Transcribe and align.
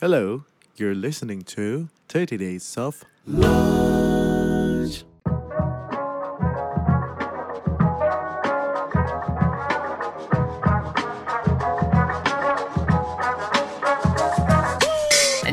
Hello, 0.00 0.44
you're 0.76 0.94
listening 0.94 1.42
to 1.42 1.88
30 2.08 2.36
Days 2.36 2.76
of 2.76 3.04
Lunch. 3.26 5.02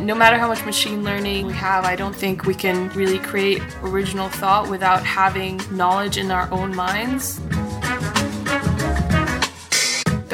no 0.05 0.13
matter 0.13 0.37
how 0.37 0.47
much 0.47 0.63
machine 0.63 1.03
learning 1.03 1.47
we 1.47 1.53
have, 1.53 1.83
I 1.83 1.95
don't 1.95 2.15
think 2.15 2.45
we 2.45 2.53
can 2.53 2.89
really 2.89 3.17
create 3.17 3.63
original 3.81 4.29
thought 4.29 4.69
without 4.69 5.03
having 5.03 5.59
knowledge 5.71 6.19
in 6.19 6.29
our 6.29 6.47
own 6.53 6.75
minds. 6.75 7.39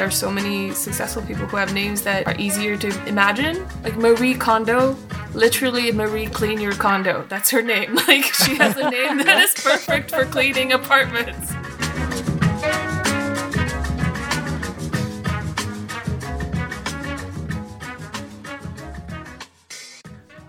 There 0.02 0.10
are 0.10 0.26
so 0.26 0.34
many 0.34 0.74
successful 0.74 1.22
people 1.22 1.46
who 1.46 1.54
have 1.62 1.70
names 1.70 2.02
that 2.02 2.26
are 2.26 2.34
easier 2.34 2.74
to 2.74 2.90
imagine. 3.06 3.62
Like 3.86 3.94
Marie 3.94 4.34
Kondo, 4.34 4.98
literally 5.30 5.94
Marie 5.94 6.26
Clean 6.26 6.58
Your 6.58 6.74
Condo. 6.74 7.22
That's 7.30 7.54
her 7.54 7.62
name. 7.62 7.94
Like 8.10 8.26
she 8.34 8.58
has 8.58 8.74
a 8.74 8.90
name 8.90 9.22
that 9.22 9.46
is 9.46 9.54
perfect 9.54 10.10
for 10.10 10.26
cleaning 10.26 10.74
apartments. 10.74 11.54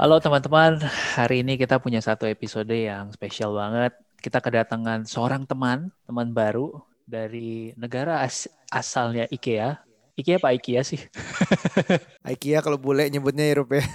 Halo 0.01 0.17
teman-teman, 0.17 0.81
hari 1.13 1.45
ini 1.45 1.61
kita 1.61 1.77
punya 1.77 2.01
satu 2.01 2.25
episode 2.25 2.73
yang 2.73 3.13
spesial 3.13 3.53
banget. 3.53 3.93
Kita 4.17 4.41
kedatangan 4.41 5.05
seorang 5.05 5.45
teman, 5.45 5.93
teman 6.09 6.33
baru 6.33 6.81
dari 7.03 7.75
negara 7.77 8.23
as 8.23 8.47
asalnya 8.71 9.27
IKEA. 9.29 9.77
IKEA 10.13 10.37
apa 10.37 10.53
IKEA 10.53 10.85
sih? 10.85 11.01
IKEA 12.37 12.61
kalau 12.61 12.77
boleh 12.77 13.09
nyebutnya 13.09 13.49
Eropa 13.49 13.81
ya. 13.81 13.85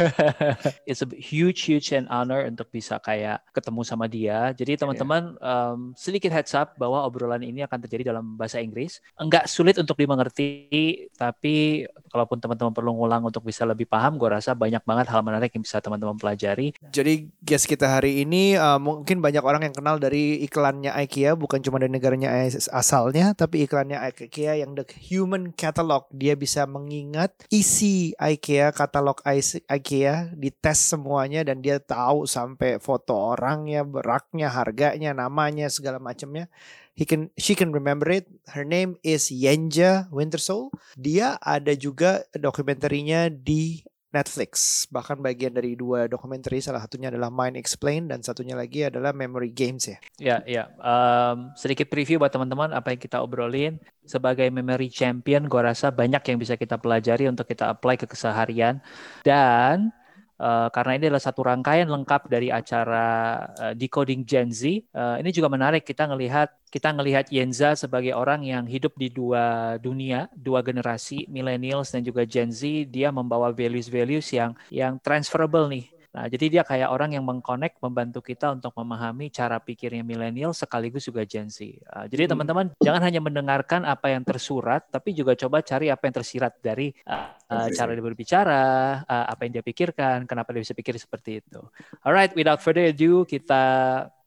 It's 0.88 1.02
a 1.02 1.10
huge, 1.10 1.66
huge 1.66 1.90
and 1.90 2.06
honor 2.06 2.46
untuk 2.46 2.70
bisa 2.70 3.02
kayak 3.02 3.42
ketemu 3.50 3.82
sama 3.82 4.06
dia. 4.06 4.54
Jadi 4.54 4.78
teman-teman 4.78 5.34
yeah. 5.42 5.74
um, 5.74 5.90
sedikit 5.98 6.30
heads 6.30 6.54
up 6.54 6.78
bahwa 6.78 7.02
obrolan 7.02 7.42
ini 7.42 7.66
akan 7.66 7.82
terjadi 7.82 8.14
dalam 8.14 8.38
bahasa 8.38 8.62
Inggris. 8.62 9.02
Enggak 9.18 9.50
sulit 9.50 9.74
untuk 9.74 9.98
dimengerti, 9.98 11.10
tapi 11.18 11.82
kalaupun 12.14 12.38
teman-teman 12.38 12.70
perlu 12.70 12.94
ngulang 12.94 13.26
untuk 13.26 13.42
bisa 13.42 13.66
lebih 13.66 13.90
paham, 13.90 14.14
gue 14.14 14.30
rasa 14.30 14.54
banyak 14.54 14.86
banget 14.86 15.10
hal 15.10 15.26
menarik 15.26 15.50
yang 15.50 15.66
bisa 15.66 15.82
teman-teman 15.82 16.14
pelajari. 16.14 16.78
Jadi 16.94 17.26
guest 17.42 17.66
kita 17.66 17.90
hari 17.98 18.22
ini 18.22 18.54
uh, 18.54 18.78
mungkin 18.78 19.18
banyak 19.18 19.42
orang 19.42 19.66
yang 19.66 19.74
kenal 19.74 19.98
dari 19.98 20.46
iklannya 20.46 20.94
IKEA, 20.94 21.34
bukan 21.34 21.58
cuma 21.58 21.82
dari 21.82 21.90
negaranya 21.90 22.30
asalnya, 22.70 23.34
tapi 23.34 23.66
iklannya 23.66 23.98
IKEA 23.98 24.62
yang 24.62 24.78
the 24.78 24.86
human 24.94 25.23
catalog. 25.56 26.04
Dia 26.12 26.36
bisa 26.36 26.66
mengingat 26.68 27.32
isi 27.48 28.12
IKEA, 28.18 28.74
katalog 28.74 29.22
IKEA, 29.24 30.34
dites 30.36 30.78
semuanya 30.80 31.46
dan 31.46 31.62
dia 31.64 31.80
tahu 31.80 32.28
sampai 32.28 32.82
foto 32.82 33.14
orangnya, 33.14 33.86
beraknya, 33.86 34.52
harganya, 34.52 35.16
namanya, 35.16 35.70
segala 35.72 35.96
macamnya. 35.96 36.50
He 36.94 37.02
can, 37.02 37.34
she 37.34 37.58
can 37.58 37.74
remember 37.74 38.06
it. 38.06 38.30
Her 38.54 38.62
name 38.62 39.02
is 39.02 39.26
Yenja 39.26 40.06
Wintersoul. 40.14 40.70
Dia 40.94 41.34
ada 41.42 41.74
juga 41.74 42.22
dokumentarinya 42.30 43.26
di 43.32 43.82
Netflix. 44.14 44.86
Bahkan 44.94 45.18
bagian 45.18 45.50
dari 45.50 45.74
dua 45.74 46.06
dokumenter 46.06 46.54
salah 46.62 46.78
satunya 46.78 47.10
adalah 47.10 47.34
Mind 47.34 47.58
Explain 47.58 48.06
dan 48.06 48.22
satunya 48.22 48.54
lagi 48.54 48.86
adalah 48.86 49.10
Memory 49.10 49.50
Games 49.50 49.90
ya. 49.90 49.98
Ya, 50.22 50.36
ya. 50.46 50.64
Um, 50.78 51.50
sedikit 51.58 51.90
preview 51.90 52.22
buat 52.22 52.30
teman-teman 52.30 52.70
apa 52.70 52.94
yang 52.94 53.00
kita 53.02 53.18
obrolin. 53.18 53.82
Sebagai 54.04 54.46
memory 54.52 54.92
champion, 54.92 55.48
gue 55.48 55.60
rasa 55.64 55.88
banyak 55.88 56.20
yang 56.28 56.36
bisa 56.36 56.60
kita 56.60 56.76
pelajari 56.76 57.24
untuk 57.24 57.48
kita 57.48 57.72
apply 57.72 57.96
ke 57.96 58.06
keseharian. 58.06 58.84
Dan 59.24 59.90
Uh, 60.34 60.66
karena 60.74 60.98
ini 60.98 61.04
adalah 61.06 61.22
satu 61.22 61.46
rangkaian 61.46 61.86
lengkap 61.86 62.26
dari 62.26 62.50
acara 62.50 63.06
uh, 63.54 63.74
Decoding 63.78 64.26
Gen 64.26 64.50
Z. 64.50 64.82
Uh, 64.90 65.22
ini 65.22 65.30
juga 65.30 65.46
menarik 65.46 65.86
kita 65.86 66.10
ngelihat 66.10 66.50
kita 66.74 66.90
ngelihat 66.90 67.30
Yenza 67.30 67.78
sebagai 67.78 68.18
orang 68.18 68.42
yang 68.42 68.66
hidup 68.66 68.98
di 68.98 69.06
dua 69.06 69.78
dunia, 69.78 70.26
dua 70.34 70.58
generasi, 70.66 71.22
millennials 71.30 71.94
dan 71.94 72.02
juga 72.02 72.26
Gen 72.26 72.50
Z. 72.50 72.90
Dia 72.90 73.14
membawa 73.14 73.54
values-values 73.54 74.26
yang 74.34 74.58
yang 74.74 74.98
transferable 74.98 75.70
nih 75.70 75.93
Nah, 76.14 76.30
jadi 76.30 76.46
dia 76.46 76.62
kayak 76.62 76.94
orang 76.94 77.18
yang 77.18 77.26
mengkonek, 77.26 77.74
membantu 77.82 78.22
kita 78.22 78.54
untuk 78.54 78.70
memahami 78.78 79.34
cara 79.34 79.58
pikirnya 79.58 80.06
milenial 80.06 80.54
sekaligus 80.54 81.10
juga 81.10 81.26
Gen 81.26 81.50
Z. 81.50 81.66
Uh, 81.90 82.06
jadi 82.06 82.30
hmm. 82.30 82.30
teman-teman 82.30 82.66
hmm. 82.70 82.78
jangan 82.86 83.02
hanya 83.02 83.18
mendengarkan 83.18 83.82
apa 83.82 84.14
yang 84.14 84.22
tersurat, 84.22 84.86
tapi 84.94 85.10
juga 85.10 85.34
coba 85.34 85.66
cari 85.66 85.90
apa 85.90 86.06
yang 86.06 86.14
tersirat 86.14 86.62
dari 86.62 86.94
uh, 87.10 87.34
uh, 87.50 87.66
cara 87.74 87.98
dia 87.98 88.04
berbicara, 88.06 88.62
uh, 89.02 89.26
apa 89.26 89.40
yang 89.42 89.58
dia 89.58 89.64
pikirkan, 89.66 90.30
kenapa 90.30 90.54
dia 90.54 90.62
bisa 90.62 90.78
pikir 90.78 90.94
seperti 91.02 91.42
itu. 91.42 91.58
Alright, 92.06 92.30
without 92.38 92.62
further 92.62 92.86
ado, 92.86 93.26
kita 93.26 93.62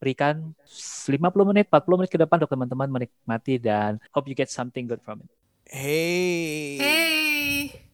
berikan 0.04 0.52
50 0.68 1.16
menit, 1.56 1.72
40 1.72 2.04
menit 2.04 2.12
ke 2.12 2.19
depan 2.19 2.36
untuk 2.44 2.52
teman-teman 2.52 2.88
menikmati 2.92 3.64
dan 3.64 3.96
hope 4.12 4.28
you 4.28 4.36
get 4.36 4.52
something 4.52 4.92
good 4.92 5.00
from 5.00 5.24
it. 5.24 5.31
Hey. 5.72 6.75
Hey. 6.84 7.87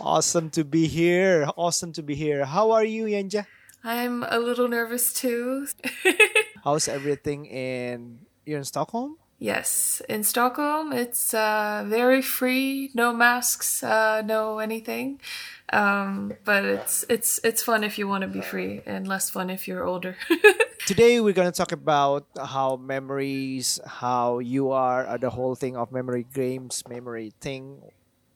Awesome 0.00 0.48
to 0.50 0.64
be 0.64 0.86
here. 0.86 1.48
Awesome 1.56 1.92
to 1.94 2.02
be 2.02 2.14
here. 2.14 2.44
How 2.44 2.70
are 2.70 2.84
you, 2.84 3.06
Yänjaa? 3.06 3.46
I'm 3.82 4.22
a 4.22 4.38
little 4.38 4.68
nervous 4.68 5.12
too. 5.12 5.66
How's 6.64 6.86
everything 6.86 7.46
in 7.46 8.20
you're 8.46 8.58
in 8.58 8.64
Stockholm? 8.64 9.18
Yes, 9.40 10.02
in 10.08 10.24
Stockholm, 10.24 10.92
it's 10.92 11.32
uh, 11.32 11.84
very 11.86 12.22
free, 12.22 12.90
no 12.94 13.12
masks, 13.12 13.84
uh, 13.84 14.22
no 14.22 14.58
anything. 14.58 15.20
Um, 15.72 16.32
but 16.44 16.64
it's 16.64 17.04
it's 17.08 17.38
it's 17.44 17.62
fun 17.62 17.84
if 17.84 17.98
you 17.98 18.08
want 18.08 18.22
to 18.22 18.28
be 18.28 18.40
free, 18.40 18.82
and 18.86 19.06
less 19.06 19.30
fun 19.30 19.50
if 19.50 19.68
you're 19.68 19.84
older. 19.84 20.16
Today 20.86 21.20
we're 21.20 21.34
gonna 21.34 21.52
talk 21.52 21.72
about 21.72 22.26
how 22.36 22.76
memories, 22.76 23.78
how 23.86 24.38
you 24.38 24.70
are, 24.70 25.06
uh, 25.06 25.16
the 25.18 25.30
whole 25.30 25.54
thing 25.54 25.76
of 25.76 25.92
memory 25.92 26.26
games, 26.34 26.82
memory 26.88 27.32
thing, 27.40 27.82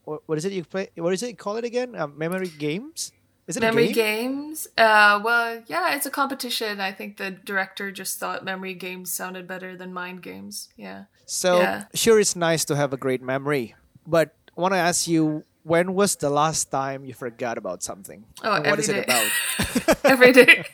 what 0.04 0.38
is 0.38 0.44
it 0.44 0.52
you 0.52 0.64
play? 0.64 0.88
What 0.96 1.12
is 1.12 1.22
it? 1.22 1.38
Call 1.38 1.56
it 1.56 1.64
again? 1.64 1.94
Uh, 1.94 2.06
memory 2.06 2.48
games. 2.48 3.12
Is 3.46 3.56
it 3.56 3.60
memory 3.60 3.92
games? 3.92 4.68
Uh, 4.78 5.20
well, 5.22 5.62
yeah, 5.66 5.94
it's 5.94 6.06
a 6.06 6.10
competition. 6.10 6.80
I 6.80 6.92
think 6.92 7.16
the 7.16 7.30
director 7.30 7.90
just 7.90 8.18
thought 8.18 8.44
memory 8.44 8.74
games 8.74 9.12
sounded 9.12 9.48
better 9.48 9.76
than 9.76 9.92
mind 9.92 10.22
games. 10.22 10.68
Yeah. 10.76 11.04
So 11.26 11.58
yeah. 11.58 11.84
sure, 11.94 12.20
it's 12.20 12.36
nice 12.36 12.64
to 12.66 12.76
have 12.76 12.92
a 12.92 12.96
great 12.96 13.20
memory, 13.20 13.74
but 14.06 14.34
I 14.56 14.60
want 14.60 14.74
to 14.74 14.78
ask 14.78 15.08
you, 15.08 15.44
when 15.64 15.94
was 15.94 16.16
the 16.16 16.30
last 16.30 16.70
time 16.70 17.04
you 17.04 17.14
forgot 17.14 17.58
about 17.58 17.82
something? 17.82 18.24
Oh, 18.44 18.54
and 18.54 18.66
what 18.66 18.78
is 18.78 18.86
day. 18.86 18.98
it 18.98 19.04
about? 19.04 20.04
every 20.04 20.32
day. 20.32 20.64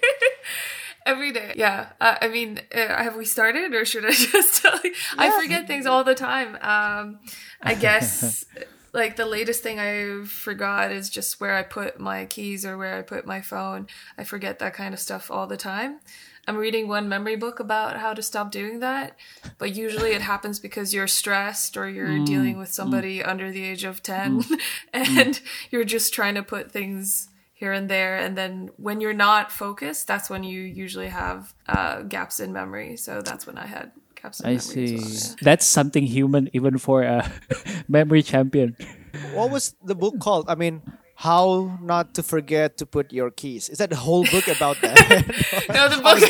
every 1.06 1.32
day. 1.32 1.54
Yeah. 1.56 1.90
Uh, 2.00 2.16
I 2.20 2.28
mean, 2.28 2.60
uh, 2.74 3.02
have 3.02 3.16
we 3.16 3.24
started, 3.24 3.74
or 3.74 3.84
should 3.84 4.04
I 4.04 4.10
just 4.12 4.62
tell 4.62 4.78
you? 4.84 4.90
Yeah. 4.90 5.22
I 5.24 5.40
forget 5.40 5.66
things 5.66 5.86
all 5.86 6.04
the 6.04 6.14
time. 6.14 6.56
Um, 6.56 7.20
I 7.62 7.74
guess 7.74 8.44
like 8.98 9.16
the 9.16 9.24
latest 9.26 9.62
thing 9.62 9.78
I 9.78 10.24
forgot 10.24 10.90
is 10.92 11.08
just 11.08 11.40
where 11.40 11.54
I 11.54 11.62
put 11.62 11.98
my 11.98 12.26
keys 12.26 12.66
or 12.66 12.76
where 12.76 12.96
I 12.96 13.02
put 13.02 13.26
my 13.26 13.40
phone. 13.40 13.86
I 14.18 14.24
forget 14.24 14.58
that 14.58 14.74
kind 14.74 14.92
of 14.92 15.00
stuff 15.00 15.30
all 15.30 15.46
the 15.46 15.56
time. 15.56 16.00
I'm 16.46 16.56
reading 16.56 16.88
one 16.88 17.08
memory 17.08 17.36
book 17.36 17.60
about 17.60 17.98
how 17.98 18.14
to 18.14 18.22
stop 18.22 18.50
doing 18.50 18.80
that, 18.80 19.16
but 19.58 19.76
usually 19.76 20.12
it 20.12 20.22
happens 20.22 20.58
because 20.58 20.94
you're 20.94 21.06
stressed 21.06 21.76
or 21.76 21.88
you're 21.88 22.08
mm, 22.08 22.26
dealing 22.26 22.58
with 22.58 22.72
somebody 22.72 23.18
mm. 23.18 23.28
under 23.28 23.52
the 23.52 23.62
age 23.62 23.84
of 23.84 24.02
10 24.02 24.42
mm, 24.42 24.60
and 24.92 25.34
mm. 25.34 25.40
you're 25.70 25.84
just 25.84 26.14
trying 26.14 26.34
to 26.34 26.42
put 26.42 26.72
things 26.72 27.28
here 27.52 27.72
and 27.72 27.90
there 27.90 28.16
and 28.16 28.38
then 28.38 28.70
when 28.76 29.00
you're 29.00 29.12
not 29.12 29.50
focused 29.50 30.06
that's 30.06 30.30
when 30.30 30.44
you 30.44 30.62
usually 30.62 31.08
have 31.08 31.52
uh, 31.66 32.02
gaps 32.02 32.38
in 32.38 32.52
memory 32.52 32.96
so 32.96 33.20
that's 33.20 33.48
when 33.48 33.58
i 33.58 33.66
had 33.66 33.90
I 34.44 34.56
see. 34.58 34.96
Well, 34.96 35.04
yeah. 35.04 35.34
That's 35.42 35.66
something 35.66 36.04
human, 36.04 36.50
even 36.52 36.78
for 36.78 37.02
a 37.02 37.30
memory 37.88 38.22
champion. 38.22 38.76
What 39.32 39.50
was 39.50 39.74
the 39.82 39.94
book 39.94 40.18
called? 40.20 40.46
I 40.48 40.54
mean, 40.54 40.82
how 41.18 41.78
not 41.82 42.14
to 42.14 42.22
forget 42.22 42.76
to 42.78 42.86
put 42.86 43.12
your 43.12 43.32
keys. 43.32 43.68
Is 43.68 43.78
that 43.78 43.90
the 43.90 43.96
whole 43.96 44.24
book 44.24 44.46
about 44.46 44.80
that? 44.82 45.26
no, 45.68 45.88
the 45.88 46.00
book. 46.00 46.20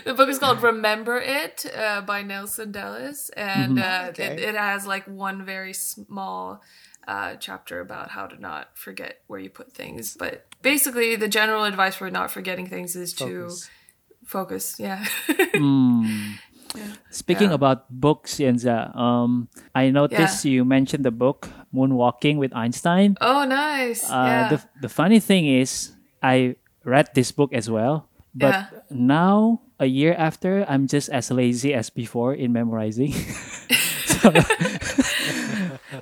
the 0.04 0.14
book 0.14 0.30
is 0.30 0.38
called 0.38 0.62
"Remember 0.62 1.18
It" 1.18 1.66
uh, 1.76 2.00
by 2.00 2.22
Nelson 2.22 2.72
Dellis, 2.72 3.28
and 3.36 3.76
mm-hmm. 3.76 4.06
uh, 4.06 4.08
okay. 4.10 4.32
it, 4.32 4.40
it, 4.40 4.54
has 4.54 4.86
like 4.86 5.06
one 5.06 5.44
very 5.44 5.74
small 5.74 6.62
uh, 7.06 7.34
chapter 7.36 7.80
about 7.80 8.12
how 8.12 8.26
to 8.26 8.40
not 8.40 8.70
forget 8.78 9.20
where 9.26 9.38
you 9.38 9.50
put 9.50 9.74
things. 9.74 10.16
But 10.18 10.46
basically, 10.62 11.14
the 11.14 11.28
general 11.28 11.64
advice 11.64 11.96
for 11.96 12.10
not 12.10 12.30
forgetting 12.30 12.66
things 12.66 12.96
is 12.96 13.12
Focus. 13.12 13.66
to 13.66 13.70
focus. 14.28 14.76
Yeah. 14.78 15.00
mm. 15.56 16.36
yeah. 16.76 16.92
Speaking 17.10 17.48
yeah. 17.48 17.58
about 17.58 17.88
books, 17.88 18.36
Yenza, 18.36 18.94
um, 18.94 19.48
I 19.74 19.90
noticed 19.90 20.44
yeah. 20.44 20.52
you 20.52 20.64
mentioned 20.64 21.04
the 21.04 21.10
book 21.10 21.48
Moonwalking 21.74 22.36
with 22.36 22.54
Einstein. 22.54 23.16
Oh, 23.20 23.44
nice. 23.44 24.04
Uh, 24.04 24.28
yeah. 24.28 24.48
the, 24.48 24.58
the 24.82 24.88
funny 24.88 25.18
thing 25.18 25.48
is, 25.48 25.92
I 26.22 26.56
read 26.84 27.08
this 27.14 27.32
book 27.32 27.52
as 27.52 27.70
well, 27.70 28.08
but 28.34 28.68
yeah. 28.70 28.80
now, 28.90 29.62
a 29.80 29.86
year 29.86 30.14
after, 30.14 30.64
I'm 30.68 30.86
just 30.86 31.08
as 31.08 31.30
lazy 31.30 31.72
as 31.72 31.90
before 31.90 32.34
in 32.34 32.52
memorizing. 32.52 33.12
so, 34.06 34.30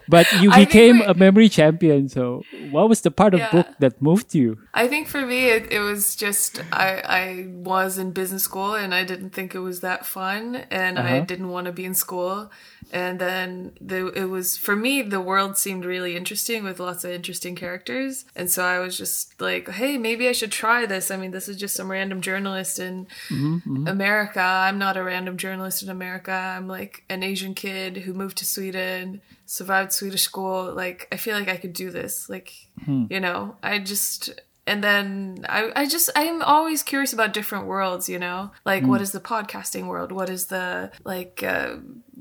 but 0.09 0.33
you 0.33 0.51
became 0.53 1.01
a 1.03 1.15
memory 1.15 1.49
champion. 1.49 2.09
So, 2.09 2.47
what 2.51 2.89
was 2.89 3.01
the 3.03 3.11
part 3.11 3.35
of 3.35 3.41
Yeah. 3.41 3.51
book 3.51 3.75
that 3.79 4.01
moved 4.03 4.35
you? 4.35 4.59
I 4.75 4.89
think 4.89 5.09
for 5.09 5.25
me, 5.25 5.49
it, 5.49 5.73
it 5.73 5.81
was 5.81 6.17
just 6.17 6.61
I 6.73 7.01
I 7.05 7.47
was 7.49 7.99
in 7.99 8.13
business 8.13 8.45
school 8.45 8.75
and 8.75 8.95
I 8.95 9.05
didn't 9.05 9.31
think 9.31 9.55
it 9.55 9.61
was 9.61 9.81
that 9.81 10.05
fun, 10.07 10.57
and 10.71 10.99
I 10.99 11.19
Uh-huh. 11.19 11.21
didn't 11.21 11.49
want 11.49 11.67
to 11.67 11.73
be 11.73 11.85
in 11.85 11.95
school. 11.95 12.51
And 12.93 13.19
then 13.19 13.73
the 13.81 14.09
it 14.09 14.27
was 14.27 14.57
for 14.57 14.77
me 14.77 15.03
the 15.03 15.21
world 15.21 15.57
seemed 15.57 15.85
really 15.85 16.17
interesting 16.17 16.63
with 16.63 16.79
lots 16.79 17.05
of 17.05 17.11
interesting 17.11 17.57
characters, 17.57 18.25
and 18.37 18.51
so 18.51 18.65
I 18.65 18.79
was 18.79 18.97
just 18.97 19.41
like, 19.41 19.69
hey, 19.69 19.99
maybe 19.99 20.29
I 20.29 20.33
should 20.33 20.53
try 20.53 20.87
this. 20.87 21.11
I 21.11 21.17
mean, 21.17 21.33
this 21.33 21.49
is 21.49 21.57
just 21.57 21.75
some 21.75 21.91
random 21.91 22.21
journalist 22.21 22.79
in 22.79 23.07
mm-hmm, 23.29 23.57
mm-hmm. 23.57 23.87
America. 23.89 24.41
I'm 24.41 24.79
not 24.79 24.97
a 24.97 25.03
random 25.03 25.37
journalist 25.37 25.83
in 25.83 25.89
America. 25.89 26.33
I'm 26.33 26.69
like 26.69 27.05
an 27.09 27.23
Asian 27.23 27.55
kid 27.55 27.99
who 27.99 28.15
moved 28.15 28.39
to 28.39 28.45
Sweden, 28.45 29.21
survived 29.47 29.93
Swedish 29.93 30.23
school. 30.23 30.73
Like 30.73 31.09
I 31.11 31.17
feel 31.17 31.37
like 31.37 31.49
I 31.49 31.57
could 31.57 31.73
do 31.73 31.91
this. 31.91 32.29
Like 32.29 32.53
hmm. 32.85 33.07
you 33.11 33.21
know, 33.21 33.57
I 33.63 33.81
just 33.81 34.31
and 34.67 34.83
then 34.83 35.47
I, 35.49 35.71
I 35.77 35.87
just 35.87 36.11
I'm 36.17 36.43
always 36.43 36.83
curious 36.83 37.13
about 37.13 37.33
different 37.33 37.67
worlds, 37.67 38.09
you 38.09 38.19
know? 38.19 38.51
Like 38.65 38.85
what 38.85 38.99
hmm. 38.99 39.05
is 39.05 39.13
the 39.13 39.21
podcasting 39.21 39.87
world? 39.87 40.11
What 40.11 40.29
is 40.29 40.47
the 40.47 40.91
like 41.05 41.43
uh, 41.43 41.77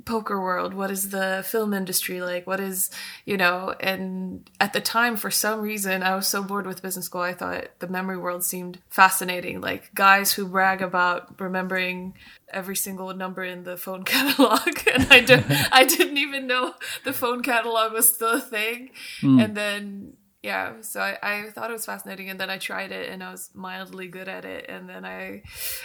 poker 0.05 0.39
world? 0.39 0.73
What 0.73 0.91
is 0.91 1.09
the 1.09 1.43
film 1.47 1.73
industry 1.73 2.21
like? 2.21 2.47
What 2.47 2.59
is, 2.59 2.89
you 3.25 3.37
know, 3.37 3.75
and 3.79 4.49
at 4.59 4.73
the 4.73 4.81
time 4.81 5.15
for 5.15 5.31
some 5.31 5.61
reason 5.61 6.03
I 6.03 6.15
was 6.15 6.27
so 6.27 6.43
bored 6.43 6.67
with 6.67 6.81
business 6.81 7.05
school 7.05 7.21
I 7.21 7.33
thought 7.33 7.67
the 7.79 7.87
memory 7.87 8.17
world 8.17 8.43
seemed 8.43 8.79
fascinating. 8.89 9.61
Like 9.61 9.93
guys 9.93 10.33
who 10.33 10.47
brag 10.47 10.81
about 10.81 11.39
remembering 11.39 12.13
every 12.49 12.75
single 12.75 13.13
number 13.13 13.43
in 13.43 13.63
the 13.63 13.77
phone 13.77 14.03
catalog 14.05 14.77
and 14.93 15.07
I 15.11 15.21
don't 15.21 15.45
I 15.71 15.85
didn't 15.85 16.17
even 16.17 16.47
know 16.47 16.75
the 17.03 17.13
phone 17.13 17.41
catalog 17.41 17.93
was 17.93 18.13
still 18.13 18.35
a 18.35 18.41
thing. 18.41 18.91
Hmm. 19.21 19.39
And 19.39 19.57
then 19.57 20.13
yeah 20.45 20.73
so 20.81 21.01
I, 21.01 21.17
I 21.23 21.49
thought 21.49 21.71
it 21.71 21.73
was 21.73 21.87
fascinating 21.87 22.29
and 22.29 22.39
then 22.39 22.51
i 22.51 22.59
tried 22.59 22.91
it 22.91 23.09
and 23.09 23.23
i 23.23 23.31
was 23.31 23.49
mildly 23.55 24.07
good 24.07 24.27
at 24.27 24.45
it 24.45 24.67
and 24.69 24.87
then 24.87 25.03
i 25.03 25.41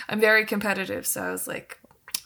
i'm 0.06 0.20
very 0.20 0.44
competitive 0.44 1.06
so 1.06 1.22
i 1.22 1.30
was 1.30 1.48
like 1.48 1.79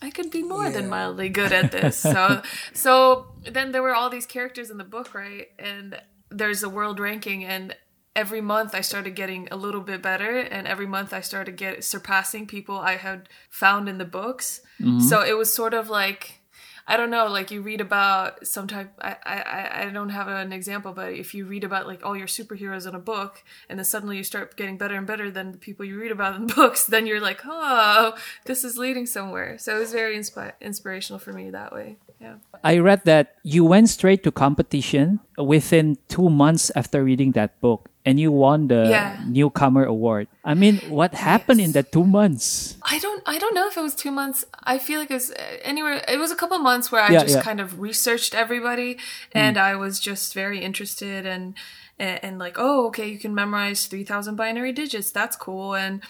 i 0.04 0.10
could 0.10 0.30
be 0.30 0.42
more 0.42 0.70
than 0.70 0.88
mildly 0.88 1.28
good 1.28 1.52
at 1.52 1.72
this. 1.72 1.98
So 1.98 2.42
so 2.72 3.26
then 3.50 3.72
there 3.72 3.82
were 3.82 3.94
all 3.94 4.10
these 4.10 4.26
characters 4.26 4.70
in 4.70 4.78
the 4.78 4.84
book 4.84 5.14
right? 5.14 5.48
And 5.58 6.00
there's 6.30 6.62
a 6.62 6.68
world 6.68 7.00
ranking 7.00 7.44
and 7.44 7.74
every 8.16 8.40
month 8.40 8.74
i 8.74 8.80
started 8.80 9.16
getting 9.16 9.48
a 9.50 9.56
little 9.56 9.80
bit 9.80 10.00
better 10.00 10.38
and 10.38 10.68
every 10.68 10.86
month 10.86 11.12
i 11.12 11.20
started 11.20 11.56
get 11.56 11.82
surpassing 11.82 12.46
people 12.46 12.78
i 12.78 12.96
had 12.96 13.28
found 13.50 13.88
in 13.88 13.98
the 13.98 14.04
books. 14.04 14.60
Mm-hmm. 14.80 15.00
So 15.00 15.22
it 15.22 15.36
was 15.36 15.52
sort 15.52 15.74
of 15.74 15.88
like 15.88 16.40
I 16.86 16.96
don't 16.96 17.10
know, 17.10 17.26
like 17.26 17.50
you 17.50 17.62
read 17.62 17.81
about 17.81 18.46
some 18.46 18.66
type. 18.66 18.92
I, 19.00 19.16
I 19.25 19.82
I 19.82 19.90
don't 19.90 20.10
have 20.10 20.28
an 20.28 20.52
example, 20.52 20.92
but 20.92 21.12
if 21.14 21.34
you 21.34 21.46
read 21.46 21.64
about 21.64 21.86
like 21.86 22.04
all 22.04 22.16
your 22.16 22.26
superheroes 22.26 22.86
in 22.86 22.94
a 22.94 22.98
book, 22.98 23.42
and 23.69 23.78
then 23.78 23.84
suddenly 23.84 24.19
you 24.19 24.25
start 24.25 24.56
getting 24.56 24.76
better 24.76 24.94
and 24.94 25.06
better 25.06 25.31
than 25.31 25.52
the 25.52 25.58
people 25.58 25.84
you 25.84 25.98
read 25.98 26.12
about 26.12 26.36
in 26.36 26.46
books, 26.60 26.86
then 26.86 27.06
you're 27.06 27.20
like, 27.20 27.40
oh, 27.44 28.14
this 28.44 28.64
is 28.64 28.76
leading 28.76 29.06
somewhere. 29.06 29.56
So 29.58 29.76
it 29.76 29.81
was 29.81 29.92
very 29.92 30.16
inspi- 30.16 30.52
inspirational 30.60 31.19
for 31.19 31.32
me 31.32 31.50
that 31.50 31.72
way. 31.72 31.96
Yeah. 32.20 32.36
I 32.62 32.78
read 32.78 33.04
that 33.04 33.37
you 33.42 33.64
went 33.64 33.88
straight 33.88 34.22
to 34.25 34.32
competition 34.32 35.20
within 35.37 35.98
two 36.08 36.28
months 36.28 36.70
after 36.75 37.02
reading 37.02 37.32
that 37.32 37.60
book, 37.60 37.88
and 38.04 38.20
you 38.20 38.30
won 38.32 38.68
the 38.68 38.88
Yeah. 38.90 39.16
newcomer 39.26 39.84
award. 39.84 40.28
I 40.44 40.54
mean, 40.54 40.78
what 40.84 41.14
happened 41.14 41.60
in 41.60 41.72
Yes. 41.72 41.74
that 41.74 41.92
two 41.92 42.04
months? 42.04 42.76
I 42.82 42.98
don't 42.98 43.22
I 43.26 43.38
don't 43.38 43.54
know 43.54 43.66
if 43.66 43.76
it 43.76 43.82
was 43.82 43.94
two 43.94 44.10
months. 44.12 44.44
I 44.62 44.78
feel 44.78 44.98
like 45.00 45.10
it 45.10 45.14
was 45.14 45.30
uh, 45.30 45.40
anywhere. 45.62 46.02
It 46.08 46.18
was 46.18 46.30
a 46.30 46.36
couple 46.36 46.58
months 46.58 46.92
where 46.92 47.02
I 47.02 47.12
Yeah, 47.12 47.22
just 47.24 47.36
yeah. 47.36 47.42
kind 47.42 47.60
of 47.60 47.80
researched 47.80 48.34
everybody, 48.34 48.98
and 49.32 49.56
I 49.56 49.74
was 49.76 49.98
just 50.00 50.34
very 50.34 50.58
interested 50.60 51.24
and, 51.26 51.54
and 51.98 52.18
and 52.24 52.34
like 52.38 52.56
oh 52.58 52.86
okay 52.88 53.08
you 53.08 53.18
can 53.18 53.34
memorize 53.34 53.86
three 53.86 54.04
thousand 54.04 54.36
binary 54.36 54.72
digits 54.72 55.10
that's 55.10 55.36
cool 55.36 55.74
and. 55.74 56.02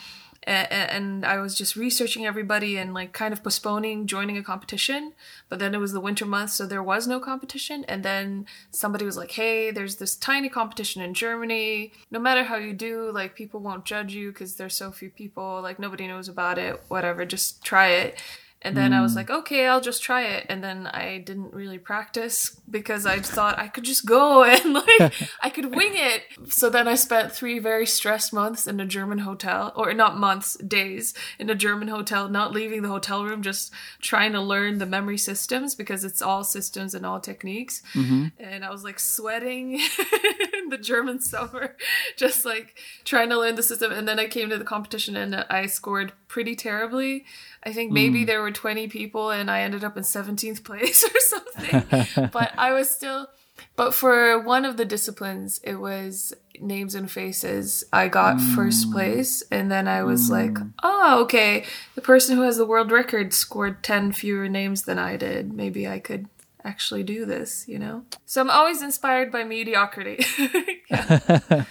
And 0.46 1.24
I 1.24 1.38
was 1.38 1.54
just 1.54 1.74
researching 1.76 2.26
everybody 2.26 2.76
and 2.76 2.92
like 2.92 3.12
kind 3.12 3.32
of 3.32 3.42
postponing 3.42 4.06
joining 4.06 4.36
a 4.36 4.42
competition. 4.42 5.12
But 5.48 5.58
then 5.58 5.74
it 5.74 5.78
was 5.78 5.92
the 5.92 6.00
winter 6.00 6.26
months, 6.26 6.54
so 6.54 6.66
there 6.66 6.82
was 6.82 7.06
no 7.06 7.18
competition. 7.18 7.84
And 7.88 8.02
then 8.02 8.46
somebody 8.70 9.04
was 9.04 9.16
like, 9.16 9.32
hey, 9.32 9.70
there's 9.70 9.96
this 9.96 10.16
tiny 10.16 10.48
competition 10.48 11.02
in 11.02 11.14
Germany. 11.14 11.92
No 12.10 12.18
matter 12.18 12.44
how 12.44 12.56
you 12.56 12.72
do, 12.72 13.10
like 13.12 13.34
people 13.34 13.60
won't 13.60 13.84
judge 13.84 14.14
you 14.14 14.32
because 14.32 14.56
there's 14.56 14.76
so 14.76 14.90
few 14.90 15.10
people. 15.10 15.60
Like 15.62 15.78
nobody 15.78 16.06
knows 16.06 16.28
about 16.28 16.58
it. 16.58 16.80
Whatever, 16.88 17.24
just 17.24 17.64
try 17.64 17.88
it. 17.88 18.20
And 18.64 18.74
then 18.74 18.94
I 18.94 19.02
was 19.02 19.12
hmm. 19.12 19.18
like, 19.18 19.30
okay, 19.30 19.66
I'll 19.66 19.82
just 19.82 20.02
try 20.02 20.22
it. 20.22 20.46
And 20.48 20.64
then 20.64 20.86
I 20.86 21.18
didn't 21.18 21.52
really 21.52 21.76
practice 21.76 22.58
because 22.68 23.04
I 23.04 23.20
thought 23.20 23.58
I 23.58 23.68
could 23.68 23.84
just 23.84 24.06
go 24.06 24.42
and 24.44 24.72
like 24.72 25.12
I 25.42 25.50
could 25.50 25.74
wing 25.74 25.92
it. 25.92 26.22
So 26.48 26.70
then 26.70 26.88
I 26.88 26.94
spent 26.94 27.30
three 27.30 27.58
very 27.58 27.86
stressed 27.86 28.32
months 28.32 28.66
in 28.66 28.80
a 28.80 28.86
German 28.86 29.18
hotel, 29.18 29.72
or 29.76 29.92
not 29.92 30.16
months, 30.16 30.56
days 30.56 31.12
in 31.38 31.50
a 31.50 31.54
German 31.54 31.88
hotel, 31.88 32.28
not 32.28 32.52
leaving 32.52 32.80
the 32.80 32.88
hotel 32.88 33.24
room, 33.24 33.42
just 33.42 33.70
trying 34.00 34.32
to 34.32 34.40
learn 34.40 34.78
the 34.78 34.86
memory 34.86 35.18
systems 35.18 35.74
because 35.74 36.02
it's 36.02 36.22
all 36.22 36.42
systems 36.42 36.94
and 36.94 37.04
all 37.04 37.20
techniques. 37.20 37.82
Mm-hmm. 37.92 38.28
And 38.38 38.64
I 38.64 38.70
was 38.70 38.82
like 38.82 38.98
sweating 38.98 39.74
in 40.58 40.70
the 40.70 40.78
German 40.78 41.20
summer, 41.20 41.76
just 42.16 42.46
like 42.46 42.78
trying 43.04 43.28
to 43.28 43.38
learn 43.38 43.56
the 43.56 43.62
system. 43.62 43.92
And 43.92 44.08
then 44.08 44.18
I 44.18 44.26
came 44.26 44.48
to 44.48 44.58
the 44.58 44.64
competition 44.64 45.16
and 45.16 45.34
I 45.34 45.66
scored 45.66 46.12
pretty 46.28 46.56
terribly. 46.56 47.24
I 47.66 47.72
think 47.72 47.92
maybe 47.92 48.20
hmm. 48.20 48.26
there 48.26 48.42
were 48.42 48.50
20 48.50 48.88
people 48.88 49.30
and 49.30 49.50
I 49.50 49.62
ended 49.62 49.84
up 49.84 49.96
in 49.96 50.02
17th 50.02 50.64
place 50.64 51.04
or 51.14 51.20
something. 51.20 52.30
but 52.32 52.52
I 52.58 52.72
was 52.72 52.90
still, 52.90 53.28
but 53.76 53.94
for 53.94 54.40
one 54.40 54.64
of 54.64 54.76
the 54.76 54.84
disciplines, 54.84 55.60
it 55.64 55.76
was 55.76 56.34
names 56.60 56.94
and 56.94 57.10
faces. 57.10 57.84
I 57.92 58.08
got 58.08 58.40
first 58.40 58.86
hmm. 58.86 58.92
place. 58.92 59.42
And 59.50 59.70
then 59.70 59.88
I 59.88 60.02
was 60.02 60.30
like, 60.30 60.58
hmm. 60.58 60.68
oh, 60.82 61.22
okay. 61.22 61.64
The 61.94 62.02
person 62.02 62.36
who 62.36 62.42
has 62.42 62.56
the 62.56 62.66
world 62.66 62.92
record 62.92 63.32
scored 63.32 63.82
10 63.82 64.12
fewer 64.12 64.48
names 64.48 64.82
than 64.82 64.98
I 64.98 65.16
did. 65.16 65.52
Maybe 65.52 65.88
I 65.88 65.98
could 65.98 66.28
actually 66.64 67.02
do 67.02 67.26
this, 67.26 67.68
you 67.68 67.78
know? 67.78 68.04
So 68.24 68.40
I'm 68.40 68.50
always 68.50 68.82
inspired 68.82 69.30
by 69.30 69.44
mediocrity. 69.44 70.24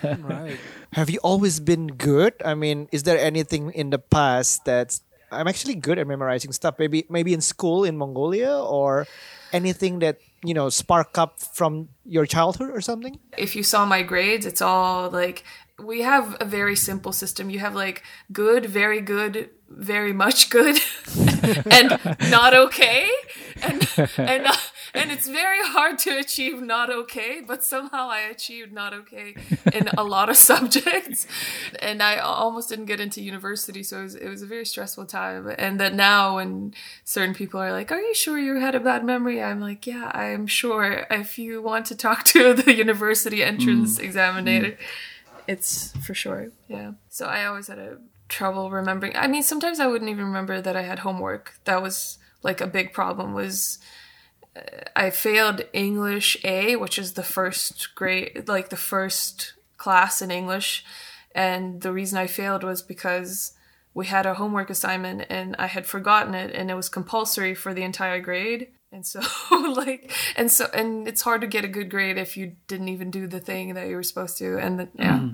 Right. 0.03 0.57
Have 0.93 1.09
you 1.09 1.19
always 1.23 1.59
been 1.59 1.87
good? 1.87 2.33
I 2.45 2.53
mean, 2.53 2.87
is 2.91 3.03
there 3.03 3.17
anything 3.17 3.71
in 3.71 3.89
the 3.89 3.99
past 3.99 4.65
that's 4.65 5.01
I'm 5.33 5.47
actually 5.47 5.75
good 5.75 5.97
at 5.99 6.07
memorizing 6.07 6.51
stuff. 6.51 6.75
Maybe 6.79 7.05
maybe 7.09 7.33
in 7.33 7.41
school 7.41 7.83
in 7.83 7.97
Mongolia 7.97 8.55
or 8.57 9.07
anything 9.51 9.99
that, 9.99 10.17
you 10.43 10.53
know, 10.53 10.69
spark 10.69 11.17
up 11.17 11.39
from 11.39 11.89
your 12.05 12.25
childhood 12.25 12.71
or 12.71 12.81
something? 12.81 13.19
if 13.37 13.55
you 13.55 13.63
saw 13.63 13.85
my 13.85 14.01
grades, 14.01 14.45
it's 14.45 14.61
all 14.61 15.09
like 15.09 15.43
we 15.79 16.01
have 16.01 16.37
a 16.39 16.45
very 16.45 16.75
simple 16.75 17.11
system. 17.11 17.49
You 17.49 17.59
have 17.59 17.75
like 17.75 18.03
good, 18.31 18.65
very 18.65 19.01
good, 19.01 19.49
very 19.69 20.13
much 20.13 20.49
good, 20.49 20.79
and 21.71 21.99
not 22.29 22.53
okay, 22.53 23.09
and 23.61 23.87
and 24.17 24.47
uh, 24.47 24.55
and 24.93 25.11
it's 25.11 25.27
very 25.27 25.61
hard 25.61 25.97
to 25.99 26.17
achieve 26.17 26.61
not 26.61 26.89
okay. 26.89 27.41
But 27.45 27.63
somehow 27.63 28.09
I 28.09 28.19
achieved 28.21 28.71
not 28.71 28.93
okay 28.93 29.35
in 29.73 29.89
a 29.97 30.03
lot 30.03 30.29
of 30.29 30.37
subjects, 30.51 31.27
and 31.79 32.01
I 32.01 32.17
almost 32.17 32.69
didn't 32.69 32.85
get 32.85 32.99
into 32.99 33.21
university. 33.21 33.83
So 33.83 33.99
it 33.99 34.03
was, 34.03 34.15
it 34.15 34.29
was 34.29 34.41
a 34.41 34.45
very 34.45 34.65
stressful 34.65 35.05
time. 35.05 35.53
And 35.57 35.79
that 35.79 35.93
now, 35.93 36.35
when 36.35 36.73
certain 37.03 37.33
people 37.33 37.59
are 37.59 37.71
like, 37.71 37.91
"Are 37.91 37.99
you 37.99 38.13
sure 38.13 38.37
you 38.37 38.55
had 38.55 38.75
a 38.75 38.79
bad 38.79 39.03
memory?" 39.03 39.41
I'm 39.41 39.59
like, 39.59 39.87
"Yeah, 39.87 40.11
I'm 40.13 40.47
sure." 40.47 41.07
If 41.09 41.39
you 41.39 41.61
want 41.61 41.87
to 41.87 41.95
talk 41.95 42.23
to 42.33 42.53
the 42.53 42.75
university 42.75 43.43
entrance 43.43 43.99
mm. 43.99 44.03
examiner, 44.03 44.61
mm. 44.61 44.77
it's 45.47 45.93
for 46.05 46.13
sure. 46.13 46.49
Yeah. 46.67 46.91
So 47.09 47.25
I 47.25 47.45
always 47.45 47.67
had 47.67 47.79
a 47.79 47.97
trouble 48.29 48.71
remembering. 48.71 49.15
I 49.15 49.27
mean, 49.27 49.43
sometimes 49.43 49.79
I 49.79 49.87
wouldn't 49.87 50.09
even 50.09 50.25
remember 50.25 50.61
that 50.61 50.75
I 50.75 50.81
had 50.81 50.99
homework. 50.99 51.53
That 51.65 51.81
was 51.81 52.17
like 52.41 52.61
a 52.61 52.67
big 52.67 52.93
problem. 52.93 53.33
Was 53.33 53.79
I 54.95 55.09
failed 55.09 55.61
English 55.73 56.37
A, 56.43 56.75
which 56.75 56.99
is 56.99 57.13
the 57.13 57.23
first 57.23 57.95
grade, 57.95 58.47
like 58.47 58.69
the 58.69 58.77
first 58.77 59.53
class 59.77 60.21
in 60.21 60.31
English, 60.31 60.85
and 61.33 61.81
the 61.81 61.91
reason 61.91 62.17
I 62.17 62.27
failed 62.27 62.63
was 62.63 62.81
because 62.81 63.53
we 63.93 64.05
had 64.07 64.25
a 64.25 64.35
homework 64.35 64.69
assignment 64.69 65.25
and 65.29 65.55
I 65.57 65.67
had 65.67 65.85
forgotten 65.85 66.33
it, 66.33 66.53
and 66.53 66.69
it 66.69 66.75
was 66.75 66.89
compulsory 66.89 67.55
for 67.55 67.73
the 67.73 67.83
entire 67.83 68.19
grade. 68.19 68.67
And 68.91 69.03
so, 69.03 69.21
like, 69.75 70.11
and 70.35 70.51
so, 70.51 70.67
and 70.71 71.07
it's 71.07 71.23
hard 71.23 71.41
to 71.41 71.47
get 71.47 71.65
a 71.65 71.67
good 71.67 71.89
grade 71.89 72.19
if 72.19 72.37
you 72.37 72.55
didn't 72.67 72.89
even 72.89 73.09
do 73.09 73.25
the 73.25 73.39
thing 73.39 73.73
that 73.73 73.87
you 73.87 73.95
were 73.95 74.03
supposed 74.03 74.37
to. 74.37 74.59
And 74.59 74.79
the, 74.79 74.89
yeah, 74.93 75.29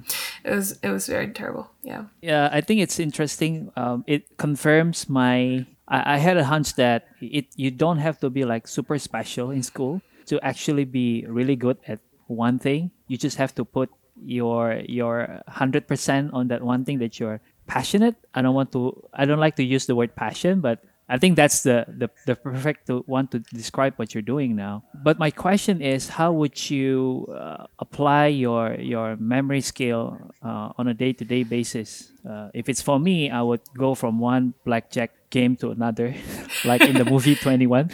it 0.46 0.56
was, 0.56 0.80
it 0.82 0.90
was 0.90 1.08
very 1.08 1.28
terrible. 1.28 1.70
Yeah. 1.84 2.06
Yeah, 2.22 2.48
I 2.54 2.62
think 2.62 2.80
it's 2.80 3.00
interesting. 3.00 3.72
Um, 3.76 4.06
it 4.08 4.38
confirms 4.38 5.10
my. 5.10 5.66
I, 5.90 6.16
I 6.16 6.18
had 6.18 6.38
a 6.38 6.46
hunch 6.46 6.76
that 6.76 7.08
it 7.20 7.48
you 7.56 7.72
don't 7.72 7.98
have 7.98 8.20
to 8.22 8.30
be 8.30 8.46
like 8.46 8.68
super 8.68 8.98
special 9.00 9.52
in 9.52 9.64
school 9.64 10.02
to 10.28 10.40
actually 10.46 10.86
be 10.86 11.26
really 11.28 11.56
good 11.56 11.78
at 11.88 12.00
one 12.28 12.60
thing. 12.60 12.92
You 13.08 13.18
just 13.18 13.38
have 13.38 13.54
to 13.56 13.66
put 13.66 13.90
your 14.24 14.82
your 14.86 15.42
hundred 15.48 15.88
percent 15.88 16.32
on 16.34 16.48
that 16.50 16.62
one 16.62 16.86
thing 16.86 17.00
that 17.00 17.20
you're 17.20 17.42
passionate. 17.68 18.16
I 18.34 18.42
don't 18.42 18.56
want 18.56 18.72
to. 18.74 18.96
I 19.14 19.26
don't 19.26 19.40
like 19.40 19.56
to 19.58 19.64
use 19.64 19.86
the 19.86 19.96
word 19.96 20.16
passion, 20.16 20.62
but 20.62 20.84
I 21.10 21.18
think 21.18 21.36
that's 21.36 21.64
the, 21.64 21.86
the, 21.90 22.10
the 22.28 22.36
perfect 22.36 22.88
one 23.08 23.28
to 23.30 23.40
describe 23.40 23.96
what 23.96 24.14
you're 24.14 24.22
doing 24.22 24.56
now. 24.56 24.84
But 24.94 25.18
my 25.18 25.32
question 25.32 25.82
is, 25.82 26.08
how 26.08 26.32
would 26.34 26.70
you 26.70 27.26
uh, 27.34 27.66
apply 27.80 28.28
your 28.28 28.76
your 28.76 29.18
memory 29.18 29.62
skill 29.62 30.22
uh, 30.46 30.70
on 30.78 30.88
a 30.88 30.94
day 30.94 31.14
to 31.14 31.26
day 31.26 31.42
basis? 31.42 32.12
Uh, 32.22 32.50
if 32.54 32.70
it's 32.70 32.82
for 32.82 33.00
me, 33.00 33.32
I 33.32 33.42
would 33.42 33.62
go 33.76 33.96
from 33.96 34.20
one 34.20 34.54
blackjack 34.66 35.12
game 35.30 35.56
to 35.58 35.70
another, 35.72 36.16
like 36.66 36.82
in 36.82 36.96
the 36.96 37.06
movie 37.06 37.36
Twenty 37.44 37.68
One. 37.68 37.92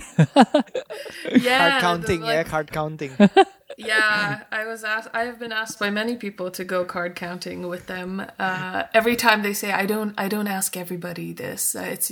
Yeah, 1.31 1.79
card 1.79 1.81
counting, 1.81 2.21
the, 2.21 2.27
yeah, 2.27 2.43
card 2.43 2.71
counting. 2.71 3.11
yeah, 3.77 4.43
I 4.51 4.65
was 4.65 4.83
asked. 4.83 5.09
I 5.13 5.23
have 5.23 5.39
been 5.39 5.51
asked 5.51 5.79
by 5.79 5.89
many 5.89 6.15
people 6.15 6.51
to 6.51 6.63
go 6.63 6.85
card 6.85 7.15
counting 7.15 7.67
with 7.67 7.87
them. 7.87 8.25
Uh, 8.39 8.83
every 8.93 9.15
time 9.15 9.43
they 9.43 9.53
say, 9.53 9.71
"I 9.71 9.85
don't, 9.85 10.13
I 10.17 10.27
don't 10.27 10.47
ask 10.47 10.77
everybody 10.77 11.33
this. 11.33 11.75
Uh, 11.75 11.81
it's, 11.81 12.11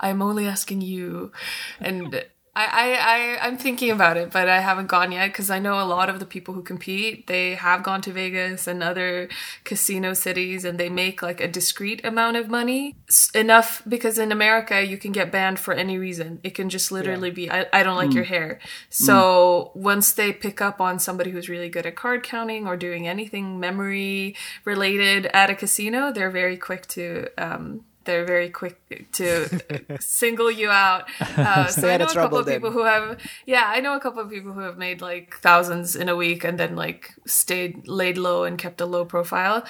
I'm 0.00 0.22
only 0.22 0.46
asking 0.46 0.82
you," 0.82 1.32
and 1.80 2.24
I, 2.52 2.64
I, 2.64 2.96
I, 2.98 3.46
I'm 3.46 3.56
thinking 3.56 3.90
about 3.92 4.16
it, 4.16 4.32
but 4.32 4.48
I 4.48 4.60
haven't 4.60 4.88
gone 4.88 5.12
yet 5.12 5.28
because 5.28 5.50
I 5.50 5.60
know 5.60 5.80
a 5.80 5.86
lot 5.86 6.08
of 6.08 6.18
the 6.18 6.26
people 6.26 6.52
who 6.54 6.62
compete, 6.62 7.28
they 7.28 7.54
have 7.54 7.84
gone 7.84 8.00
to 8.02 8.12
Vegas 8.12 8.66
and 8.66 8.82
other 8.82 9.28
casino 9.62 10.14
cities 10.14 10.64
and 10.64 10.76
they 10.76 10.88
make 10.88 11.22
like 11.22 11.40
a 11.40 11.46
discrete 11.46 12.04
amount 12.04 12.36
of 12.36 12.48
money. 12.48 12.96
S- 13.08 13.30
enough 13.36 13.82
because 13.86 14.18
in 14.18 14.32
America, 14.32 14.84
you 14.84 14.98
can 14.98 15.12
get 15.12 15.30
banned 15.30 15.60
for 15.60 15.74
any 15.74 15.96
reason. 15.96 16.40
It 16.42 16.56
can 16.56 16.68
just 16.70 16.90
literally 16.90 17.30
be, 17.30 17.48
I, 17.48 17.66
I 17.72 17.84
don't 17.84 17.96
like 17.96 18.14
your 18.14 18.24
hair. 18.24 18.58
So 18.88 19.70
once 19.74 20.12
they 20.12 20.32
pick 20.32 20.60
up 20.60 20.80
on 20.80 20.98
somebody 20.98 21.30
who's 21.30 21.48
really 21.48 21.68
good 21.68 21.86
at 21.86 21.94
card 21.94 22.24
counting 22.24 22.66
or 22.66 22.76
doing 22.76 23.06
anything 23.06 23.60
memory 23.60 24.34
related 24.64 25.26
at 25.26 25.50
a 25.50 25.54
casino, 25.54 26.12
they're 26.12 26.30
very 26.30 26.56
quick 26.56 26.86
to, 26.88 27.28
um, 27.38 27.84
they're 28.10 28.26
very 28.36 28.50
quick 28.50 28.76
to 29.12 29.28
single 30.00 30.50
you 30.50 30.68
out. 30.68 31.02
Uh, 31.50 31.66
so 31.68 31.88
I 31.88 31.96
know 32.00 32.04
a 32.04 32.14
couple 32.24 32.38
of 32.38 32.46
people 32.54 32.70
who 32.76 32.84
have, 32.84 33.18
yeah, 33.46 33.64
I 33.76 33.80
know 33.80 33.94
a 33.96 34.00
couple 34.00 34.20
of 34.22 34.28
people 34.30 34.52
who 34.52 34.60
have 34.68 34.76
made 34.86 35.00
like 35.00 35.28
thousands 35.48 35.96
in 35.96 36.08
a 36.08 36.16
week 36.24 36.44
and 36.44 36.58
then 36.58 36.76
like 36.76 37.02
stayed 37.26 37.88
laid 37.88 38.18
low 38.18 38.44
and 38.44 38.58
kept 38.58 38.80
a 38.80 38.86
low 38.86 39.04
profile. 39.04 39.64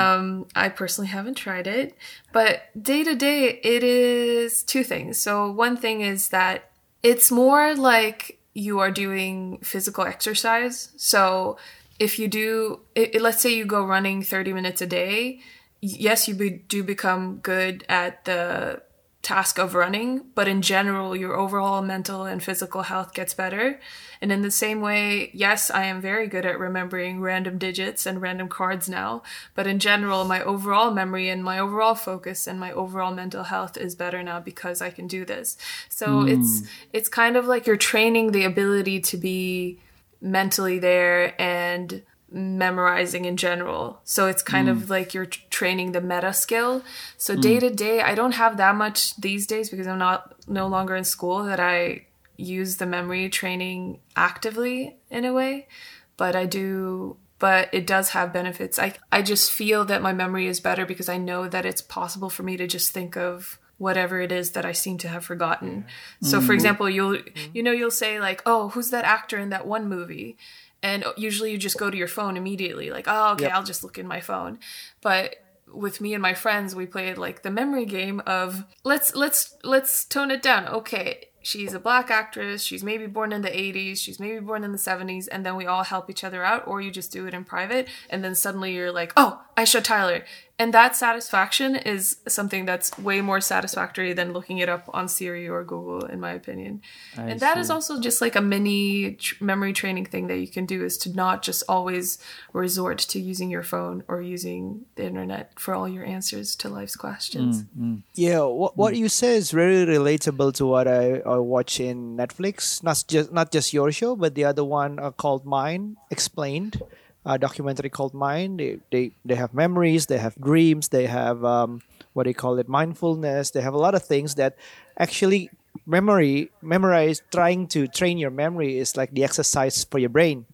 Um, 0.00 0.46
I 0.54 0.68
personally 0.80 1.08
haven't 1.08 1.34
tried 1.44 1.66
it, 1.66 1.96
but 2.32 2.52
day 2.90 3.02
to 3.04 3.14
day, 3.14 3.38
it 3.74 3.82
is 3.82 4.62
two 4.62 4.84
things. 4.84 5.18
So 5.18 5.50
one 5.50 5.76
thing 5.76 6.00
is 6.02 6.28
that 6.28 6.70
it's 7.02 7.30
more 7.30 7.74
like 7.74 8.38
you 8.54 8.78
are 8.80 8.90
doing 9.04 9.58
physical 9.62 10.04
exercise. 10.04 10.92
So 10.96 11.56
if 11.98 12.18
you 12.20 12.28
do, 12.28 12.80
i 12.96 13.10
i- 13.14 13.18
let's 13.26 13.40
say 13.44 13.50
you 13.58 13.64
go 13.66 13.82
running 13.84 14.22
30 14.22 14.52
minutes 14.52 14.80
a 14.82 14.86
day, 14.86 15.40
yes, 15.80 16.28
you 16.28 16.34
be, 16.34 16.50
do 16.50 16.82
become 16.82 17.38
good 17.38 17.84
at 17.88 18.24
the 18.24 18.82
task 19.22 19.58
of 19.58 19.74
running, 19.74 20.24
but 20.34 20.48
in 20.48 20.62
general, 20.62 21.14
your 21.14 21.36
overall 21.36 21.82
mental 21.82 22.24
and 22.24 22.42
physical 22.42 22.82
health 22.82 23.12
gets 23.12 23.34
better. 23.34 23.78
And 24.22 24.32
in 24.32 24.42
the 24.42 24.50
same 24.50 24.80
way, 24.80 25.30
yes, 25.34 25.70
I 25.70 25.84
am 25.84 26.00
very 26.00 26.26
good 26.28 26.46
at 26.46 26.58
remembering 26.58 27.20
random 27.20 27.58
digits 27.58 28.06
and 28.06 28.22
random 28.22 28.48
cards 28.48 28.88
now, 28.88 29.22
but 29.54 29.66
in 29.66 29.80
general, 29.80 30.24
my 30.24 30.42
overall 30.42 30.92
memory 30.92 31.28
and 31.28 31.44
my 31.44 31.58
overall 31.58 31.94
focus 31.94 32.46
and 32.46 32.58
my 32.58 32.72
overall 32.72 33.12
mental 33.12 33.44
health 33.44 33.76
is 33.76 33.94
better 33.94 34.22
now 34.22 34.40
because 34.40 34.80
I 34.80 34.90
can 34.90 35.06
do 35.06 35.24
this. 35.24 35.58
So 35.88 36.22
hmm. 36.22 36.28
it's 36.28 36.62
it's 36.92 37.08
kind 37.08 37.36
of 37.36 37.46
like 37.46 37.66
you're 37.66 37.76
training 37.76 38.32
the 38.32 38.44
ability 38.44 39.00
to 39.00 39.16
be 39.16 39.78
mentally 40.20 40.78
there 40.78 41.40
and 41.40 42.02
memorizing 42.30 43.24
in 43.24 43.36
general. 43.36 44.00
So 44.04 44.26
it's 44.26 44.42
kind 44.42 44.68
of 44.68 44.78
mm. 44.78 44.90
like 44.90 45.14
you're 45.14 45.26
t- 45.26 45.40
training 45.50 45.92
the 45.92 46.00
meta 46.00 46.32
skill. 46.32 46.82
So 47.16 47.34
day 47.34 47.56
mm. 47.56 47.60
to 47.60 47.70
day, 47.70 48.00
I 48.00 48.14
don't 48.14 48.32
have 48.32 48.56
that 48.58 48.74
much 48.74 49.16
these 49.16 49.46
days 49.46 49.70
because 49.70 49.86
I'm 49.86 49.98
not 49.98 50.34
no 50.46 50.66
longer 50.66 50.94
in 50.94 51.04
school 51.04 51.44
that 51.44 51.60
I 51.60 52.06
use 52.36 52.76
the 52.76 52.86
memory 52.86 53.28
training 53.28 54.00
actively 54.16 54.96
in 55.10 55.24
a 55.24 55.32
way, 55.32 55.68
but 56.16 56.36
I 56.36 56.46
do 56.46 57.16
but 57.38 57.68
it 57.72 57.86
does 57.86 58.10
have 58.10 58.32
benefits. 58.32 58.78
I 58.78 58.94
I 59.12 59.22
just 59.22 59.52
feel 59.52 59.84
that 59.86 60.02
my 60.02 60.12
memory 60.12 60.46
is 60.46 60.60
better 60.60 60.84
because 60.84 61.08
I 61.08 61.18
know 61.18 61.48
that 61.48 61.64
it's 61.64 61.82
possible 61.82 62.30
for 62.30 62.42
me 62.42 62.56
to 62.56 62.66
just 62.66 62.90
think 62.92 63.16
of 63.16 63.58
whatever 63.78 64.20
it 64.20 64.32
is 64.32 64.50
that 64.50 64.64
I 64.64 64.72
seem 64.72 64.98
to 64.98 65.08
have 65.08 65.24
forgotten. 65.24 65.86
So 66.20 66.40
for 66.40 66.46
mm-hmm. 66.46 66.52
example, 66.52 66.90
you'll 66.90 67.18
mm-hmm. 67.18 67.50
you 67.52 67.62
know 67.62 67.72
you'll 67.72 67.90
say 67.90 68.20
like, 68.20 68.42
"Oh, 68.44 68.70
who's 68.70 68.90
that 68.90 69.04
actor 69.04 69.38
in 69.38 69.50
that 69.50 69.66
one 69.66 69.88
movie?" 69.88 70.36
And 70.82 71.04
usually 71.16 71.50
you 71.50 71.58
just 71.58 71.78
go 71.78 71.90
to 71.90 71.96
your 71.96 72.08
phone 72.08 72.36
immediately 72.36 72.90
like, 72.90 73.06
"Oh, 73.08 73.32
okay, 73.32 73.44
Yep. 73.44 73.52
I'll 73.52 73.64
just 73.64 73.82
look 73.82 73.98
in 73.98 74.06
my 74.06 74.20
phone." 74.20 74.58
But 75.00 75.36
with 75.72 76.00
me 76.00 76.14
and 76.14 76.22
my 76.22 76.34
friends, 76.34 76.74
we 76.74 76.86
played 76.86 77.18
like 77.18 77.42
the 77.42 77.50
memory 77.50 77.84
game 77.84 78.20
of 78.26 78.64
let's 78.84 79.14
let's 79.14 79.56
let's 79.64 80.04
tone 80.04 80.30
it 80.30 80.40
down. 80.40 80.68
Okay, 80.68 81.28
she's 81.42 81.74
a 81.74 81.78
black 81.78 82.10
actress. 82.10 82.62
She's 82.62 82.84
maybe 82.84 83.06
born 83.06 83.32
in 83.32 83.42
the 83.42 83.50
80s. 83.50 83.98
She's 83.98 84.20
maybe 84.20 84.38
born 84.40 84.64
in 84.64 84.72
the 84.72 84.78
70s. 84.78 85.28
And 85.28 85.44
then 85.44 85.56
we 85.56 85.66
all 85.66 85.84
help 85.84 86.10
each 86.10 86.24
other 86.24 86.44
out, 86.44 86.66
or 86.66 86.80
you 86.80 86.90
just 86.90 87.12
do 87.12 87.26
it 87.26 87.34
in 87.34 87.44
private. 87.44 87.88
And 88.10 88.22
then 88.24 88.34
suddenly 88.34 88.74
you're 88.74 88.92
like, 88.92 89.12
oh, 89.16 89.42
Aisha 89.56 89.82
Tyler. 89.82 90.24
And 90.60 90.74
that 90.74 90.96
satisfaction 90.96 91.76
is 91.76 92.16
something 92.26 92.64
that's 92.64 92.98
way 92.98 93.20
more 93.20 93.40
satisfactory 93.40 94.12
than 94.12 94.32
looking 94.32 94.58
it 94.58 94.68
up 94.68 94.90
on 94.92 95.06
Siri 95.06 95.48
or 95.48 95.62
Google, 95.62 96.04
in 96.06 96.18
my 96.18 96.32
opinion. 96.32 96.82
I 97.16 97.30
and 97.30 97.40
that 97.40 97.58
is 97.58 97.68
see. 97.68 97.72
also 97.72 98.00
just 98.00 98.20
like 98.20 98.34
a 98.34 98.40
mini 98.40 99.12
tr- 99.12 99.42
memory 99.42 99.72
training 99.72 100.06
thing 100.06 100.26
that 100.26 100.38
you 100.38 100.48
can 100.48 100.66
do 100.66 100.84
is 100.84 100.98
to 100.98 101.14
not 101.14 101.42
just 101.42 101.62
always 101.68 102.18
resort 102.52 102.98
to 102.98 103.20
using 103.20 103.50
your 103.50 103.62
phone 103.62 104.02
or 104.08 104.20
using 104.20 104.84
the 104.96 105.04
internet 105.04 105.52
for 105.60 105.74
all 105.74 105.88
your 105.88 106.04
answers 106.04 106.56
to 106.56 106.68
life's 106.68 106.96
questions. 106.96 107.62
Mm, 107.62 107.68
mm. 107.80 108.02
Yeah, 108.14 108.42
what 108.42 108.76
what 108.76 108.96
you 108.96 109.08
say 109.08 109.36
is 109.36 109.52
very 109.52 109.86
relatable 109.86 110.54
to 110.54 110.66
what 110.66 110.88
I, 110.88 111.20
I 111.20 111.38
watch 111.38 111.78
in 111.78 112.16
Netflix. 112.16 112.82
Not 112.82 113.04
just 113.06 113.32
not 113.32 113.52
just 113.52 113.72
your 113.72 113.92
show, 113.92 114.16
but 114.16 114.34
the 114.34 114.44
other 114.44 114.64
one 114.64 114.98
uh, 114.98 115.12
called 115.12 115.46
Mind 115.46 115.98
Explained, 116.10 116.82
a 117.28 117.38
documentary 117.38 117.90
called 117.90 118.14
Mind. 118.14 118.58
They, 118.58 118.78
they 118.90 119.12
they 119.24 119.36
have 119.36 119.52
memories, 119.54 120.06
they 120.06 120.18
have 120.18 120.34
dreams, 120.40 120.88
they 120.88 121.06
have 121.06 121.44
um, 121.44 121.82
what 122.14 122.24
do 122.24 122.30
you 122.30 122.34
call 122.34 122.58
it, 122.58 122.68
mindfulness. 122.68 123.50
They 123.50 123.60
have 123.60 123.74
a 123.74 123.78
lot 123.78 123.94
of 123.94 124.02
things 124.02 124.34
that 124.36 124.56
actually 124.98 125.50
memory 125.86 126.50
memorize. 126.62 127.22
Trying 127.30 127.68
to 127.68 127.86
train 127.86 128.18
your 128.18 128.30
memory 128.32 128.78
is 128.78 128.96
like 128.96 129.12
the 129.12 129.24
exercise 129.24 129.84
for 129.84 129.98
your 129.98 130.10
brain. 130.10 130.46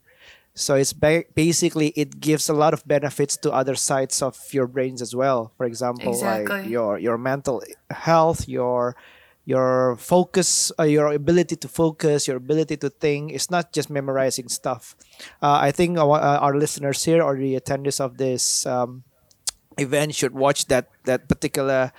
So 0.56 0.74
it's 0.76 0.92
ba- 0.92 1.24
basically 1.34 1.88
it 1.96 2.20
gives 2.20 2.48
a 2.48 2.54
lot 2.54 2.74
of 2.74 2.86
benefits 2.86 3.36
to 3.38 3.50
other 3.52 3.74
sides 3.74 4.22
of 4.22 4.38
your 4.52 4.66
brains 4.66 5.02
as 5.02 5.14
well. 5.14 5.52
For 5.56 5.66
example, 5.66 6.12
like 6.54 6.66
your 6.70 6.98
your 6.98 7.18
mental 7.18 7.62
health, 7.90 8.48
your 8.48 8.96
your 9.44 9.96
focus, 9.96 10.72
uh, 10.78 10.84
your 10.84 11.12
ability 11.12 11.56
to 11.56 11.68
focus, 11.68 12.26
your 12.26 12.36
ability 12.36 12.76
to 12.78 12.90
think. 12.90 13.32
It's 13.32 13.50
not 13.50 13.72
just 13.72 13.90
memorizing 13.90 14.48
stuff. 14.48 14.96
Uh, 15.42 15.58
I 15.60 15.70
think 15.70 15.98
our, 15.98 16.16
uh, 16.16 16.38
our 16.38 16.56
listeners 16.56 17.04
here 17.04 17.22
or 17.22 17.36
the 17.36 17.60
attendees 17.60 18.00
of 18.00 18.16
this 18.16 18.66
um, 18.66 19.04
event 19.78 20.14
should 20.14 20.34
watch 20.34 20.66
that 20.66 20.88
that 21.04 21.28
particular 21.28 21.92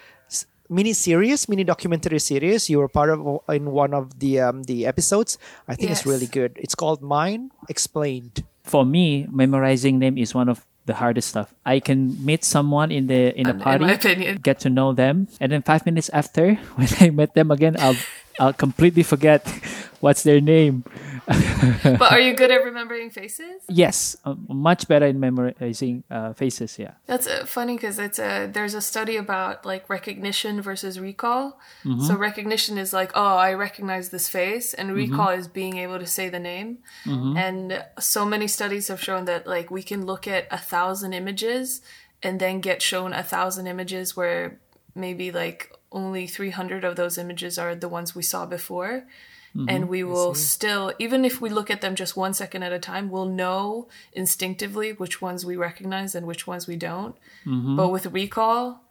mini 0.70 0.94
series, 0.94 1.48
mini 1.48 1.64
documentary 1.64 2.20
series. 2.20 2.70
You 2.70 2.80
were 2.80 2.90
part 2.90 3.10
of 3.10 3.42
in 3.50 3.72
one 3.72 3.94
of 3.94 4.20
the 4.20 4.40
um, 4.42 4.64
the 4.64 4.86
episodes. 4.86 5.38
I 5.68 5.76
think 5.76 5.92
it's 5.92 6.06
really 6.06 6.28
good. 6.28 6.58
It's 6.58 6.76
called 6.76 7.02
Mind 7.02 7.52
Explained. 7.70 8.44
For 8.64 8.86
me, 8.86 9.28
memorizing 9.30 10.00
name 10.00 10.18
is 10.18 10.34
one 10.34 10.50
of 10.50 10.66
the 10.86 10.96
hardest 10.96 11.30
stuff. 11.30 11.54
I 11.66 11.80
can 11.80 12.24
meet 12.24 12.44
someone 12.44 12.92
in 12.92 13.08
the 13.08 13.34
in 13.38 13.48
a 13.48 13.50
In- 13.50 13.56
in 13.58 13.62
party, 13.62 13.92
opinion. 13.92 14.40
get 14.44 14.60
to 14.62 14.70
know 14.70 14.94
them, 14.94 15.28
and 15.42 15.52
then 15.52 15.62
five 15.64 15.86
minutes 15.86 16.10
after, 16.14 16.56
when 16.76 16.88
I 17.00 17.10
met 17.10 17.34
them 17.34 17.50
again, 17.52 17.76
I'll 17.80 17.98
I'll 18.40 18.54
completely 18.54 19.04
forget 19.04 19.42
what's 20.02 20.24
their 20.24 20.42
name. 20.42 20.84
but 21.26 22.12
are 22.12 22.20
you 22.20 22.36
good 22.36 22.52
at 22.52 22.62
remembering 22.64 23.10
faces? 23.10 23.64
Yes, 23.68 24.16
uh, 24.26 24.36
much 24.48 24.88
better 24.88 25.08
in 25.08 25.20
memorizing 25.20 26.04
uh, 26.12 26.34
faces. 26.34 26.78
Yeah. 26.78 26.94
That's 27.08 27.26
uh, 27.28 27.46
funny 27.48 27.76
because 27.78 27.98
it's 27.98 28.20
a 28.20 28.46
there's 28.52 28.76
a 28.76 28.82
study 28.82 29.16
about 29.18 29.66
like 29.66 29.90
recognition 29.90 30.62
versus 30.62 31.00
recall. 31.00 31.58
So 32.06 32.14
recognition 32.30 32.78
is 32.78 32.94
like, 32.94 33.12
oh, 33.16 33.38
I 33.50 33.54
recognize 33.68 34.10
this 34.10 34.28
face, 34.30 34.68
and 34.78 34.86
recall 34.94 35.30
is 35.42 35.48
being 35.48 35.78
able 35.86 35.98
to 36.06 36.06
say 36.18 36.30
the 36.30 36.40
name. 36.54 36.70
And 37.06 37.84
so 38.00 38.22
many 38.34 38.48
studies 38.48 38.88
have 38.92 39.02
shown 39.02 39.26
that 39.26 39.42
like 39.56 39.68
we 39.78 39.82
can 39.92 40.06
look 40.12 40.24
at 40.28 40.44
a 40.52 40.58
thousand 40.74 41.12
images 41.22 41.55
and 42.24 42.40
then 42.40 42.60
get 42.60 42.82
shown 42.82 43.14
a 43.14 43.24
thousand 43.24 43.68
images 43.68 44.16
where 44.16 44.60
maybe 44.94 45.32
like 45.32 45.72
only 45.92 46.28
300 46.28 46.84
of 46.84 46.96
those 46.96 47.18
images 47.18 47.58
are 47.58 47.76
the 47.76 47.90
ones 47.90 48.16
we 48.16 48.24
saw 48.24 48.46
before. 48.46 49.06
And 49.70 49.88
we 49.88 50.04
will 50.04 50.34
still 50.36 50.92
even 51.00 51.24
if 51.24 51.40
we 51.40 51.50
look 51.50 51.70
at 51.72 51.80
them 51.80 51.96
just 51.96 52.18
one 52.18 52.34
second 52.34 52.64
at 52.64 52.74
a 52.74 52.80
time 52.80 53.10
we'll 53.10 53.32
know 53.44 53.88
instinctively 54.12 54.92
which 54.92 55.22
ones 55.22 55.46
we 55.46 55.56
recognize 55.56 56.14
and 56.14 56.28
which 56.28 56.46
ones 56.46 56.68
we 56.68 56.76
don't. 56.76 57.16
But 57.78 57.88
with 57.88 58.06
recall 58.08 58.84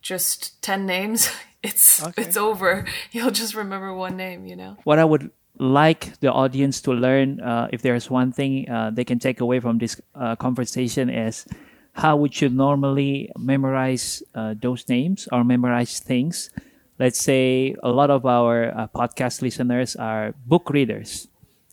just 0.00 0.62
10 0.62 0.86
names 0.86 1.28
it's 1.62 2.06
it's 2.16 2.36
over. 2.36 2.86
You'll 3.10 3.32
just 3.32 3.54
remember 3.56 3.92
one 3.92 4.16
name 4.16 4.46
you 4.46 4.54
know? 4.54 4.76
What 4.84 5.00
I 5.00 5.04
would 5.04 5.30
like 5.58 6.18
the 6.20 6.32
audience 6.32 6.80
to 6.82 6.92
learn, 6.92 7.40
uh, 7.40 7.68
if 7.72 7.82
there's 7.82 8.10
one 8.10 8.32
thing 8.32 8.68
uh, 8.68 8.90
they 8.92 9.04
can 9.04 9.18
take 9.18 9.40
away 9.40 9.60
from 9.60 9.78
this 9.78 10.00
uh, 10.14 10.36
conversation, 10.36 11.10
is 11.10 11.46
how 11.92 12.16
would 12.16 12.40
you 12.40 12.48
normally 12.48 13.30
memorize 13.38 14.22
uh, 14.34 14.54
those 14.60 14.88
names 14.88 15.28
or 15.32 15.44
memorize 15.44 16.00
things 16.00 16.50
let's 16.98 17.18
say 17.20 17.74
a 17.82 17.90
lot 17.90 18.10
of 18.10 18.24
our 18.26 18.70
uh, 18.70 18.86
podcast 18.94 19.42
listeners 19.42 19.96
are 19.96 20.34
book 20.46 20.70
readers, 20.70 21.26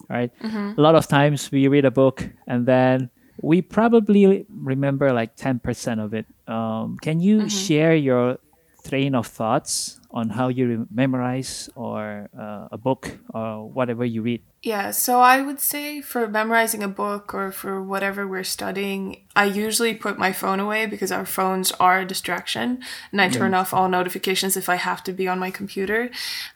right? 0.09 0.31
A 0.77 0.81
lot 0.81 0.95
of 0.95 1.07
times 1.07 1.51
we 1.51 1.67
read 1.67 1.85
a 1.85 1.91
book 1.91 2.27
and 2.47 2.65
then 2.65 3.09
we 3.41 3.61
probably 3.61 4.45
remember 4.49 5.13
like 5.13 5.35
10% 5.37 5.61
of 6.03 6.13
it. 6.13 6.25
Um, 6.47 6.97
can 7.01 7.19
you 7.19 7.45
share 7.49 7.95
your 7.95 8.37
train 8.83 9.13
of 9.13 9.27
thoughts 9.27 9.99
on 10.11 10.29
how 10.29 10.47
you 10.47 10.87
memorize 10.89 11.69
or 11.75 12.27
uh, 12.37 12.67
a 12.71 12.77
book 12.77 13.19
or 13.33 13.69
whatever 13.69 14.03
you 14.05 14.21
read? 14.23 14.41
Yeah, 14.61 14.91
so 14.91 15.21
I 15.21 15.41
would 15.41 15.61
say 15.61 16.01
for 16.01 16.27
memorizing 16.27 16.83
a 16.83 16.89
book 16.89 17.33
or 17.33 17.49
for 17.49 17.81
whatever 17.81 18.27
we're 18.27 18.43
studying, 18.43 19.21
I 19.33 19.45
usually 19.45 19.93
put 19.93 20.17
my 20.19 20.33
phone 20.33 20.59
away 20.59 20.85
because 20.85 21.13
our 21.13 21.25
phones 21.25 21.71
are 21.73 22.01
a 22.01 22.05
distraction 22.05 22.83
and 23.13 23.21
I 23.21 23.29
turn 23.29 23.53
off 23.53 23.73
all 23.73 23.87
notifications 23.87 24.57
if 24.57 24.67
I 24.67 24.75
have 24.75 25.01
to 25.05 25.13
be 25.13 25.29
on 25.29 25.39
my 25.39 25.49
computer. 25.49 26.09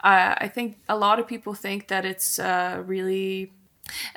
Uh, 0.04 0.36
I 0.38 0.50
think 0.50 0.80
a 0.90 0.98
lot 0.98 1.18
of 1.18 1.28
people 1.28 1.54
think 1.54 1.88
that 1.88 2.04
it's 2.04 2.40
uh, 2.40 2.84
really 2.86 3.54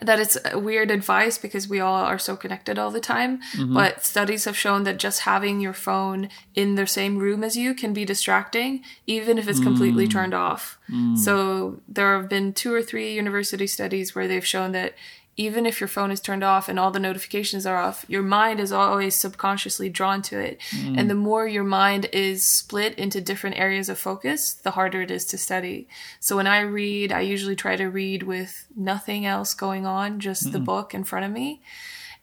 that 0.00 0.20
it's 0.20 0.38
weird 0.54 0.90
advice 0.90 1.38
because 1.38 1.68
we 1.68 1.80
all 1.80 2.04
are 2.04 2.18
so 2.18 2.36
connected 2.36 2.78
all 2.78 2.90
the 2.90 3.00
time. 3.00 3.40
Mm-hmm. 3.52 3.74
But 3.74 4.04
studies 4.04 4.44
have 4.44 4.56
shown 4.56 4.84
that 4.84 4.98
just 4.98 5.20
having 5.20 5.60
your 5.60 5.72
phone 5.72 6.28
in 6.54 6.76
the 6.76 6.86
same 6.86 7.18
room 7.18 7.42
as 7.42 7.56
you 7.56 7.74
can 7.74 7.92
be 7.92 8.04
distracting, 8.04 8.82
even 9.06 9.38
if 9.38 9.48
it's 9.48 9.60
completely 9.60 10.06
mm. 10.06 10.12
turned 10.12 10.34
off. 10.34 10.78
Mm. 10.88 11.18
So 11.18 11.80
there 11.88 12.16
have 12.16 12.28
been 12.28 12.52
two 12.52 12.72
or 12.72 12.82
three 12.82 13.12
university 13.12 13.66
studies 13.66 14.14
where 14.14 14.28
they've 14.28 14.46
shown 14.46 14.72
that 14.72 14.94
even 15.36 15.66
if 15.66 15.80
your 15.80 15.88
phone 15.88 16.10
is 16.10 16.20
turned 16.20 16.42
off 16.42 16.68
and 16.68 16.78
all 16.78 16.90
the 16.90 16.98
notifications 16.98 17.66
are 17.66 17.76
off, 17.76 18.06
your 18.08 18.22
mind 18.22 18.58
is 18.58 18.72
always 18.72 19.14
subconsciously 19.14 19.90
drawn 19.90 20.22
to 20.22 20.38
it. 20.38 20.58
Mm. 20.70 20.98
And 20.98 21.10
the 21.10 21.14
more 21.14 21.46
your 21.46 21.64
mind 21.64 22.08
is 22.12 22.42
split 22.42 22.98
into 22.98 23.20
different 23.20 23.58
areas 23.58 23.90
of 23.90 23.98
focus, 23.98 24.54
the 24.54 24.70
harder 24.72 25.02
it 25.02 25.10
is 25.10 25.26
to 25.26 25.38
study. 25.38 25.88
So 26.20 26.36
when 26.36 26.46
I 26.46 26.60
read, 26.60 27.12
I 27.12 27.20
usually 27.20 27.56
try 27.56 27.76
to 27.76 27.86
read 27.86 28.22
with 28.22 28.66
nothing 28.74 29.26
else 29.26 29.52
going 29.52 29.84
on, 29.84 30.20
just 30.20 30.52
the 30.52 30.58
book 30.60 30.94
in 30.94 31.04
front 31.04 31.26
of 31.26 31.32
me. 31.32 31.60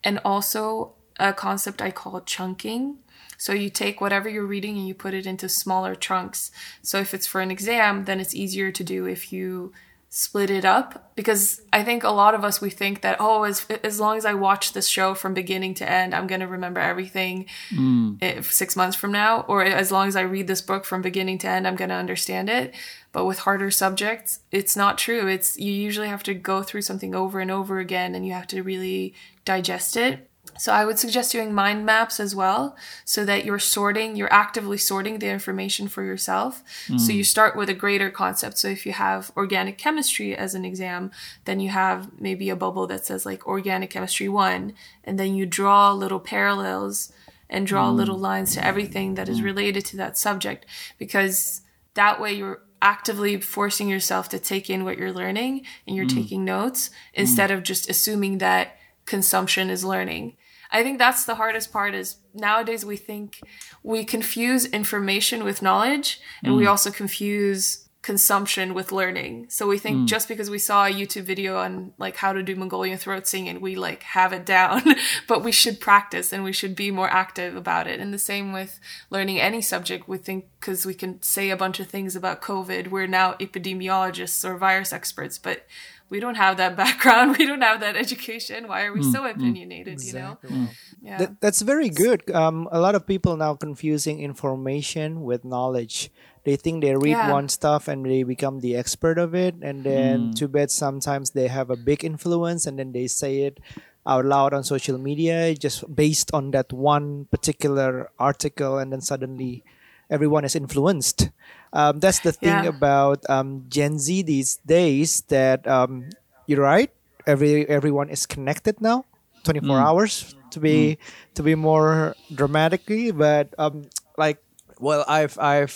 And 0.04 0.20
also 0.26 0.94
a 1.20 1.34
concept 1.34 1.82
I 1.82 1.92
call 1.92 2.20
chunking. 2.22 2.98
So 3.38 3.54
you 3.54 3.70
take 3.70 4.02
whatever 4.02 4.28
you're 4.28 4.46
reading 4.46 4.78
and 4.78 4.88
you 4.88 4.96
put 4.96 5.14
it 5.14 5.28
into 5.28 5.48
smaller 5.50 5.94
chunks. 5.94 6.50
So 6.82 6.98
if 7.00 7.14
it's 7.14 7.28
for 7.28 7.42
an 7.42 7.52
exam, 7.52 8.06
then 8.06 8.20
it's 8.20 8.34
easier 8.34 8.72
to 8.72 8.84
do 8.84 9.06
if 9.06 9.32
you 9.32 9.72
split 10.16 10.52
it 10.52 10.64
up 10.64 11.12
because 11.16 11.60
I 11.74 11.84
think 11.84 12.04
a 12.04 12.12
lot 12.12 12.36
of 12.36 12.44
us 12.44 12.62
we 12.62 12.70
think 12.70 13.02
that 13.02 13.18
oh 13.20 13.46
as 13.46 13.66
as 13.84 14.00
long 14.00 14.16
as 14.16 14.28
I 14.28 14.36
watch 14.36 14.74
this 14.74 14.88
show 14.88 15.16
from 15.16 15.34
beginning 15.34 15.74
to 15.76 15.90
end 15.90 16.14
I'm 16.14 16.28
going 16.28 16.42
to 16.42 16.48
remember 16.48 16.80
everything 16.80 17.48
mm. 17.72 18.22
if 18.22 18.54
6 18.54 18.76
months 18.76 18.96
from 18.96 19.12
now 19.12 19.42
or 19.48 19.64
as 19.64 19.92
long 19.92 20.08
as 20.08 20.16
I 20.16 20.22
read 20.22 20.46
this 20.46 20.62
book 20.62 20.86
from 20.86 21.02
beginning 21.02 21.40
to 21.40 21.48
end 21.48 21.68
I'm 21.68 21.76
going 21.76 21.90
to 21.90 21.96
understand 21.96 22.48
it. 22.48 22.76
But 23.12 23.26
with 23.26 23.40
harder 23.40 23.72
subjects 23.72 24.42
it's 24.52 24.76
not 24.76 25.00
true. 25.00 25.28
It's 25.28 25.58
you 25.58 25.74
usually 25.74 26.10
have 26.10 26.22
to 26.24 26.36
go 26.36 26.62
through 26.62 26.84
something 26.84 27.16
over 27.16 27.40
and 27.40 27.50
over 27.50 27.80
again 27.80 28.14
and 28.14 28.24
you 28.24 28.34
have 28.34 28.48
to 28.48 28.62
really 28.62 29.16
digest 29.46 29.98
it 29.98 30.30
so 30.58 30.72
I 30.72 30.86
would 30.86 31.00
suggest 31.00 31.32
doing 31.32 31.54
mind 31.54 31.86
maps 31.86 32.20
as 32.20 32.36
well 32.36 32.76
so 33.06 33.26
that 33.26 33.46
you're 33.46 33.60
sorting, 33.60 34.16
you're 34.16 34.32
actively 34.32 34.78
sorting 34.78 35.20
the 35.20 35.30
information 35.30 35.88
for 35.88 36.04
yourself. 36.04 36.64
So 36.98 37.12
you 37.12 37.24
mm. 37.24 37.26
start 37.26 37.56
with 37.56 37.70
a 37.70 37.74
greater 37.74 38.10
concept. 38.10 38.58
So 38.58 38.68
if 38.68 38.86
you 38.86 38.94
have 38.94 39.32
organic 39.36 39.78
chemistry 39.78 40.36
as 40.36 40.54
an 40.56 40.66
exam, 40.66 41.12
then 41.46 41.60
you 41.60 41.70
have 41.70 42.10
maybe 42.20 42.50
a 42.50 42.56
bubble 42.56 42.88
that 42.88 43.06
says 43.06 43.26
like 43.26 43.48
organic 43.48 43.90
chemistry 43.90 44.30
one, 44.30 44.74
and 45.04 45.20
then 45.20 45.36
you 45.36 45.46
draw 45.46 45.92
little 45.92 46.20
parallels 46.20 47.12
and 47.50 47.68
draw 47.68 47.92
mm. 47.92 47.96
little 47.96 48.18
lines 48.18 48.54
to 48.54 48.66
everything 48.66 49.16
that 49.16 49.30
is 49.30 49.42
mm. 49.42 49.46
related 49.46 49.86
to 49.86 49.98
that 49.98 50.18
subject 50.18 50.66
because 50.98 51.62
that 51.94 52.20
way 52.20 52.34
you're 52.34 52.62
actively 52.82 53.40
forcing 53.40 53.88
yourself 53.88 54.28
to 54.30 54.38
take 54.38 54.70
in 54.70 54.84
what 54.84 54.98
you're 54.98 55.14
learning 55.14 55.66
and 55.88 55.96
you're 55.96 56.06
taking 56.06 56.44
notes 56.44 56.90
instead 57.14 57.50
of 57.50 57.64
just 57.64 57.90
assuming 57.90 58.40
that 58.40 58.78
consumption 59.06 59.70
is 59.70 59.86
learning. 59.86 60.36
I 60.74 60.84
think 60.84 60.98
that's 60.98 61.26
the 61.26 61.36
hardest 61.36 61.72
part 61.72 61.94
is 61.94 62.18
nowadays 62.34 62.84
we 62.84 62.98
think 62.98 63.40
we 63.84 64.04
confuse 64.04 64.66
information 64.66 65.44
with 65.44 65.62
knowledge 65.62 66.20
and 66.44 66.56
we 66.56 66.64
mm. 66.64 66.70
also 66.70 66.90
confuse 66.90 67.84
consumption 68.04 68.74
with 68.74 68.92
learning. 68.92 69.46
So 69.50 69.66
we 69.66 69.78
think 69.78 69.98
mm. 69.98 70.08
just 70.08 70.28
because 70.28 70.50
we 70.50 70.60
saw 70.60 70.86
a 70.86 70.92
YouTube 70.92 71.24
video 71.24 71.58
on 71.58 71.94
like 71.98 72.18
how 72.18 72.34
to 72.34 72.44
do 72.44 72.56
Mongolian 72.56 72.98
throat 72.98 73.26
singing, 73.26 73.62
we 73.62 73.76
like 73.76 74.04
have 74.04 74.34
it 74.34 74.46
down, 74.46 74.84
but 75.28 75.42
we 75.42 75.54
should 75.54 75.80
practice 75.80 76.34
and 76.34 76.44
we 76.44 76.52
should 76.52 76.76
be 76.76 76.92
more 76.92 77.10
active 77.10 77.56
about 77.56 77.88
it. 77.88 78.02
And 78.02 78.14
the 78.14 78.20
same 78.20 78.52
with 78.52 78.80
learning 79.10 79.40
any 79.40 79.62
subject. 79.62 80.08
We 80.10 80.18
think 80.18 80.48
because 80.60 80.86
we 80.86 80.94
can 80.94 81.22
say 81.22 81.50
a 81.50 81.58
bunch 81.58 81.80
of 81.80 81.88
things 81.88 82.16
about 82.16 82.42
COVID, 82.42 82.90
we're 82.90 83.08
now 83.08 83.34
epidemiologists 83.36 84.44
or 84.44 84.58
virus 84.58 84.92
experts, 84.92 85.38
but 85.38 85.66
we 86.14 86.20
don't 86.22 86.38
have 86.38 86.58
that 86.58 86.78
background. 86.84 87.36
We 87.38 87.46
don't 87.50 87.66
have 87.66 87.82
that 87.82 87.98
education. 87.98 88.68
Why 88.70 88.86
are 88.86 88.94
we 88.94 89.02
hmm, 89.02 89.12
so 89.12 89.22
hmm. 89.26 89.34
opinionated? 89.34 89.98
You 90.00 90.14
know? 90.14 90.38
Hmm. 90.46 90.66
Yeah. 91.02 91.18
That, 91.18 91.42
that's 91.42 91.62
very 91.66 91.90
good. 91.90 92.30
Um, 92.30 92.70
a 92.72 92.80
lot 92.80 92.94
of 92.94 93.10
people 93.10 93.36
now 93.36 93.56
confusing 93.56 94.22
information 94.22 95.26
with 95.26 95.44
knowledge. 95.44 96.14
They 96.46 96.56
think 96.56 96.86
they 96.86 96.96
read 96.96 97.18
Yeah. 97.18 97.34
one 97.34 97.50
stuff 97.50 97.90
and 97.90 98.06
they 98.06 98.22
become 98.22 98.62
the 98.62 98.78
expert 98.78 99.18
of 99.18 99.34
it, 99.34 99.56
and 99.64 99.84
then 99.84 100.38
too 100.38 100.48
bad 100.48 100.70
sometimes 100.70 101.32
they 101.32 101.48
have 101.48 101.74
a 101.74 101.80
big 101.90 102.06
influence, 102.06 102.68
and 102.68 102.78
then 102.78 102.92
they 102.94 103.08
say 103.08 103.50
it 103.50 103.60
out 104.06 104.26
loud 104.28 104.54
on 104.54 104.64
social 104.68 105.00
media 105.00 105.56
just 105.56 105.88
based 105.88 106.30
on 106.36 106.52
that 106.52 106.70
one 106.72 107.26
particular 107.32 108.12
article, 108.20 108.78
and 108.78 108.92
then 108.92 109.02
suddenly 109.02 109.64
everyone 110.10 110.44
is 110.46 110.56
influenced. 110.56 111.30
Um, 111.74 112.00
that's 112.00 112.20
the 112.20 112.32
thing 112.32 112.66
Yeah. 112.66 112.68
about 112.68 113.24
um, 113.30 113.66
Gen 113.70 114.00
Z 114.00 114.24
these 114.24 114.58
days. 114.66 115.22
That 115.30 115.68
um, 115.68 116.10
you're 116.48 116.62
right. 116.64 116.92
Every 117.26 117.68
everyone 117.70 118.10
is 118.10 118.26
connected 118.26 118.82
now, 118.82 119.06
24 119.44 119.80
hours 119.80 120.36
to 120.52 120.60
be 120.60 120.98
to 121.36 121.44
be 121.44 121.56
more 121.56 122.16
dramatically. 122.34 123.12
But 123.12 123.54
um, 123.58 123.90
like, 124.18 124.40
well, 124.80 125.04
I've 125.08 125.38
I've 125.40 125.74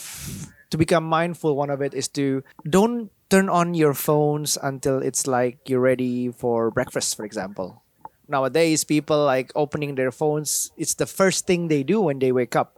to 0.70 0.76
become 0.78 1.04
mindful. 1.04 1.56
One 1.56 1.70
of 1.70 1.80
it 1.82 1.94
is 1.94 2.08
to 2.18 2.42
don't 2.68 3.10
turn 3.30 3.48
on 3.48 3.74
your 3.74 3.94
phones 3.94 4.56
until 4.60 4.98
it's 5.02 5.26
like 5.26 5.58
you're 5.68 5.80
ready 5.80 6.30
for 6.30 6.70
breakfast, 6.70 7.16
for 7.16 7.24
example. 7.24 7.82
Nowadays, 8.28 8.84
people 8.84 9.24
like 9.24 9.52
opening 9.54 9.94
their 9.94 10.12
phones. 10.12 10.70
It's 10.76 10.94
the 10.94 11.06
first 11.06 11.46
thing 11.46 11.68
they 11.68 11.82
do 11.82 12.00
when 12.00 12.18
they 12.18 12.32
wake 12.32 12.56
up 12.56 12.77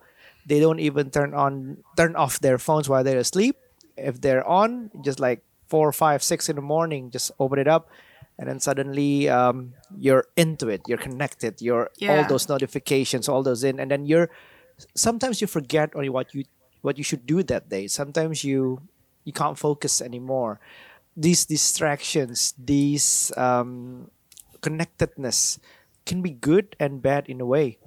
they 0.50 0.58
don't 0.58 0.82
even 0.82 1.14
turn 1.14 1.30
on 1.32 1.78
turn 1.96 2.18
off 2.18 2.42
their 2.42 2.58
phones 2.58 2.90
while 2.90 3.06
they're 3.06 3.22
asleep. 3.22 3.54
If 3.96 4.20
they're 4.20 4.42
on 4.42 4.90
just 5.06 5.22
like 5.22 5.46
four 5.70 5.94
five 5.94 6.26
six 6.26 6.50
in 6.50 6.56
the 6.58 6.66
morning 6.66 7.14
just 7.14 7.30
open 7.38 7.62
it 7.62 7.70
up 7.70 7.86
and 8.34 8.50
then 8.50 8.58
suddenly 8.58 9.30
um, 9.30 9.74
you're 9.96 10.26
into 10.34 10.66
it. 10.66 10.82
You're 10.90 10.98
connected. 10.98 11.62
You're 11.62 11.94
all 12.10 12.26
those 12.26 12.48
notifications 12.50 13.28
all 13.30 13.46
those 13.46 13.62
in 13.62 13.78
and 13.78 13.90
then 13.94 14.04
you're 14.10 14.28
sometimes 14.98 15.40
you 15.40 15.46
forget 15.46 15.94
on 15.94 16.04
what 16.10 16.34
you 16.34 16.42
what 16.82 16.98
you 16.98 17.04
should 17.06 17.24
do 17.30 17.46
that 17.46 17.70
day. 17.70 17.86
Sometimes 17.86 18.42
you 18.42 18.82
you 19.22 19.32
can't 19.32 19.56
focus 19.56 20.02
anymore. 20.02 20.58
These 21.16 21.46
distractions 21.46 22.54
these 22.58 23.30
um, 23.38 24.10
connectedness 24.66 25.62
can 26.06 26.22
be 26.26 26.34
good 26.34 26.74
and 26.80 26.98
bad 26.98 27.30
in 27.30 27.40
a 27.40 27.46
way 27.46 27.78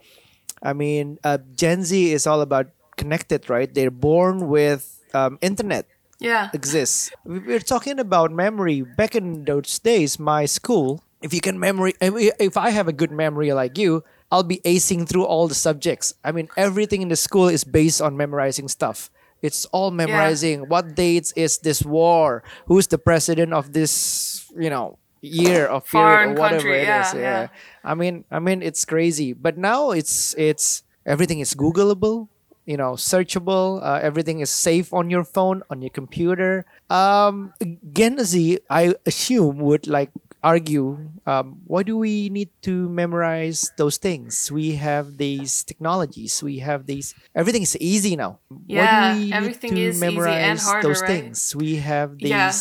I 0.63 0.73
mean, 0.73 1.19
uh, 1.23 1.38
Gen 1.56 1.84
Z 1.84 2.12
is 2.13 2.26
all 2.26 2.41
about 2.41 2.67
connected, 2.95 3.49
right? 3.49 3.67
They're 3.73 3.91
born 3.91 4.47
with 4.47 4.88
um, 5.13 5.38
internet 5.41 5.86
Yeah. 6.19 6.49
exists. 6.54 7.12
We- 7.26 7.39
We're 7.39 7.60
talking 7.60 7.99
about 7.99 8.32
memory. 8.32 8.82
Back 8.82 9.15
in 9.15 9.43
those 9.45 9.78
days, 9.80 10.17
my 10.19 10.45
school, 10.45 11.04
if 11.21 11.34
you 11.34 11.41
can 11.41 11.60
memory, 11.60 11.93
if 12.02 12.56
I 12.58 12.69
have 12.71 12.88
a 12.88 12.93
good 12.93 13.12
memory 13.12 13.52
like 13.54 13.78
you, 13.78 14.04
I'll 14.32 14.43
be 14.47 14.62
acing 14.65 15.08
through 15.08 15.26
all 15.26 15.47
the 15.47 15.54
subjects. 15.56 16.13
I 16.23 16.32
mean, 16.32 16.47
everything 16.58 17.02
in 17.04 17.10
the 17.10 17.15
school 17.19 17.47
is 17.47 17.63
based 17.63 18.02
on 18.02 18.17
memorizing 18.17 18.67
stuff. 18.67 19.12
It's 19.43 19.65
all 19.76 19.91
memorizing. 19.91 20.69
What 20.71 20.95
dates 20.95 21.34
is 21.36 21.60
this 21.60 21.84
war? 21.84 22.41
Who's 22.65 22.88
the 22.88 22.97
president 22.97 23.52
of 23.54 23.73
this? 23.73 24.47
You 24.58 24.69
know, 24.71 24.97
year 25.23 25.65
of 25.67 25.88
period 25.88 26.29
or 26.29 26.33
whatever 26.36 26.73
country, 26.73 26.79
it 26.83 26.89
is. 26.89 27.13
yeah, 27.13 27.13
yeah. 27.13 27.47
I 27.83 27.95
mean, 27.95 28.25
I 28.31 28.39
mean, 28.39 28.62
it's 28.62 28.86
crazy. 28.86 29.33
But 29.33 29.57
now 29.57 29.91
it's 29.91 30.36
it's 30.38 30.83
everything 31.05 31.39
is 31.39 31.55
Googleable, 31.55 32.27
you 32.65 32.77
know, 32.77 32.93
searchable. 32.93 33.81
Uh, 33.83 33.99
everything 34.01 34.39
is 34.39 34.49
safe 34.49 34.93
on 34.93 35.09
your 35.09 35.23
phone, 35.23 35.63
on 35.69 35.81
your 35.81 35.91
computer. 35.91 36.65
Um, 36.89 37.53
Gen 37.93 38.19
Z, 38.23 38.59
I 38.69 38.95
assume, 39.05 39.57
would 39.59 39.88
like 39.88 40.12
argue, 40.43 41.09
um, 41.25 41.62
why 41.65 41.83
do 41.83 41.97
we 41.97 42.29
need 42.29 42.49
to 42.62 42.89
memorize 42.89 43.71
those 43.77 43.97
things? 43.97 44.51
We 44.51 44.75
have 44.75 45.17
these 45.17 45.63
technologies. 45.63 46.43
We 46.43 46.59
have 46.59 46.86
these. 46.86 47.15
Everything 47.36 47.63
is 47.63 47.77
easy 47.79 48.15
now. 48.15 48.39
yeah, 48.67 48.79
why 48.81 48.88
do 48.88 48.97
we 48.99 49.31
everything 49.31 49.73
need 49.73 49.75
to 49.75 49.89
is 49.89 50.03
easy 50.03 50.38
and 50.38 50.59
memorize 50.59 50.63
harder, 50.63 50.88
those 50.88 51.01
right? 51.01 51.07
things? 51.07 51.55
We 51.55 51.77
have 51.77 52.19
these. 52.19 52.29
Yeah. 52.29 52.51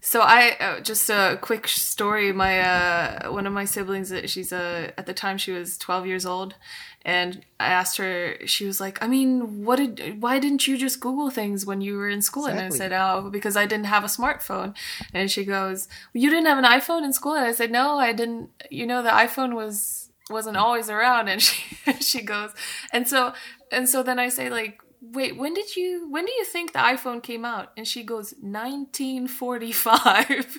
So 0.00 0.20
I 0.20 0.56
uh, 0.60 0.80
just 0.80 1.10
a 1.10 1.38
quick 1.40 1.66
story. 1.68 2.32
My 2.32 2.60
uh, 2.60 3.32
one 3.32 3.46
of 3.46 3.52
my 3.52 3.64
siblings, 3.64 4.12
uh, 4.12 4.26
she's 4.26 4.52
uh, 4.52 4.92
at 4.96 5.06
the 5.06 5.14
time 5.14 5.38
she 5.38 5.52
was 5.52 5.76
12 5.78 6.06
years 6.06 6.24
old, 6.26 6.54
and 7.02 7.44
I 7.58 7.66
asked 7.66 7.96
her. 7.96 8.36
She 8.46 8.64
was 8.64 8.80
like, 8.80 9.02
"I 9.02 9.08
mean, 9.08 9.64
what 9.64 9.76
did? 9.76 10.22
Why 10.22 10.38
didn't 10.38 10.66
you 10.66 10.76
just 10.78 11.00
Google 11.00 11.30
things 11.30 11.66
when 11.66 11.80
you 11.80 11.96
were 11.96 12.08
in 12.08 12.22
school?" 12.22 12.46
And 12.46 12.60
I 12.60 12.68
said, 12.68 12.92
"Oh, 12.92 13.28
because 13.30 13.56
I 13.56 13.66
didn't 13.66 13.86
have 13.86 14.04
a 14.04 14.08
smartphone." 14.08 14.74
And 15.12 15.30
she 15.30 15.44
goes, 15.44 15.88
"You 16.12 16.30
didn't 16.30 16.46
have 16.46 16.58
an 16.58 16.64
iPhone 16.64 17.04
in 17.04 17.12
school?" 17.12 17.34
And 17.34 17.44
I 17.44 17.52
said, 17.52 17.70
"No, 17.70 17.98
I 17.98 18.12
didn't. 18.12 18.50
You 18.70 18.86
know, 18.86 19.02
the 19.02 19.10
iPhone 19.10 19.54
was 19.54 20.10
wasn't 20.30 20.56
always 20.56 20.88
around." 20.90 21.28
And 21.28 21.42
she 21.48 21.92
she 22.00 22.22
goes, 22.22 22.50
and 22.92 23.08
so 23.08 23.32
and 23.72 23.88
so 23.88 24.02
then 24.02 24.18
I 24.18 24.28
say 24.28 24.48
like. 24.50 24.80
Wait, 25.00 25.36
when 25.36 25.54
did 25.54 25.76
you 25.76 26.08
when 26.10 26.26
do 26.26 26.32
you 26.32 26.44
think 26.44 26.72
the 26.72 26.80
iPhone 26.80 27.22
came 27.22 27.44
out? 27.44 27.70
And 27.76 27.86
she 27.86 28.02
goes 28.02 28.34
1945. 28.40 30.58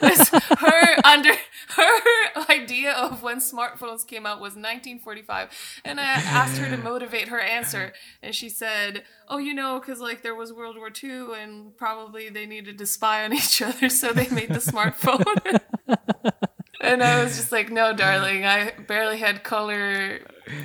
That's 0.00 0.28
her 0.58 0.96
under 1.04 1.32
her 1.68 2.42
idea 2.50 2.90
of 2.92 3.22
when 3.22 3.38
smartphones 3.38 4.04
came 4.04 4.26
out 4.26 4.40
was 4.40 4.54
1945. 4.54 5.80
And 5.84 6.00
I 6.00 6.04
asked 6.04 6.58
her 6.58 6.68
to 6.68 6.76
motivate 6.82 7.28
her 7.28 7.40
answer 7.40 7.92
and 8.20 8.34
she 8.34 8.48
said, 8.48 9.04
"Oh, 9.28 9.38
you 9.38 9.54
know, 9.54 9.78
cuz 9.78 10.00
like 10.00 10.22
there 10.22 10.34
was 10.34 10.52
World 10.52 10.76
War 10.76 10.90
II 10.90 11.34
and 11.40 11.76
probably 11.76 12.30
they 12.30 12.46
needed 12.46 12.78
to 12.78 12.86
spy 12.86 13.24
on 13.24 13.32
each 13.32 13.62
other, 13.62 13.88
so 13.88 14.12
they 14.12 14.28
made 14.28 14.48
the 14.48 14.54
smartphone." 14.58 15.60
And 16.80 17.02
I 17.02 17.22
was 17.22 17.36
just 17.36 17.52
like, 17.52 17.70
no, 17.70 17.94
darling, 17.94 18.46
I 18.46 18.72
barely 18.86 19.18
had 19.18 19.44
color. 19.44 20.20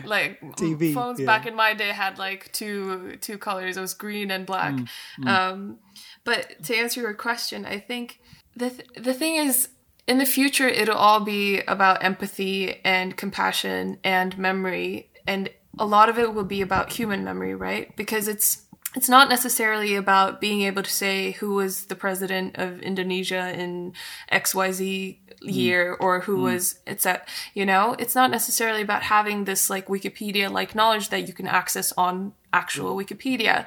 Like 0.06 0.41
TV, 0.56 0.93
phones 0.93 1.19
yeah. 1.19 1.25
back 1.25 1.45
in 1.45 1.56
my 1.56 1.73
day 1.73 1.89
had 1.89 2.17
like 2.17 2.51
two 2.51 3.17
two 3.21 3.38
colors. 3.38 3.78
It 3.78 3.82
was 3.82 3.93
green 3.93 4.32
and 4.32 4.45
black. 4.45 4.73
Mm, 5.19 5.28
Um, 5.28 5.80
but 6.23 6.63
to 6.63 6.75
answer 6.75 7.01
your 7.01 7.13
question, 7.13 7.65
I 7.65 7.80
think 7.80 8.19
the 8.56 8.69
th- 8.71 8.89
the 8.97 9.13
thing 9.13 9.36
is, 9.36 9.69
in 10.08 10.17
the 10.17 10.25
future, 10.25 10.67
it'll 10.67 10.97
all 10.97 11.19
be 11.19 11.60
about 11.62 12.04
empathy 12.04 12.80
and 12.84 13.15
compassion 13.15 13.99
and 14.04 14.38
memory, 14.38 15.10
and 15.28 15.49
a 15.78 15.86
lot 15.86 16.10
of 16.10 16.17
it 16.17 16.34
will 16.34 16.45
be 16.45 16.62
about 16.62 16.93
human 16.93 17.23
memory, 17.23 17.54
right? 17.54 17.95
Because 17.95 18.28
it's 18.28 18.65
it's 18.95 19.10
not 19.10 19.28
necessarily 19.28 19.95
about 19.95 20.39
being 20.39 20.62
able 20.62 20.82
to 20.82 20.89
say 20.89 21.32
who 21.32 21.54
was 21.54 21.86
the 21.86 21.95
president 21.95 22.56
of 22.56 22.80
Indonesia 22.80 23.54
in 23.54 23.93
XYZ 24.32 25.17
Mm. 25.41 25.54
year 25.54 25.93
or 25.93 26.21
who 26.21 26.38
mm. 26.38 26.43
was 26.43 26.80
it's 26.86 27.06
a 27.06 27.21
you 27.54 27.65
know? 27.65 27.95
It's 28.00 28.15
not 28.15 28.32
necessarily 28.32 28.82
about 28.82 29.04
having 29.04 29.45
this 29.45 29.69
like 29.69 29.88
wikipedia 29.88 30.52
like 30.52 30.76
knowledge 30.76 31.10
that 31.10 31.28
you 31.28 31.34
can 31.34 31.48
access 31.48 31.91
on 31.93 32.34
actual 32.54 32.95
wikipedia. 32.95 33.65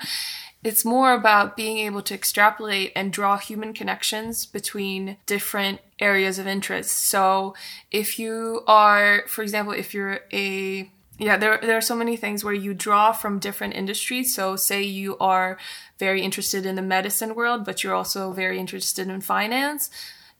It's 0.64 0.84
more 0.84 1.12
about 1.12 1.56
being 1.56 1.78
able 1.78 2.02
to 2.02 2.14
extrapolate 2.14 2.92
and 2.96 3.12
draw 3.12 3.38
human 3.38 3.72
connections 3.72 4.44
between 4.44 5.16
different 5.26 5.80
areas 6.00 6.38
of 6.40 6.48
interest. 6.48 6.90
So 6.90 7.54
if 7.90 8.18
you 8.18 8.62
are 8.66 9.24
for 9.28 9.42
example 9.42 9.72
if 9.72 9.94
you're 9.94 10.20
a 10.32 10.90
yeah, 11.18 11.36
there, 11.36 11.58
there 11.60 11.76
are 11.76 11.82
so 11.82 11.96
many 11.96 12.16
things 12.16 12.44
where 12.44 12.54
you 12.54 12.72
draw 12.72 13.10
from 13.10 13.40
different 13.40 13.74
industries. 13.74 14.32
So, 14.32 14.54
say 14.54 14.82
you 14.82 15.18
are 15.18 15.58
very 15.98 16.22
interested 16.22 16.64
in 16.64 16.76
the 16.76 16.82
medicine 16.82 17.34
world, 17.34 17.64
but 17.64 17.82
you're 17.82 17.94
also 17.94 18.32
very 18.32 18.58
interested 18.58 19.08
in 19.08 19.20
finance. 19.20 19.90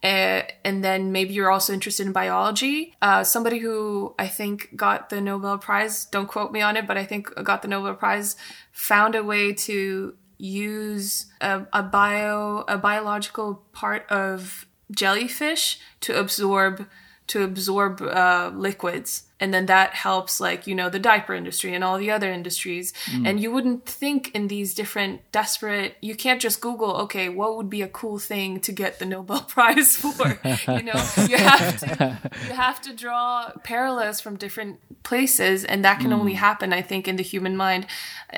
Uh, 0.03 0.43
and 0.65 0.85
then 0.85 1.11
maybe 1.11 1.35
you're 1.35 1.51
also 1.51 1.73
interested 1.73 2.07
in 2.07 2.13
biology. 2.13 2.95
Uh, 3.03 3.25
somebody 3.25 3.59
who 3.59 4.15
I 4.19 4.29
think 4.29 4.77
got 4.77 5.11
the 5.11 5.21
Nobel 5.21 5.59
Prize, 5.59 6.05
don't 6.07 6.29
quote 6.29 6.53
me 6.53 6.61
on 6.61 6.77
it, 6.77 6.87
but 6.87 6.97
I 6.97 7.05
think 7.05 7.35
got 7.43 7.63
the 7.63 7.69
Nobel 7.69 7.95
Prize, 7.95 8.37
found 8.71 9.15
a 9.15 9.25
way 9.25 9.53
to 9.53 10.15
use 10.39 11.27
a, 11.41 11.67
a 11.73 11.83
bio, 11.83 12.65
a 12.69 12.79
biological 12.79 13.65
part 13.73 14.09
of 14.09 14.67
jellyfish 14.91 15.81
to 16.01 16.19
absorb 16.19 16.87
to 17.27 17.43
absorb 17.43 18.01
uh, 18.01 18.51
liquids 18.55 19.25
and 19.41 19.55
then 19.55 19.67
that 19.67 19.95
helps 19.95 20.41
like 20.41 20.67
you 20.67 20.75
know 20.75 20.89
the 20.89 20.99
diaper 20.99 21.35
industry 21.35 21.75
and 21.75 21.85
all 21.85 21.99
the 21.99 22.11
other 22.11 22.31
industries. 22.31 22.93
Mm. 23.07 23.29
And 23.29 23.41
you 23.41 23.51
wouldn't 23.53 23.87
think 23.87 24.35
in 24.35 24.49
these 24.49 24.75
different 24.75 25.21
desperate 25.33 25.97
you 26.01 26.15
can't 26.15 26.41
just 26.41 26.61
google 26.61 26.97
okay 26.97 27.29
what 27.29 27.57
would 27.57 27.71
be 27.71 27.83
a 27.83 27.89
cool 27.89 28.19
thing 28.19 28.61
to 28.61 28.73
get 28.73 28.99
the 28.99 29.05
nobel 29.05 29.41
prize 29.49 29.97
for? 29.97 30.39
You 30.45 30.83
know 30.83 31.05
you 31.29 31.37
have 31.37 31.81
to 31.81 32.21
you 32.47 32.53
have 32.55 32.81
to 32.83 32.95
draw 32.95 33.51
parallels 33.65 34.21
from 34.21 34.37
different 34.37 34.81
places 35.03 35.65
and 35.65 35.85
that 35.85 36.01
can 36.01 36.13
only 36.13 36.35
mm. 36.35 36.37
happen 36.37 36.73
i 36.73 36.83
think 36.83 37.09
in 37.09 37.17
the 37.17 37.23
human 37.23 37.57
mind. 37.57 37.87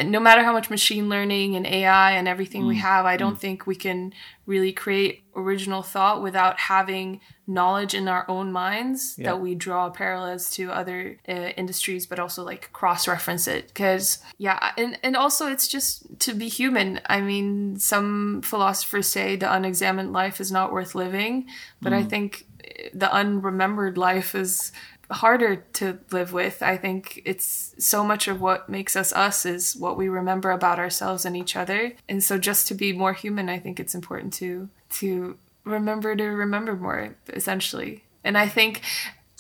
No 0.04 0.20
matter 0.20 0.44
how 0.44 0.52
much 0.52 0.70
machine 0.70 1.08
learning 1.08 1.56
and 1.56 1.66
ai 1.66 2.12
and 2.12 2.28
everything 2.28 2.66
we 2.66 2.76
mm. 2.76 2.80
have 2.80 3.06
i 3.06 3.16
don't 3.16 3.40
think 3.40 3.66
we 3.66 3.74
can 3.74 4.12
really 4.46 4.72
create 4.72 5.22
original 5.36 5.82
thought 5.82 6.22
without 6.22 6.58
having 6.58 7.20
knowledge 7.46 7.94
in 7.94 8.08
our 8.08 8.24
own 8.28 8.52
minds 8.52 9.14
Yeah. 9.16 9.30
that 9.30 9.40
we 9.40 9.54
draw 9.54 9.90
parallels 9.90 10.50
to 10.52 10.70
other 10.72 10.89
uh, 11.28 11.32
industries 11.56 12.06
but 12.06 12.18
also 12.18 12.42
like 12.44 12.72
cross 12.72 13.08
reference 13.08 13.46
it. 13.46 13.68
Because 13.68 14.18
yeah 14.38 14.72
and 14.76 14.98
and 15.02 15.16
also 15.16 15.48
it's 15.48 15.68
just 15.68 16.18
to 16.20 16.34
be 16.34 16.48
human. 16.48 17.00
I 17.06 17.20
mean 17.20 17.78
some 17.78 18.42
philosophers 18.42 19.08
say 19.08 19.36
the 19.36 19.52
unexamined 19.52 20.12
life 20.12 20.40
is 20.40 20.50
not 20.50 20.72
worth 20.72 20.94
living 20.94 21.46
but 21.80 21.92
i 21.92 22.02
think 22.02 22.46
the 22.94 23.06
unremembered 23.06 23.96
life 23.96 24.34
is 24.34 24.72
harder 25.10 25.56
to 25.56 25.98
live 26.10 26.32
with. 26.32 26.62
I 26.62 26.76
think 26.76 27.20
it's 27.24 27.74
so 27.78 28.04
much 28.04 28.28
of 28.28 28.40
what 28.40 28.68
makes 28.68 28.94
us 28.94 29.12
us 29.12 29.44
is 29.44 29.76
what 29.76 29.96
we 29.96 30.08
remember 30.08 30.50
about 30.50 30.78
ourselves 30.78 31.24
and 31.24 31.36
each 31.36 31.56
other. 31.56 31.94
And 32.08 32.22
so 32.22 32.38
just 32.38 32.68
to 32.68 32.74
be 32.74 32.92
more 32.92 33.12
human 33.12 33.48
i 33.48 33.58
think 33.58 33.80
it's 33.80 33.94
important 33.94 34.32
to 34.34 34.68
to 34.90 35.36
remember 35.64 36.14
to 36.14 36.24
remember 36.24 36.76
more 36.76 37.16
essentially. 37.28 38.04
And 38.22 38.38
i 38.38 38.46
think 38.48 38.82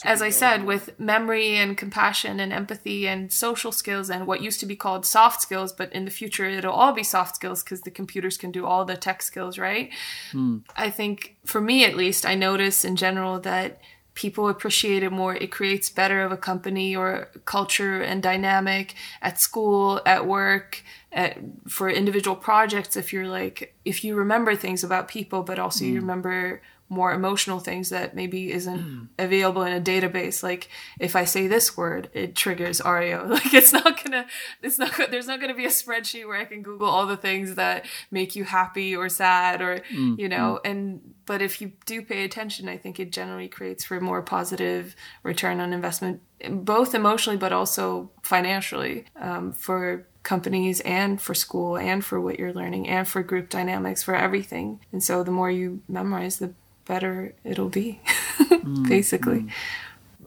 as 0.04 0.22
I 0.22 0.30
said, 0.30 0.64
with 0.64 0.98
memory 0.98 1.56
and 1.56 1.76
compassion 1.76 2.40
and 2.40 2.52
empathy 2.52 3.06
and 3.06 3.32
social 3.32 3.72
skills 3.72 4.10
and 4.10 4.26
what 4.26 4.42
used 4.42 4.60
to 4.60 4.66
be 4.66 4.76
called 4.76 5.04
soft 5.04 5.42
skills, 5.42 5.72
but 5.72 5.92
in 5.92 6.04
the 6.04 6.10
future 6.10 6.46
it'll 6.46 6.72
all 6.72 6.92
be 6.92 7.02
soft 7.02 7.36
skills 7.36 7.62
because 7.62 7.82
the 7.82 7.90
computers 7.90 8.36
can 8.36 8.50
do 8.50 8.66
all 8.66 8.84
the 8.84 8.96
tech 8.96 9.22
skills, 9.22 9.58
right? 9.58 9.90
I 10.76 10.90
think 10.90 11.36
for 11.44 11.60
me 11.60 11.84
at 11.84 11.96
least, 11.96 12.24
I 12.24 12.34
notice 12.34 12.84
in 12.84 12.96
general 12.96 13.40
that 13.40 13.80
people 14.14 14.48
appreciate 14.48 15.02
it 15.02 15.12
more. 15.12 15.34
It 15.34 15.50
creates 15.50 15.88
better 15.88 16.22
of 16.22 16.32
a 16.32 16.36
company 16.36 16.96
or 16.96 17.28
culture 17.44 18.02
and 18.02 18.22
dynamic 18.22 18.94
at 19.22 19.40
school, 19.40 20.00
at 20.04 20.26
work, 20.26 20.82
at, 21.12 21.38
for 21.68 21.88
individual 21.88 22.36
projects. 22.36 22.96
If 22.96 23.12
you're 23.12 23.28
like, 23.28 23.74
if 23.84 24.04
you 24.04 24.14
remember 24.14 24.56
things 24.56 24.84
about 24.84 25.08
people, 25.08 25.42
but 25.42 25.58
also 25.58 25.84
you 25.84 26.00
remember 26.00 26.60
more 26.90 27.12
emotional 27.12 27.60
things 27.60 27.88
that 27.90 28.16
maybe 28.16 28.52
isn't 28.52 29.08
available 29.18 29.62
in 29.62 29.72
a 29.72 29.80
database. 29.80 30.42
Like 30.42 30.68
if 30.98 31.14
I 31.14 31.24
say 31.24 31.46
this 31.46 31.76
word, 31.76 32.10
it 32.12 32.34
triggers 32.34 32.80
Ario. 32.80 33.30
Like 33.40 33.54
it's 33.54 33.72
not 33.72 34.02
gonna, 34.02 34.26
it's 34.60 34.76
not, 34.76 34.92
there's 35.10 35.28
not 35.28 35.40
gonna 35.40 35.54
be 35.54 35.64
a 35.64 35.68
spreadsheet 35.68 36.26
where 36.26 36.36
I 36.36 36.44
can 36.44 36.62
Google 36.62 36.88
all 36.88 37.06
the 37.06 37.16
things 37.16 37.54
that 37.54 37.86
make 38.10 38.34
you 38.34 38.42
happy 38.42 38.94
or 38.96 39.08
sad 39.08 39.62
or, 39.62 39.82
you 40.18 40.28
know, 40.28 40.60
and, 40.64 41.14
but 41.26 41.40
if 41.40 41.60
you 41.60 41.72
do 41.86 42.02
pay 42.02 42.24
attention, 42.24 42.68
I 42.68 42.76
think 42.76 42.98
it 42.98 43.12
generally 43.12 43.46
creates 43.46 43.84
for 43.84 44.00
more 44.00 44.20
positive 44.20 44.96
return 45.22 45.60
on 45.60 45.72
investment, 45.72 46.20
both 46.50 46.92
emotionally, 46.92 47.36
but 47.36 47.52
also 47.52 48.10
financially, 48.22 49.04
um, 49.14 49.52
for 49.52 50.08
companies 50.22 50.80
and 50.80 51.20
for 51.20 51.34
school 51.34 51.78
and 51.78 52.04
for 52.04 52.20
what 52.20 52.38
you're 52.38 52.52
learning 52.52 52.88
and 52.88 53.08
for 53.08 53.22
group 53.22 53.48
dynamics 53.48 54.02
for 54.02 54.14
everything. 54.14 54.80
And 54.92 55.02
so 55.02 55.22
the 55.22 55.30
more 55.30 55.50
you 55.50 55.82
memorize, 55.88 56.38
the 56.38 56.52
better 56.90 57.34
it'll 57.46 57.70
be, 57.70 58.00
basically. 58.90 59.46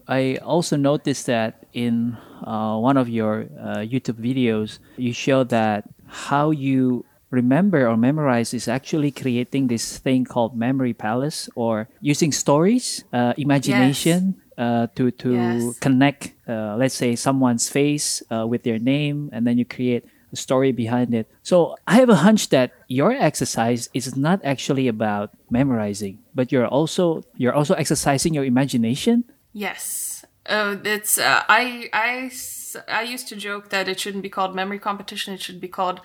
I 0.08 0.36
also 0.42 0.76
noticed 0.76 1.26
that 1.26 1.66
in 1.72 2.16
uh, 2.44 2.76
one 2.78 2.96
of 2.96 3.08
your 3.08 3.46
uh, 3.58 3.84
YouTube 3.84 4.20
videos, 4.20 4.78
you 4.96 5.12
show 5.12 5.44
that 5.44 5.84
how 6.28 6.50
you 6.50 7.04
remember 7.30 7.88
or 7.88 7.96
memorize 7.96 8.54
is 8.54 8.68
actually 8.68 9.10
creating 9.10 9.68
this 9.68 9.98
thing 9.98 10.24
called 10.24 10.56
memory 10.56 10.92
palace 10.94 11.48
or 11.54 11.88
using 12.00 12.32
stories, 12.32 13.04
uh, 13.12 13.32
imagination 13.36 14.36
uh, 14.58 14.86
to 14.94 15.10
to 15.10 15.30
Yes. 15.74 15.78
connect, 15.80 16.22
uh, 16.48 16.76
let's 16.78 16.94
say, 16.94 17.16
someone's 17.16 17.68
face 17.68 18.22
uh, 18.30 18.46
with 18.46 18.62
their 18.62 18.78
name, 18.78 19.30
and 19.32 19.46
then 19.46 19.58
you 19.58 19.64
create 19.66 20.04
a 20.34 20.36
story 20.36 20.72
behind 20.72 21.14
it. 21.14 21.26
So 21.42 21.76
I 21.86 21.94
have 22.02 22.10
a 22.10 22.20
hunch 22.26 22.50
that 22.50 22.72
your 22.88 23.12
exercise 23.12 23.88
is 23.94 24.16
not 24.16 24.44
actually 24.44 24.86
about 24.88 25.30
memorizing, 25.48 26.18
but 26.34 26.52
you're 26.52 26.68
also 26.68 27.22
you're 27.40 27.56
also 27.56 27.74
exercising 27.74 28.34
your 28.34 28.44
imagination. 28.44 29.24
Yes. 29.54 30.26
Oh, 30.46 30.76
it's 30.84 31.16
uh, 31.16 31.42
I 31.48 31.88
used 33.06 33.28
to 33.28 33.36
joke 33.36 33.70
that 33.70 33.88
it 33.88 33.98
shouldn't 34.00 34.22
be 34.22 34.28
called 34.28 34.54
memory 34.54 34.78
competition. 34.78 35.32
It 35.32 35.40
should 35.40 35.60
be 35.60 35.68
called 35.68 36.00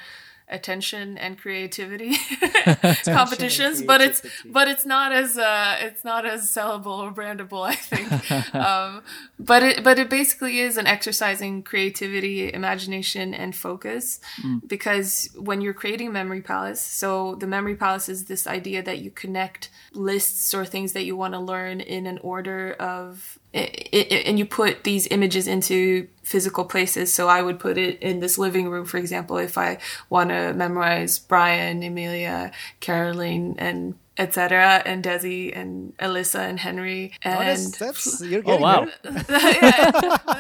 attention 0.49 1.17
and 1.17 1.37
creativity 1.37 2.15
competitions, 3.05 3.81
but 3.81 4.01
it's 4.01 4.21
but 4.45 4.67
it's 4.67 4.85
not 4.85 5.11
as 5.11 5.37
uh, 5.37 5.77
it's 5.79 6.03
not 6.03 6.25
as 6.25 6.49
sellable 6.49 6.99
or 6.99 7.11
brandable, 7.11 7.65
I 7.65 7.75
think. 7.75 8.55
um, 8.55 9.03
but 9.39 9.63
it 9.63 9.83
but 9.83 9.99
it 9.99 10.09
basically 10.09 10.59
is 10.59 10.77
an 10.77 10.87
exercising 10.87 11.63
creativity, 11.63 12.51
imagination, 12.53 13.33
and 13.33 13.55
focus. 13.55 14.19
Because 14.65 15.29
when 15.35 15.61
you're 15.61 15.73
creating 15.73 16.11
memory 16.11 16.41
palace, 16.41 16.81
so 16.81 17.35
the 17.35 17.47
memory 17.47 17.75
palace 17.75 18.09
is 18.09 18.25
this 18.25 18.47
idea 18.47 18.83
that 18.83 18.99
you 18.99 19.11
connect 19.11 19.69
lists 19.93 20.53
or 20.53 20.65
things 20.65 20.93
that 20.93 21.05
you 21.05 21.15
want 21.15 21.33
to 21.33 21.39
learn 21.39 21.81
in 21.81 22.05
an 22.05 22.19
order 22.19 22.73
of 22.73 23.38
i- 23.53 23.71
i- 23.93 24.23
and 24.27 24.37
you 24.37 24.45
put 24.45 24.83
these 24.83 25.07
images 25.11 25.47
into 25.47 26.07
physical 26.23 26.65
places. 26.65 27.13
So 27.13 27.27
I 27.27 27.41
would 27.41 27.59
put 27.59 27.77
it 27.77 27.99
in 28.01 28.19
this 28.19 28.37
living 28.37 28.69
room, 28.69 28.85
for 28.85 28.97
example, 28.97 29.37
if 29.37 29.57
I 29.57 29.77
want 30.09 30.29
to 30.29 30.53
memorize 30.53 31.17
Brian, 31.19 31.81
Emilia, 31.83 32.51
Caroline, 32.79 33.55
and 33.57 33.95
etc. 34.17 34.81
and 34.85 35.01
Desi 35.01 35.55
and 35.57 35.95
Alyssa 35.97 36.39
and 36.41 36.59
Henry 36.59 37.13
Oh, 37.25 37.29
and 37.29 37.73
that's, 37.73 37.77
that's 37.77 38.21
you're 38.21 38.41
Oh 38.41 38.57
getting 38.57 38.61
wow. 38.61 38.87
there. 39.01 39.25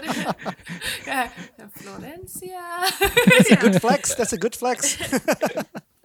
yeah, 0.09 0.31
yeah, 1.07 1.31
Florencia. 1.77 2.99
That's 2.99 3.51
a 3.51 3.55
good 3.65 3.81
flex. 3.81 4.15
That's 4.15 4.33
a 4.33 4.37
good 4.37 4.55
flex. 4.55 4.97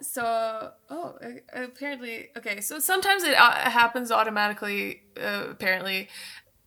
So, 0.01 0.71
oh, 0.91 1.15
uh, 1.23 1.63
apparently, 1.65 2.29
okay. 2.37 2.61
So 2.61 2.79
sometimes 2.79 3.25
it 3.25 3.35
uh, 3.37 3.71
happens 3.71 4.13
automatically. 4.13 5.03
Uh, 5.21 5.47
apparently, 5.51 6.09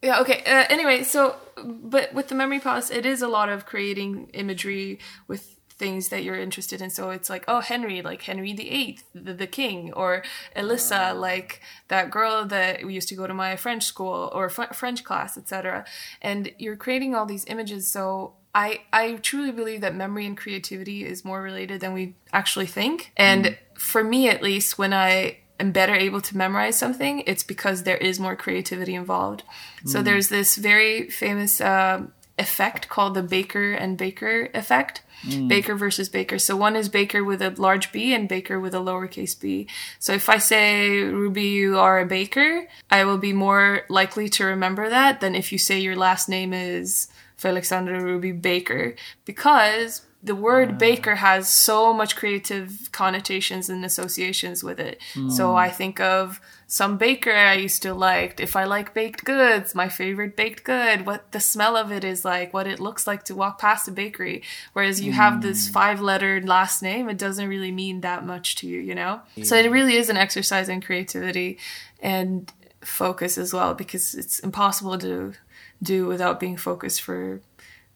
yeah. 0.01 0.19
Okay. 0.21 0.43
Uh, 0.45 0.65
anyway, 0.69 1.03
so 1.03 1.35
but 1.63 2.13
with 2.13 2.27
the 2.27 2.35
memory 2.35 2.59
palace, 2.59 2.89
it 2.89 3.05
is 3.05 3.21
a 3.21 3.27
lot 3.27 3.49
of 3.49 3.65
creating 3.65 4.29
imagery 4.33 4.99
with 5.27 5.57
things 5.77 6.09
that 6.09 6.23
you're 6.23 6.39
interested 6.39 6.81
in. 6.81 6.89
So 6.89 7.11
it's 7.11 7.29
like, 7.29 7.45
oh, 7.47 7.61
Henry, 7.61 8.01
like 8.01 8.23
Henry 8.23 8.53
the 8.53 8.69
Eighth, 8.69 9.03
the, 9.13 9.33
the 9.33 9.47
King, 9.47 9.93
or 9.93 10.23
Alyssa, 10.55 11.17
like 11.17 11.61
that 11.87 12.09
girl 12.09 12.45
that 12.45 12.83
we 12.83 12.93
used 12.93 13.09
to 13.09 13.15
go 13.15 13.27
to 13.27 13.33
my 13.33 13.55
French 13.55 13.83
school 13.83 14.31
or 14.33 14.49
French 14.49 15.03
class, 15.03 15.37
etc. 15.37 15.85
And 16.21 16.51
you're 16.57 16.75
creating 16.75 17.15
all 17.15 17.25
these 17.25 17.45
images. 17.45 17.87
So 17.87 18.33
I 18.55 18.81
I 18.91 19.13
truly 19.15 19.51
believe 19.51 19.81
that 19.81 19.95
memory 19.95 20.25
and 20.25 20.35
creativity 20.35 21.05
is 21.05 21.23
more 21.23 21.41
related 21.41 21.81
than 21.81 21.93
we 21.93 22.15
actually 22.33 22.65
think. 22.65 23.11
And 23.15 23.57
for 23.75 24.03
me, 24.03 24.29
at 24.29 24.41
least, 24.41 24.79
when 24.79 24.93
I 24.93 25.37
am 25.59 25.71
better 25.71 25.95
able 25.95 26.21
to 26.21 26.37
memorize 26.37 26.77
something, 26.77 27.23
it's 27.25 27.43
because 27.43 27.83
there 27.83 27.97
is 27.97 28.19
more 28.19 28.35
creativity 28.35 28.95
involved. 28.95 29.43
So 29.85 30.01
there's 30.01 30.29
this 30.29 30.55
very 30.55 31.09
famous 31.09 31.61
um, 31.61 32.11
effect 32.37 32.89
called 32.89 33.13
the 33.13 33.23
Baker 33.23 33.73
and 33.73 33.97
Baker 33.97 34.49
effect. 34.53 35.01
Baker 35.47 35.75
versus 35.75 36.09
Baker. 36.09 36.37
So 36.37 36.55
one 36.55 36.75
is 36.75 36.89
Baker 36.89 37.23
with 37.23 37.41
a 37.41 37.49
large 37.49 37.91
B 37.91 38.13
and 38.13 38.29
Baker 38.29 38.59
with 38.59 38.75
a 38.75 38.79
lowercase 38.79 39.39
b. 39.39 39.67
So 39.97 40.13
if 40.13 40.29
I 40.29 40.37
say, 40.37 40.99
Ruby, 40.99 41.45
you 41.45 41.79
are 41.79 41.99
a 41.99 42.05
baker, 42.05 42.67
I 42.91 43.03
will 43.03 43.17
be 43.17 43.33
more 43.33 43.81
likely 43.89 44.29
to 44.29 44.45
remember 44.45 44.89
that 44.89 45.19
than 45.19 45.33
if 45.33 45.51
you 45.51 45.57
say 45.57 45.79
your 45.79 45.95
last 45.95 46.29
name 46.29 46.53
is 46.53 47.07
Felixandra 47.37 48.01
Ruby 48.01 48.31
Baker 48.31 48.95
because 49.25 50.05
the 50.27 50.35
word 50.35 50.71
mm. 50.71 50.77
baker 50.77 51.15
has 51.15 51.49
so 51.49 51.93
much 51.93 52.15
creative 52.15 52.89
connotations 52.91 53.69
and 53.69 53.83
associations 53.83 54.63
with 54.63 54.79
it. 54.79 55.01
So 55.13 55.49
mm. 55.49 55.55
I 55.55 55.69
think 55.69 55.99
of 55.99 56.39
some 56.67 56.97
baker 56.97 57.31
I 57.31 57.53
used 57.53 57.81
to 57.83 57.93
like. 57.93 58.39
If 58.39 58.55
I 58.55 58.65
like 58.65 58.93
baked 58.93 59.23
goods, 59.23 59.73
my 59.73 59.87
favorite 59.87 60.35
baked 60.35 60.65
good, 60.65 61.05
what 61.05 61.31
the 61.31 61.39
smell 61.39 61.77
of 61.77 61.91
it 61.91 62.03
is 62.03 62.25
like, 62.25 62.53
what 62.53 62.67
it 62.67 62.79
looks 62.79 63.07
like 63.07 63.23
to 63.23 63.35
walk 63.35 63.57
past 63.59 63.87
a 63.87 63.91
bakery. 63.91 64.43
Whereas 64.73 65.01
you 65.01 65.13
have 65.13 65.41
this 65.41 65.67
mm. 65.67 65.71
five 65.71 66.01
lettered 66.01 66.47
last 66.47 66.83
name, 66.83 67.09
it 67.09 67.17
doesn't 67.17 67.47
really 67.47 67.71
mean 67.71 68.01
that 68.01 68.25
much 68.25 68.55
to 68.57 68.67
you, 68.67 68.79
you 68.79 68.93
know? 68.93 69.21
So 69.43 69.55
it 69.55 69.71
really 69.71 69.95
is 69.95 70.09
an 70.09 70.17
exercise 70.17 70.67
in 70.67 70.81
creativity 70.81 71.57
and 72.01 72.51
focus 72.81 73.37
as 73.37 73.53
well 73.53 73.73
because 73.73 74.13
it's 74.13 74.39
impossible 74.39 74.97
to 74.99 75.33
do 75.81 76.05
without 76.05 76.39
being 76.39 76.57
focused 76.57 77.01
for 77.01 77.41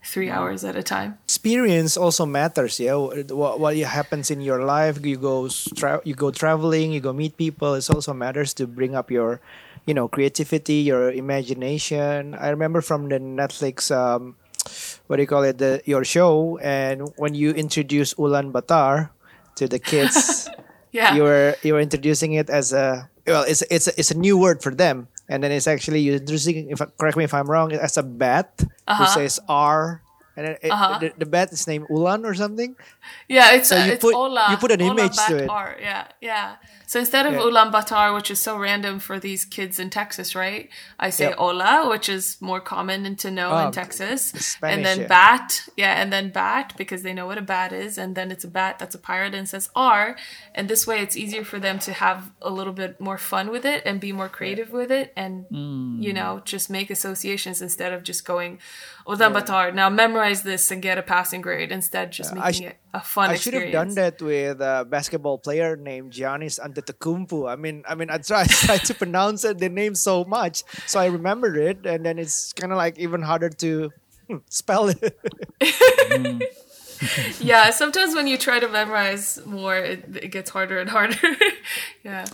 three 0.04 0.30
hours 0.30 0.64
at 0.64 0.76
a 0.76 0.84
time. 0.84 1.18
Experience 1.26 1.96
also 1.98 2.26
matters. 2.26 2.80
Yeah, 2.80 2.96
what 3.32 3.60
what 3.60 3.78
happens 3.78 4.30
in 4.32 4.42
your 4.42 4.64
life? 4.66 5.00
You 5.04 5.18
go 5.18 5.50
tra- 5.76 6.02
you 6.04 6.16
go 6.16 6.32
traveling, 6.32 6.92
you 6.92 7.00
go 7.00 7.14
meet 7.14 7.38
people. 7.38 7.74
It 7.76 7.90
also 7.90 8.14
matters 8.14 8.54
to 8.56 8.68
bring 8.68 8.96
up 8.96 9.10
your, 9.12 9.42
you 9.86 9.94
know, 9.94 10.08
creativity, 10.08 10.82
your 10.86 11.12
imagination. 11.12 12.36
I 12.36 12.50
remember 12.50 12.82
from 12.82 13.10
the 13.10 13.20
Netflix. 13.20 13.94
Um, 13.94 14.36
what 15.08 15.18
do 15.18 15.24
you 15.24 15.28
call 15.28 15.44
it? 15.44 15.58
The 15.58 15.82
your 15.86 16.04
show, 16.04 16.58
and 16.62 17.10
when 17.18 17.34
you 17.34 17.52
introduce 17.52 18.14
Ulaanbaatar 18.16 19.10
to 19.56 19.68
the 19.68 19.80
kids, 19.80 20.50
Yeah. 20.92 21.16
you 21.16 21.24
were 21.24 21.56
you 21.64 21.74
were 21.74 21.80
introducing 21.80 22.34
it 22.34 22.50
as 22.50 22.74
a 22.74 23.08
well 23.26 23.44
it's 23.48 23.64
it's 23.72 23.88
a, 23.88 23.94
it's 23.96 24.12
a 24.12 24.18
new 24.18 24.36
word 24.36 24.60
for 24.62 24.76
them 24.76 25.08
and 25.32 25.40
then 25.42 25.52
it's 25.56 25.66
actually 25.68 26.02
you're 26.04 26.20
if 26.20 26.80
correct 27.00 27.16
me 27.18 27.24
if 27.24 27.34
i'm 27.34 27.48
wrong 27.50 27.72
as 27.72 27.96
a 27.98 28.04
bat 28.04 28.52
who 28.60 28.68
Uh-huh. 28.92 29.06
says 29.16 29.40
r 29.48 30.04
and 30.36 30.44
then 30.48 30.56
it, 30.64 30.72
Uh-huh. 30.72 31.00
the, 31.00 31.08
the 31.18 31.26
bat 31.28 31.52
is 31.56 31.64
named 31.68 31.88
ulan 31.90 32.24
or 32.28 32.36
something 32.36 32.76
Yeah, 33.32 33.56
it's 33.56 33.70
So 33.72 33.80
uh, 33.80 33.86
you 33.88 33.92
it's 33.96 34.04
put- 34.04 34.16
Ola. 34.16 34.48
you 34.52 34.58
put 34.60 34.72
an 34.76 34.82
Ola 34.84 34.92
image 34.92 35.16
to 35.28 35.36
it. 35.44 35.48
Batar. 35.48 35.80
Yeah, 35.80 36.08
yeah. 36.20 36.56
So 36.92 37.00
instead 37.00 37.26
of 37.26 37.36
Yeah. 37.36 37.40
Ulaanbaatar, 37.40 38.14
which 38.14 38.30
is 38.30 38.42
so 38.42 38.58
random 38.58 39.00
for 39.00 39.18
these 39.18 39.46
kids 39.46 39.80
in 39.80 39.90
Texas, 39.90 40.36
right? 40.36 40.70
I 41.00 41.10
say 41.10 41.30
Yep. 41.30 41.40
Ola, 41.40 41.90
which 41.90 42.10
is 42.10 42.36
more 42.42 42.60
common 42.60 43.06
and 43.06 43.18
to 43.20 43.32
know 43.32 43.50
Oh, 43.52 43.68
in 43.68 43.72
Texas. 43.72 44.26
Spanish, 44.26 44.76
and 44.76 44.86
then 44.86 45.00
yeah. 45.00 45.08
bat, 45.08 45.70
yeah, 45.78 46.02
and 46.02 46.12
then 46.12 46.32
bat 46.32 46.74
because 46.76 47.02
they 47.04 47.14
know 47.14 47.26
what 47.26 47.38
a 47.38 47.42
bat 47.42 47.72
is, 47.72 47.98
and 47.98 48.14
then 48.18 48.30
it's 48.30 48.44
a 48.44 48.50
bat 48.50 48.78
that's 48.78 48.94
a 48.94 48.98
pirate 48.98 49.34
and 49.34 49.48
says 49.48 49.70
R, 49.74 50.18
and 50.54 50.68
this 50.68 50.86
way 50.86 51.00
it's 51.00 51.16
easier 51.16 51.46
for 51.46 51.60
them 51.60 51.80
to 51.80 51.94
have 51.94 52.30
a 52.42 52.50
little 52.50 52.74
bit 52.74 53.00
more 53.00 53.18
fun 53.18 53.52
with 53.52 53.64
it 53.64 53.84
and 53.86 54.02
be 54.02 54.12
more 54.12 54.28
creative 54.28 54.74
with 54.74 54.92
it, 54.92 55.14
and 55.16 55.46
hmm. 55.46 56.02
you 56.02 56.12
know 56.12 56.42
just 56.44 56.70
make 56.70 56.90
associations 56.90 57.62
instead 57.62 57.94
of 57.94 58.04
just 58.04 58.26
going 58.26 58.60
Ulaanbaatar. 59.08 59.74
Now 59.74 59.90
memorize 59.90 60.44
this 60.44 60.70
and 60.72 60.82
get 60.82 60.98
a 60.98 61.02
passing 61.04 61.40
grade. 61.40 61.72
Instead, 61.72 62.12
just 62.12 62.36
making 62.36 62.64
sh- 62.64 62.72
it 62.72 62.81
a 62.94 63.00
fun 63.00 63.30
I 63.30 63.36
should 63.36 63.54
have 63.54 63.72
done 63.72 63.96
that 63.96 64.22
with 64.22 64.60
a 64.60 64.86
basketball 64.88 65.38
player 65.38 65.76
named 65.76 66.12
Giannis 66.12 66.60
Antetokounmpo. 66.60 67.50
I 67.50 67.56
mean, 67.56 67.84
I 67.88 67.96
mean, 67.96 68.10
I 68.10 68.18
tried, 68.18 68.50
tried 68.68 68.86
to 68.86 68.94
pronounce 68.94 69.46
it, 69.46 69.60
the 69.60 69.70
name 69.70 69.96
so 69.96 70.26
much, 70.26 70.64
so 70.88 71.00
I 71.00 71.06
remembered 71.06 71.58
it, 71.58 71.86
and 71.86 72.06
then 72.06 72.20
it's 72.20 72.54
kind 72.54 72.72
of 72.72 72.78
like 72.78 73.00
even 73.00 73.22
harder 73.22 73.50
to 73.50 73.92
hmm, 74.28 74.38
spell 74.50 74.90
it. 74.90 75.20
yeah, 77.40 77.70
sometimes 77.70 78.16
when 78.16 78.28
you 78.28 78.38
try 78.38 78.60
to 78.60 78.68
memorize 78.68 79.40
more, 79.46 79.78
it, 79.78 80.06
it 80.16 80.32
gets 80.32 80.50
harder 80.50 80.80
and 80.80 80.90
harder. 80.90 81.36
yeah. 82.04 82.26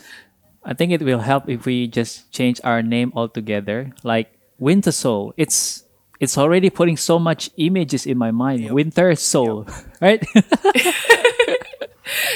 I 0.63 0.73
think 0.73 0.91
it 0.91 1.01
will 1.01 1.19
help 1.19 1.47
if 1.47 1.65
we 1.65 1.87
just 1.87 2.31
change 2.31 2.59
our 2.63 2.81
name 2.81 3.13
altogether. 3.15 3.93
Like 4.03 4.37
Winter 4.57 4.91
Soul. 4.91 5.33
It's 5.37 5.83
it's 6.19 6.37
already 6.37 6.69
putting 6.69 6.97
so 6.97 7.19
much 7.19 7.49
images 7.57 8.05
in 8.05 8.17
my 8.17 8.31
mind. 8.31 8.71
Winter 8.71 9.15
Soul, 9.15 9.67
right? 10.01 10.23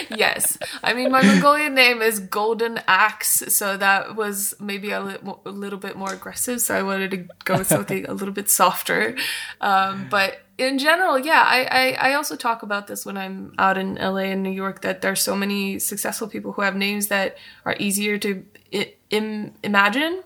Yes. 0.09 0.57
I 0.83 0.93
mean, 0.93 1.11
my 1.11 1.21
Mongolian 1.23 1.73
name 1.73 2.01
is 2.01 2.19
Golden 2.19 2.81
Axe, 2.87 3.43
so 3.47 3.77
that 3.77 4.17
was 4.17 4.53
maybe 4.59 4.91
a, 4.91 4.99
li- 5.01 5.17
a 5.45 5.49
little 5.49 5.79
bit 5.79 5.95
more 5.95 6.11
aggressive. 6.11 6.59
So 6.59 6.75
I 6.75 6.83
wanted 6.83 7.11
to 7.11 7.17
go 7.45 7.57
with 7.59 7.67
something 7.67 8.05
a 8.05 8.13
little 8.13 8.33
bit 8.33 8.49
softer. 8.49 9.15
Um, 9.61 10.07
but 10.11 10.41
in 10.57 10.77
general, 10.77 11.17
yeah, 11.17 11.43
I, 11.47 11.95
I, 11.99 12.09
I 12.09 12.13
also 12.15 12.35
talk 12.35 12.63
about 12.63 12.87
this 12.87 13.05
when 13.05 13.17
I'm 13.17 13.53
out 13.57 13.77
in 13.77 13.95
LA 13.95 14.27
and 14.35 14.43
New 14.43 14.51
York 14.51 14.81
that 14.81 15.01
there's 15.01 15.21
so 15.21 15.35
many 15.37 15.79
successful 15.79 16.27
people 16.27 16.51
who 16.51 16.61
have 16.63 16.75
names 16.75 17.07
that 17.07 17.37
are 17.63 17.77
easier 17.79 18.17
to 18.19 18.45
I- 18.73 18.93
Im- 19.09 19.53
imagine. 19.63 20.21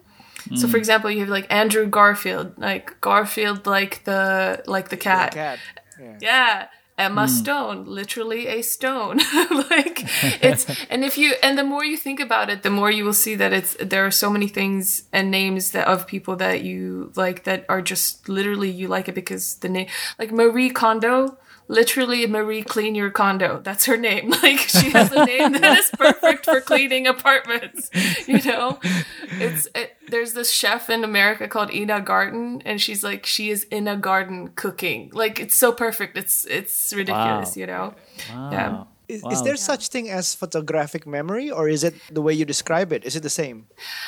So, 0.55 0.67
for 0.67 0.77
mm. 0.77 0.79
example, 0.79 1.09
you 1.09 1.21
have 1.21 1.29
like 1.29 1.51
Andrew 1.51 1.87
Garfield, 1.87 2.57
like 2.57 2.99
Garfield, 3.01 3.65
like 3.65 4.03
the 4.03 4.63
like 4.67 4.89
the 4.89 4.97
cat. 4.97 5.33
Cat. 5.33 5.59
Yeah. 5.99 6.17
Yeah. 6.21 6.67
Emma 6.97 7.23
mm. 7.23 7.29
Stone, 7.29 7.85
literally 7.85 8.47
a 8.47 8.61
stone. 8.61 9.17
like 9.69 10.01
it's 10.41 10.65
and 10.89 11.03
if 11.03 11.17
you 11.17 11.33
and 11.43 11.57
the 11.57 11.63
more 11.63 11.83
you 11.83 11.97
think 11.97 12.19
about 12.19 12.49
it, 12.49 12.63
the 12.63 12.69
more 12.69 12.89
you 12.89 13.03
will 13.03 13.13
see 13.13 13.35
that 13.35 13.51
it's 13.51 13.75
there 13.81 14.05
are 14.05 14.11
so 14.11 14.29
many 14.29 14.47
things 14.47 15.03
and 15.11 15.29
names 15.29 15.71
that 15.71 15.87
of 15.87 16.07
people 16.07 16.37
that 16.37 16.63
you 16.63 17.11
like 17.15 17.43
that 17.43 17.65
are 17.67 17.81
just 17.81 18.29
literally 18.29 18.69
you 18.69 18.87
like 18.87 19.09
it 19.09 19.15
because 19.15 19.55
the 19.57 19.67
name 19.67 19.87
like 20.17 20.31
Marie 20.31 20.69
Kondo, 20.69 21.37
literally 21.67 22.25
Marie 22.27 22.61
clean 22.63 22.95
your 22.95 23.09
condo. 23.09 23.59
That's 23.63 23.85
her 23.85 23.97
name. 23.97 24.33
Like 24.43 24.59
she 24.59 24.91
has 24.91 25.11
a 25.11 25.25
name 25.25 25.53
that 25.53 25.77
is 25.79 25.89
perfect 25.97 26.45
for 26.45 26.61
cleaning 26.61 27.07
apartments. 27.07 27.89
You 28.27 28.41
know? 28.43 28.79
It's 29.39 29.67
it, 29.75 29.95
there's 30.09 30.33
this 30.33 30.51
chef 30.51 30.89
in 30.89 31.03
America 31.03 31.47
called 31.47 31.71
Ina 31.73 32.01
Garten 32.01 32.61
and 32.65 32.79
she's 32.81 33.03
like 33.03 33.25
she 33.25 33.49
is 33.49 33.63
in 33.71 33.87
a 33.87 33.95
garden 33.97 34.49
cooking. 34.55 35.09
Like 35.13 35.39
it's 35.39 35.55
so 35.55 35.71
perfect. 35.71 36.17
It's 36.17 36.45
it's 36.45 36.93
ridiculous, 36.93 37.55
Wow. 37.55 37.59
you 37.59 37.67
know. 37.67 37.93
Wow. 38.31 38.51
Yeah. 38.51 38.83
Is, 39.07 39.21
Wow. 39.21 39.31
is 39.31 39.43
there 39.43 39.55
such 39.55 39.89
thing 39.89 40.09
as 40.09 40.33
photographic 40.33 41.05
memory, 41.05 41.51
or 41.51 41.69
is 41.69 41.83
it 41.83 41.93
the 42.09 42.23
way 42.23 42.33
you 42.33 42.43
describe 42.43 42.91
it? 42.91 43.05
Is 43.05 43.15
it 43.15 43.21
the 43.21 43.29
same? 43.29 43.67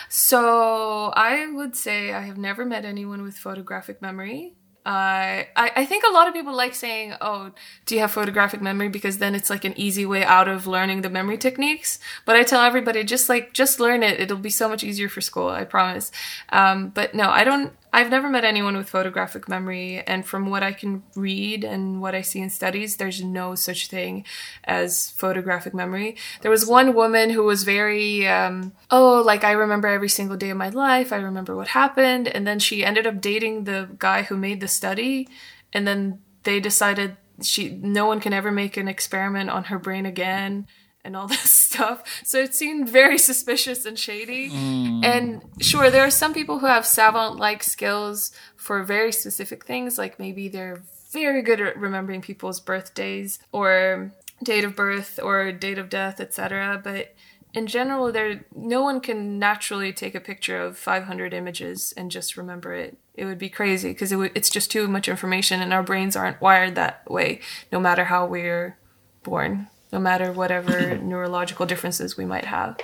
So 0.10 1.14
I 1.16 1.46
would 1.54 1.76
say 1.76 2.14
I 2.14 2.22
have 2.22 2.38
never 2.40 2.66
met 2.66 2.84
anyone 2.84 3.22
with 3.22 3.38
photographic 3.38 4.02
memory. 4.02 4.57
Uh, 4.88 5.44
I, 5.58 5.72
I 5.76 5.86
think 5.86 6.06
a 6.10 6.14
lot 6.14 6.30
of 6.30 6.34
people 6.34 6.56
like 6.56 6.74
saying, 6.74 7.14
oh, 7.20 7.52
do 7.86 7.96
you 7.96 8.00
have 8.00 8.12
photographic 8.12 8.62
memory? 8.62 8.88
Because 8.88 9.18
then 9.18 9.36
it's 9.36 9.50
like 9.50 9.66
an 9.66 9.74
easy 9.76 10.06
way 10.06 10.24
out 10.24 10.48
of 10.48 10.66
learning 10.66 11.02
the 11.02 11.10
memory 11.10 11.38
techniques. 11.38 12.00
But 12.24 12.38
I 12.38 12.44
tell 12.44 12.62
everybody, 12.62 13.04
just 13.04 13.28
like, 13.28 13.52
just 13.52 13.82
learn 13.82 14.02
it. 14.02 14.18
It'll 14.22 14.38
be 14.38 14.50
so 14.50 14.70
much 14.70 14.86
easier 14.86 15.10
for 15.10 15.20
school, 15.20 15.50
I 15.50 15.66
promise. 15.66 16.10
Um, 16.54 16.88
but 16.88 17.14
no, 17.14 17.30
I 17.30 17.44
don't, 17.44 17.74
I've 17.98 18.12
never 18.12 18.30
met 18.30 18.46
anyone 18.46 18.78
with 18.78 18.92
photographic 18.92 19.50
memory. 19.50 20.04
And 20.06 20.24
from 20.24 20.52
what 20.52 20.62
I 20.62 20.72
can 20.72 21.02
read 21.16 21.64
and 21.64 22.00
what 22.00 22.14
I 22.14 22.22
see 22.22 22.40
in 22.40 22.52
studies, 22.52 22.98
there's 22.98 23.24
no 23.24 23.56
such 23.56 23.88
thing 23.88 24.24
as 24.66 25.10
photographic 25.18 25.74
memory. 25.74 26.16
There 26.44 26.52
was 26.52 26.64
one 26.64 26.94
woman 26.94 27.32
who 27.32 27.44
was 27.44 27.64
very, 27.64 28.28
um, 28.28 28.74
oh, 28.92 29.24
like 29.26 29.44
I 29.44 29.54
remember 29.54 29.88
every 29.88 30.10
single 30.10 30.38
day 30.38 30.52
of 30.52 30.58
my 30.58 30.70
life. 30.70 31.12
I 31.12 31.16
remember 31.16 31.56
what 31.56 31.70
happened. 31.70 32.28
And 32.28 32.46
then 32.46 32.60
she 32.60 32.86
ended 32.86 33.08
up 33.08 33.20
dating 33.20 33.64
the 33.64 33.90
guy 33.98 34.22
who 34.22 34.38
made 34.38 34.62
the 34.62 34.68
study. 34.68 35.28
And 35.74 35.88
then 35.88 36.20
they 36.44 36.60
decided 36.60 37.18
she, 37.42 37.70
no 37.82 38.06
one 38.06 38.20
can 38.20 38.32
ever 38.32 38.52
make 38.52 38.78
an 38.78 38.88
experiment 38.88 39.50
on 39.50 39.64
her 39.66 39.80
brain 39.80 40.06
again 40.06 40.68
and 41.08 41.16
all 41.16 41.28
this 41.36 41.50
stuff. 41.50 42.04
So 42.24 42.38
it 42.38 42.54
seemed 42.54 42.90
very 42.90 43.18
suspicious 43.18 43.86
and 43.86 43.98
shady. 43.98 44.52
Mm. 44.52 45.04
And 45.04 45.42
sure, 45.60 45.90
there 45.90 46.06
are 46.06 46.12
some 46.12 46.34
people 46.34 46.60
who 46.60 46.68
have 46.68 46.86
savant 46.86 47.38
like 47.38 47.64
skills 47.64 48.32
for 48.56 48.84
very 48.84 49.12
specific 49.12 49.66
things, 49.66 49.98
like 49.98 50.20
maybe 50.20 50.48
they're 50.50 50.84
very 51.12 51.42
good 51.42 51.62
at 51.62 51.78
remembering 51.78 52.22
people's 52.22 52.60
birthdays 52.60 53.40
or 53.52 54.12
date 54.44 54.66
of 54.66 54.76
birth 54.76 55.20
or 55.24 55.52
date 55.52 55.80
of 55.80 55.90
death, 55.90 56.20
etc. 56.20 56.80
But 56.84 57.16
in 57.54 57.66
general, 57.66 58.12
there 58.12 58.46
no 58.54 58.84
one 58.84 59.00
can 59.00 59.40
naturally 59.40 59.94
take 59.94 60.14
a 60.14 60.20
picture 60.20 60.60
of 60.60 60.78
500 60.78 61.34
images 61.34 61.94
and 61.96 62.12
just 62.12 62.38
remember 62.38 62.74
it. 62.74 62.98
It 63.16 63.26
would 63.26 63.40
be 63.40 63.50
crazy 63.50 63.94
because 63.94 64.12
it 64.12 64.18
would, 64.18 64.32
it's 64.36 64.50
just 64.50 64.70
too 64.70 64.88
much 64.88 65.08
information, 65.08 65.62
and 65.62 65.74
our 65.74 65.82
brains 65.82 66.16
aren't 66.16 66.42
wired 66.42 66.76
that 66.76 67.10
way. 67.10 67.40
No 67.72 67.80
matter 67.80 68.04
how 68.06 68.28
we're 68.28 68.78
born, 69.24 69.70
no 69.92 70.00
matter 70.00 70.32
whatever 70.32 70.98
neurological 71.04 71.66
differences 71.66 72.18
we 72.18 72.26
might 72.26 72.46
have. 72.46 72.76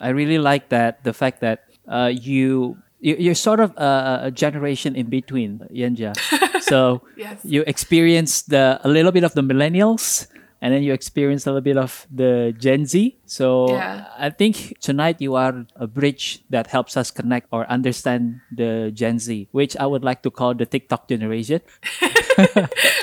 I 0.00 0.08
really 0.10 0.38
like 0.38 0.68
that 0.70 1.04
the 1.04 1.12
fact 1.12 1.40
that 1.40 1.64
uh, 1.88 2.10
you 2.12 2.76
you- 3.00 3.16
you're 3.20 3.34
sort 3.38 3.60
of 3.60 3.70
a, 3.76 4.28
a 4.28 4.30
generation 4.30 4.96
in 4.96 5.06
between, 5.12 5.60
Yänjaa. 5.70 6.16
So 6.64 7.02
Yes. 7.16 7.44
you 7.44 7.60
experience 7.68 8.42
the 8.48 8.80
a 8.82 8.88
little 8.88 9.12
bit 9.12 9.22
of 9.24 9.34
the 9.36 9.42
millennials, 9.44 10.26
and 10.64 10.72
then 10.72 10.82
you 10.82 10.94
experience 10.94 11.44
a 11.44 11.52
little 11.52 11.60
bit 11.60 11.76
of 11.76 12.08
the 12.08 12.56
Gen 12.56 12.86
Z. 12.86 13.20
So 13.26 13.76
Yeah. 13.76 14.08
I 14.16 14.30
think 14.30 14.80
tonight 14.80 15.20
you 15.20 15.36
are 15.36 15.68
a 15.76 15.86
bridge 15.86 16.40
that 16.48 16.72
helps 16.72 16.96
us 16.96 17.10
connect 17.10 17.52
or 17.52 17.68
understand 17.68 18.40
the 18.48 18.88
Gen 18.88 19.18
Z, 19.20 19.52
which 19.52 19.76
I 19.76 19.84
would 19.84 20.02
like 20.02 20.24
to 20.24 20.30
call 20.32 20.54
the 20.56 20.64
TikTok 20.64 21.06
generation. 21.06 21.60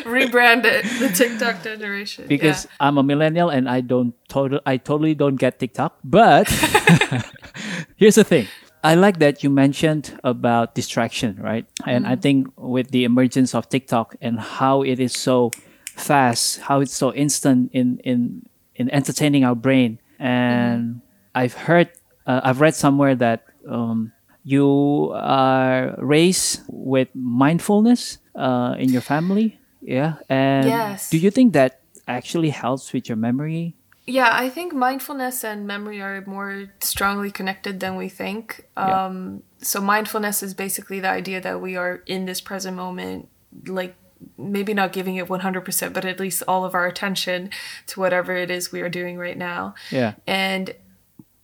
Rebrand 0.09 0.65
it, 0.65 0.89
the 0.97 1.13
TikTok 1.13 1.61
generation. 1.61 2.25
because 2.25 2.65
I'm 2.79 2.97
a 2.97 3.03
millennial 3.03 3.53
and 3.53 3.69
I 3.69 3.85
don't 3.85 4.17
total 4.27 4.57
I 4.65 4.81
totally 4.81 5.13
don't 5.13 5.37
get 5.37 5.61
TikTok. 5.61 6.01
But 6.03 6.49
here's 8.01 8.17
the 8.17 8.25
thing. 8.25 8.49
I 8.83 8.97
like 8.97 9.19
that 9.21 9.45
you 9.45 9.53
mentioned 9.53 10.17
about 10.23 10.73
distraction, 10.73 11.37
right? 11.37 11.69
And 11.85 12.09
I 12.09 12.17
mm-hmm. 12.17 12.21
think 12.25 12.39
with 12.57 12.89
the 12.89 13.05
emergence 13.05 13.53
of 13.53 13.69
TikTok 13.69 14.17
and 14.17 14.39
how 14.39 14.81
it 14.81 14.97
is 14.99 15.13
so 15.13 15.53
fast, 16.01 16.59
how 16.59 16.81
it's 16.81 16.93
so 16.93 17.13
instant 17.13 17.71
in 17.73 17.99
in 18.03 18.45
in 18.75 18.89
entertaining 18.89 19.43
our 19.43 19.55
brain, 19.55 19.99
and 20.19 21.01
I've 21.35 21.53
heard, 21.53 21.89
uh, 22.25 22.41
I've 22.43 22.61
read 22.61 22.75
somewhere 22.75 23.15
that 23.15 23.45
um, 23.67 24.11
you 24.43 25.11
are 25.13 25.95
raised 25.97 26.61
with 26.67 27.09
mindfulness 27.13 28.17
uh, 28.35 28.75
in 28.77 28.89
your 28.89 29.01
family, 29.01 29.59
yeah. 29.81 30.15
And 30.29 30.65
Yes. 30.65 31.09
do 31.09 31.17
you 31.17 31.31
think 31.31 31.53
that 31.53 31.81
actually 32.07 32.49
helps 32.49 32.93
with 32.93 33.09
your 33.09 33.17
memory? 33.17 33.75
Yeah, 34.07 34.29
I 34.33 34.49
think 34.49 34.73
mindfulness 34.73 35.43
and 35.43 35.67
memory 35.67 36.01
are 36.01 36.23
more 36.25 36.73
strongly 36.81 37.31
connected 37.31 37.79
than 37.79 37.95
we 37.95 38.09
think. 38.09 38.65
Yeah. 38.75 39.05
Um, 39.05 39.43
so, 39.61 39.79
mindfulness 39.79 40.41
is 40.41 40.53
basically 40.53 40.99
the 40.99 41.09
idea 41.09 41.39
that 41.39 41.61
we 41.61 41.77
are 41.77 42.01
in 42.07 42.25
this 42.25 42.41
present 42.41 42.75
moment, 42.75 43.29
like 43.67 43.95
maybe 44.37 44.73
not 44.73 44.93
giving 44.93 45.15
it 45.15 45.27
100%, 45.27 45.93
but 45.93 46.05
at 46.05 46.19
least 46.19 46.43
all 46.47 46.65
of 46.65 46.73
our 46.73 46.85
attention 46.85 47.49
to 47.87 47.99
whatever 47.99 48.35
it 48.35 48.51
is 48.51 48.71
we 48.71 48.81
are 48.81 48.89
doing 48.89 49.17
right 49.17 49.37
now. 49.37 49.75
Yeah. 49.89 50.13
And 50.27 50.75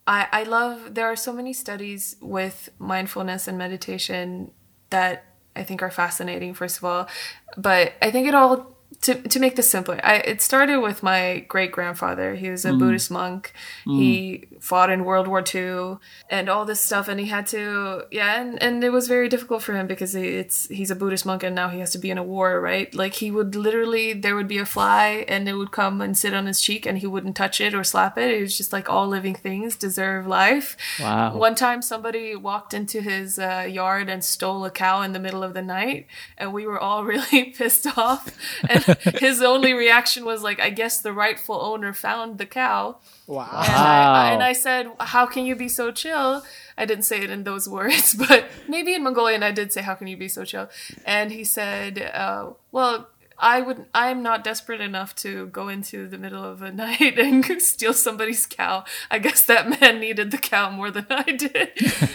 I, 0.06 0.26
I 0.32 0.42
love, 0.44 0.94
there 0.94 1.06
are 1.06 1.16
so 1.16 1.32
many 1.32 1.52
studies 1.52 2.16
with 2.20 2.70
mindfulness 2.78 3.46
and 3.46 3.58
meditation 3.58 4.52
that 4.90 5.24
I 5.54 5.64
think 5.64 5.82
are 5.82 5.90
fascinating, 5.90 6.54
first 6.54 6.78
of 6.78 6.84
all. 6.84 7.08
But 7.56 7.92
I 8.00 8.10
think 8.10 8.26
it 8.26 8.34
all, 8.34 8.77
to, 9.02 9.14
to 9.14 9.38
make 9.38 9.54
this 9.56 9.70
simpler, 9.70 10.00
I, 10.02 10.16
it 10.16 10.42
started 10.42 10.80
with 10.80 11.02
my 11.02 11.44
great 11.48 11.70
grandfather. 11.70 12.34
He 12.34 12.50
was 12.50 12.64
a 12.64 12.72
Buddhist 12.72 13.10
monk. 13.10 13.52
He 13.84 14.46
fought 14.60 14.90
in 14.90 15.04
World 15.04 15.28
War 15.28 15.42
II 15.54 15.98
and 16.28 16.48
all 16.48 16.64
this 16.64 16.80
stuff. 16.80 17.06
And 17.08 17.20
he 17.20 17.26
had 17.26 17.46
to, 17.48 18.04
yeah, 18.10 18.40
and, 18.40 18.60
and 18.62 18.82
it 18.82 18.90
was 18.90 19.06
very 19.06 19.28
difficult 19.28 19.62
for 19.62 19.74
him 19.76 19.86
because 19.86 20.12
he- 20.14 20.36
it's 20.38 20.66
he's 20.68 20.90
a 20.90 20.96
Buddhist 20.96 21.24
monk 21.24 21.42
and 21.44 21.54
now 21.54 21.68
he 21.68 21.78
has 21.78 21.92
to 21.92 21.98
be 21.98 22.10
in 22.10 22.18
a 22.18 22.22
war, 22.24 22.60
right? 22.60 22.92
Like 22.94 23.14
he 23.14 23.30
would 23.30 23.54
literally, 23.54 24.12
there 24.14 24.34
would 24.34 24.48
be 24.48 24.58
a 24.58 24.66
fly 24.66 25.24
and 25.28 25.48
it 25.48 25.54
would 25.54 25.70
come 25.70 26.00
and 26.00 26.18
sit 26.18 26.34
on 26.34 26.46
his 26.46 26.60
cheek 26.60 26.84
and 26.84 26.98
he 26.98 27.06
wouldn't 27.06 27.36
touch 27.36 27.60
it 27.60 27.74
or 27.74 27.84
slap 27.84 28.18
it. 28.18 28.30
It 28.32 28.40
was 28.40 28.56
just 28.58 28.72
like 28.72 28.90
all 28.90 29.06
living 29.06 29.34
things 29.36 29.76
deserve 29.76 30.26
life. 30.26 30.76
Wow. 31.00 31.36
One 31.36 31.54
time 31.54 31.82
somebody 31.82 32.34
walked 32.34 32.74
into 32.74 33.00
his 33.00 33.38
uh, 33.38 33.66
yard 33.70 34.08
and 34.08 34.24
stole 34.24 34.64
a 34.64 34.70
cow 34.70 35.02
in 35.02 35.12
the 35.12 35.20
middle 35.20 35.44
of 35.44 35.54
the 35.54 35.62
night 35.62 36.06
and 36.36 36.52
we 36.52 36.66
were 36.66 36.80
all 36.80 37.04
really 37.12 37.44
pissed 37.56 37.86
off. 37.96 38.34
And 38.68 38.84
his 39.18 39.42
only 39.42 39.72
reaction 39.72 40.24
was 40.24 40.42
like, 40.42 40.60
I 40.60 40.70
guess 40.70 41.00
the 41.00 41.12
rightful 41.12 41.60
owner 41.60 41.92
found 41.92 42.38
the 42.38 42.46
cow. 42.46 42.98
Wow. 43.26 43.48
And, 43.52 43.72
I, 43.72 44.32
and 44.32 44.42
I 44.42 44.52
said, 44.52 44.90
How 45.00 45.26
can 45.26 45.46
you 45.46 45.54
be 45.56 45.68
so 45.68 45.90
chill? 45.90 46.42
I 46.76 46.84
didn't 46.84 47.04
say 47.04 47.20
it 47.22 47.30
in 47.30 47.44
those 47.44 47.68
words, 47.78 48.14
but 48.14 48.46
maybe 48.68 48.94
in 48.94 49.02
Mongolian 49.02 49.42
I 49.42 49.50
did 49.50 49.72
say, 49.72 49.82
How 49.82 49.94
can 49.94 50.06
you 50.06 50.16
be 50.16 50.28
so 50.28 50.44
chill? 50.44 50.68
And 51.04 51.30
he 51.30 51.44
said, 51.44 52.10
uh, 52.14 52.50
Well, 52.72 53.08
I 53.40 53.60
would. 53.60 53.86
I 53.94 54.08
am 54.10 54.22
not 54.22 54.42
desperate 54.42 54.80
enough 54.80 55.14
to 55.16 55.46
go 55.46 55.68
into 55.68 56.08
the 56.08 56.18
middle 56.18 56.42
of 56.44 56.60
a 56.60 56.72
night 56.84 57.18
and 57.18 57.44
steal 57.62 57.94
somebody's 57.94 58.46
cow. 58.46 58.84
I 59.10 59.20
guess 59.20 59.44
that 59.44 59.80
man 59.80 60.00
needed 60.00 60.32
the 60.32 60.38
cow 60.38 60.70
more 60.70 60.90
than 60.90 61.06
I 61.08 61.22
did. 61.32 61.70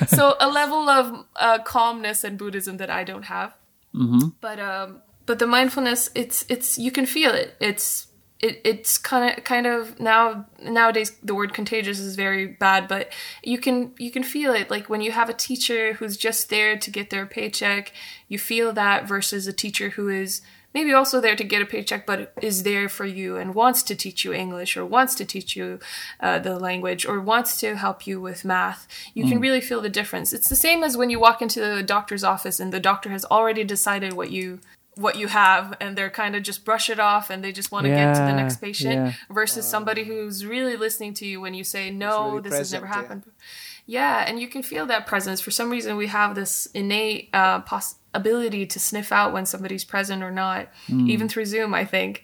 so 0.09 0.35
a 0.39 0.49
level 0.49 0.89
of 0.89 1.25
uh, 1.37 1.59
calmness 1.63 2.23
and 2.25 2.37
Buddhism 2.37 2.77
that 2.77 2.89
I 2.89 3.03
don't 3.05 3.23
have. 3.23 3.55
But 4.41 4.59
um, 4.59 5.01
but 5.25 5.39
the 5.39 5.47
mindfulness, 5.47 6.09
it's 6.15 6.45
it's 6.49 6.77
you 6.77 6.91
can 6.91 7.05
feel 7.05 7.33
it. 7.33 7.55
It's 7.59 8.07
it, 8.43 8.59
it's 8.65 8.97
kind 8.97 9.37
of 9.37 9.43
kind 9.45 9.65
of 9.65 9.99
now 10.01 10.45
nowadays 10.61 11.13
the 11.23 11.33
word 11.33 11.53
contagious 11.53 11.97
is 11.99 12.17
very 12.17 12.45
bad 12.45 12.89
but 12.89 13.09
you 13.41 13.57
can 13.57 13.93
you 13.97 14.11
can 14.11 14.23
feel 14.23 14.53
it. 14.53 14.69
Like 14.69 14.89
when 14.89 14.99
you 14.99 15.13
have 15.13 15.29
a 15.29 15.33
teacher 15.33 15.93
who's 15.93 16.17
just 16.17 16.49
there 16.49 16.77
to 16.77 16.91
get 16.91 17.09
their 17.09 17.25
paycheck 17.25 17.93
you 18.27 18.37
feel 18.37 18.73
that 18.73 19.07
versus 19.07 19.47
a 19.47 19.53
teacher 19.53 19.89
who 19.91 20.09
is 20.09 20.41
maybe 20.73 20.91
also 20.91 21.21
there 21.21 21.37
to 21.37 21.43
get 21.43 21.61
a 21.61 21.65
paycheck 21.65 22.05
but 22.05 22.33
is 22.41 22.63
there 22.63 22.89
for 22.89 23.05
you 23.05 23.37
and 23.37 23.55
wants 23.55 23.83
to 23.83 23.95
teach 23.95 24.25
you 24.25 24.33
english 24.33 24.75
or 24.75 24.83
wants 24.83 25.13
to 25.13 25.23
teach 25.23 25.55
you 25.55 25.79
uh, 26.19 26.39
the 26.39 26.57
language 26.57 27.05
or 27.05 27.21
wants 27.21 27.59
to 27.59 27.77
help 27.77 28.07
you 28.07 28.19
with 28.19 28.43
math. 28.43 28.87
You 29.13 29.25
can 29.25 29.39
really 29.39 29.61
feel 29.61 29.79
the 29.79 29.89
difference. 29.89 30.33
It's 30.33 30.49
the 30.49 30.55
same 30.55 30.83
as 30.83 30.97
when 30.97 31.09
you 31.09 31.19
walk 31.19 31.41
into 31.41 31.61
the 31.61 31.83
doctor's 31.83 32.23
office 32.23 32.59
and 32.59 32.73
the 32.73 32.79
doctor 32.79 33.09
has 33.09 33.23
already 33.25 33.63
decided 33.63 34.13
what 34.13 34.31
you 34.31 34.59
what 34.95 35.17
you 35.17 35.27
have 35.27 35.75
and 35.79 35.97
they're 35.97 36.09
kind 36.09 36.35
of 36.35 36.43
just 36.43 36.63
brush 36.63 36.89
it 36.89 36.99
off 36.99 37.29
and 37.29 37.43
they 37.43 37.51
just 37.51 37.71
want 37.71 37.85
to 37.85 37.89
get 37.89 38.13
to 38.13 38.19
the 38.21 38.33
next 38.33 38.57
patient 38.57 38.93
yeah. 38.93 39.13
versus 39.29 39.65
um, 39.65 39.69
somebody 39.69 40.03
who's 40.03 40.45
really 40.45 40.75
listening 40.75 41.13
to 41.15 41.25
you 41.25 41.41
when 41.41 41.53
you 41.53 41.63
say 41.63 41.89
no 41.89 42.29
really 42.29 42.41
this 42.41 42.57
has 42.57 42.73
never 42.73 42.85
present, 42.85 43.01
yeah. 43.01 43.01
happened. 43.01 43.23
Yeah 43.85 44.25
and 44.27 44.39
you 44.39 44.47
can 44.47 44.61
feel 44.61 44.85
that 44.87 45.07
presence. 45.07 45.41
For 45.41 45.51
some 45.51 45.69
reason 45.69 45.97
we 45.97 46.07
have 46.07 46.35
this 46.35 46.67
innate 46.67 47.29
uh, 47.33 47.61
poss- 47.61 47.95
ability 48.13 48.67
to 48.67 48.79
sniff 48.79 49.11
out 49.11 49.33
when 49.33 49.45
somebody's 49.45 49.83
present 49.83 50.21
or 50.21 50.31
not 50.31 50.69
hmm. 50.87 51.09
even 51.09 51.27
through 51.27 51.45
zoom 51.45 51.73
i 51.73 51.85
think. 51.85 52.23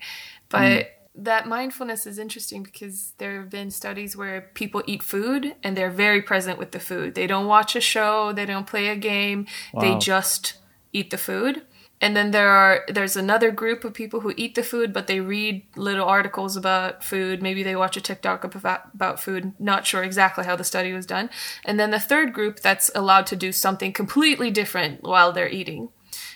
But 0.50 0.84
hmm. 0.84 1.24
that 1.24 1.48
mindfulness 1.48 2.06
is 2.06 2.20
interesting 2.20 2.62
because 2.64 3.14
there 3.18 3.42
have 3.42 3.50
been 3.50 3.72
studies 3.72 4.16
where 4.16 4.42
people 4.54 4.84
eat 4.86 5.02
food 5.02 5.56
and 5.64 5.76
they're 5.76 5.92
very 5.92 6.22
present 6.22 6.60
with 6.60 6.72
the 6.72 6.80
food. 6.80 7.16
They 7.16 7.28
don't 7.28 7.48
watch 7.48 7.76
a 7.76 7.82
show 7.82 8.32
they 8.32 8.46
don't 8.46 8.68
play 8.68 8.90
a 8.90 8.96
game 8.96 9.48
they 9.80 9.98
just 9.98 10.54
eat 10.94 11.10
the 11.10 11.18
food 11.18 11.64
and 12.02 12.16
then 12.16 12.32
there 12.32 12.50
are 12.50 12.86
there's 12.88 13.18
another 13.18 13.52
group 13.52 13.84
of 13.84 13.94
people 13.94 14.22
who 14.22 14.34
eat 14.38 14.56
the 14.56 14.64
food 14.64 14.94
but 14.94 15.08
they 15.08 15.20
read 15.20 15.66
little 15.76 16.08
articles 16.08 16.56
about 16.56 17.04
food. 17.04 17.42
Maybe 17.42 17.62
they 17.62 17.76
watch 17.76 17.98
a 17.98 18.02
tiktok 18.02 18.44
about, 18.44 18.82
about 18.94 19.20
food. 19.20 19.54
Not 19.60 19.86
sure 19.86 20.04
exactly 20.04 20.46
how 20.46 20.56
the 20.56 20.64
study 20.64 20.94
was 20.94 21.06
done. 21.06 21.30
And 21.66 21.80
then 21.80 21.92
the 21.92 22.00
third 22.00 22.34
group 22.34 22.62
that's 22.62 22.90
allowed 22.96 23.26
to 23.28 23.36
do 23.36 23.52
something 23.52 23.92
completely 23.92 24.50
different 24.50 25.04
while 25.04 25.34
they're 25.34 25.50
eating. 25.50 25.90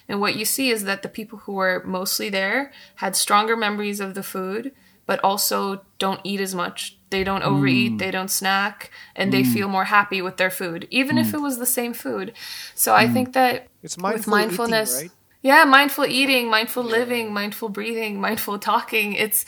And 0.10 0.20
what 0.20 0.36
you 0.36 0.44
see 0.44 0.70
is 0.70 0.84
that 0.84 1.02
the 1.02 1.10
people 1.10 1.40
who 1.40 1.54
were 1.54 1.82
mostly 1.86 2.30
there 2.30 2.74
had 2.96 3.16
stronger 3.16 3.56
memories 3.56 4.02
of 4.02 4.16
the 4.16 4.24
food 4.24 4.74
but 5.06 5.20
also 5.24 5.82
don't 6.00 6.22
eat 6.24 6.40
as 6.40 6.56
much. 6.56 6.98
They 7.10 7.24
don't 7.24 7.42
hmm. 7.42 7.54
overeat. 7.56 7.98
They 8.00 8.12
don't 8.12 8.32
snack. 8.32 8.90
And 9.16 9.32
they 9.34 9.44
hmm. 9.44 9.52
feel 9.52 9.68
more 9.68 9.86
happy 9.86 10.22
with 10.22 10.38
their 10.38 10.52
food 10.52 10.88
even 10.90 11.18
if 11.18 11.32
hmm. 11.32 11.38
it 11.38 11.42
was 11.42 11.58
the 11.58 11.66
same 11.66 11.94
food. 11.94 12.34
So 12.76 12.94
i 12.94 13.08
think 13.08 13.32
that 13.32 13.68
It's 13.82 13.98
with 13.98 14.28
mindfulness 14.28 14.98
eating, 14.98 15.08
right? 15.08 15.18
Yeah, 15.44 15.66
mindful 15.66 16.06
eating, 16.06 16.50
mindful 16.50 16.84
living, 16.84 17.34
mindful 17.34 17.68
breathing, 17.68 18.20
mindful 18.20 18.60
talking. 18.60 19.12
It's 19.12 19.44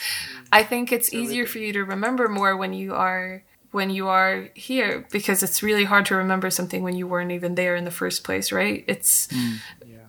I 0.52 0.62
think 0.62 0.92
it's 0.92 1.14
easier 1.14 1.46
for 1.48 1.60
you 1.60 1.72
to 1.72 1.86
remember 1.86 2.28
more 2.28 2.58
when 2.58 2.74
you 2.74 2.94
are 2.94 3.44
when 3.72 3.90
you 3.90 4.08
are 4.10 4.50
here 4.56 5.06
because 5.12 5.42
it's 5.42 5.64
really 5.64 5.86
hard 5.86 6.06
to 6.08 6.16
remember 6.16 6.50
something 6.50 6.84
when 6.84 6.96
you 6.96 7.08
weren't 7.08 7.32
even 7.32 7.56
there 7.56 7.78
in 7.78 7.86
the 7.86 7.92
first 7.92 8.26
place, 8.26 8.52
right? 8.52 8.84
It's 8.88 9.28
mm. 9.28 9.58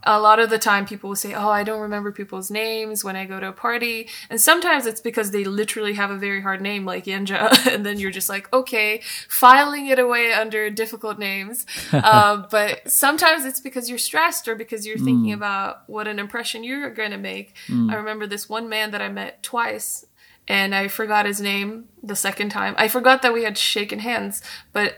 A 0.06 0.20
lot 0.20 0.38
of 0.38 0.50
the 0.50 0.58
time 0.58 0.86
people 0.86 1.08
will 1.08 1.16
say, 1.16 1.34
"Oh, 1.34 1.50
I 1.50 1.64
don't 1.64 1.80
remember 1.80 2.12
people's 2.12 2.50
names 2.50 3.04
when 3.04 3.16
I 3.16 3.24
go 3.24 3.40
to 3.40 3.48
a 3.48 3.52
party," 3.52 4.08
and 4.30 4.40
sometimes 4.40 4.86
it's 4.86 5.00
because 5.00 5.32
they 5.32 5.44
literally 5.44 5.94
have 5.94 6.10
a 6.10 6.16
very 6.16 6.40
hard 6.40 6.60
name 6.60 6.84
like 6.84 7.04
Yänjaa, 7.04 7.66
and 7.74 7.84
then 7.84 7.98
you're 7.98 8.10
just 8.10 8.28
like, 8.28 8.52
"Okay," 8.52 9.02
filing 9.28 9.86
it 9.86 9.98
away 9.98 10.32
under 10.32 10.70
difficult 10.70 11.18
names. 11.18 11.66
uh, 11.92 12.44
but 12.50 12.90
sometimes 12.90 13.44
it's 13.44 13.60
because 13.60 13.88
you're 13.88 13.98
stressed 13.98 14.48
or 14.48 14.54
because 14.54 14.86
you're 14.86 14.98
thinking 14.98 15.32
about 15.32 15.88
what 15.88 16.06
an 16.08 16.18
impression 16.18 16.64
you're 16.64 16.90
going 16.90 17.10
to 17.10 17.18
make. 17.18 17.54
I 17.90 17.94
remember 17.96 18.26
this 18.26 18.48
one 18.48 18.68
man 18.68 18.92
that 18.92 19.02
I 19.02 19.08
met 19.08 19.42
twice 19.42 20.06
and 20.48 20.74
I 20.74 20.88
forgot 20.88 21.26
his 21.26 21.40
name 21.40 21.88
the 22.02 22.16
second 22.16 22.50
time. 22.50 22.74
I 22.78 22.88
forgot 22.88 23.22
that 23.22 23.32
we 23.32 23.42
had 23.42 23.58
shaken 23.58 23.98
hands, 23.98 24.42
but 24.72 24.96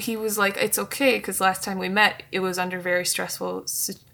he 0.00 0.16
was 0.16 0.38
like, 0.38 0.56
"It's 0.56 0.78
okay," 0.78 1.18
because 1.18 1.40
last 1.40 1.62
time 1.62 1.78
we 1.78 1.88
met, 1.88 2.22
it 2.32 2.40
was 2.40 2.58
under 2.58 2.78
very 2.80 3.04
stressful 3.04 3.66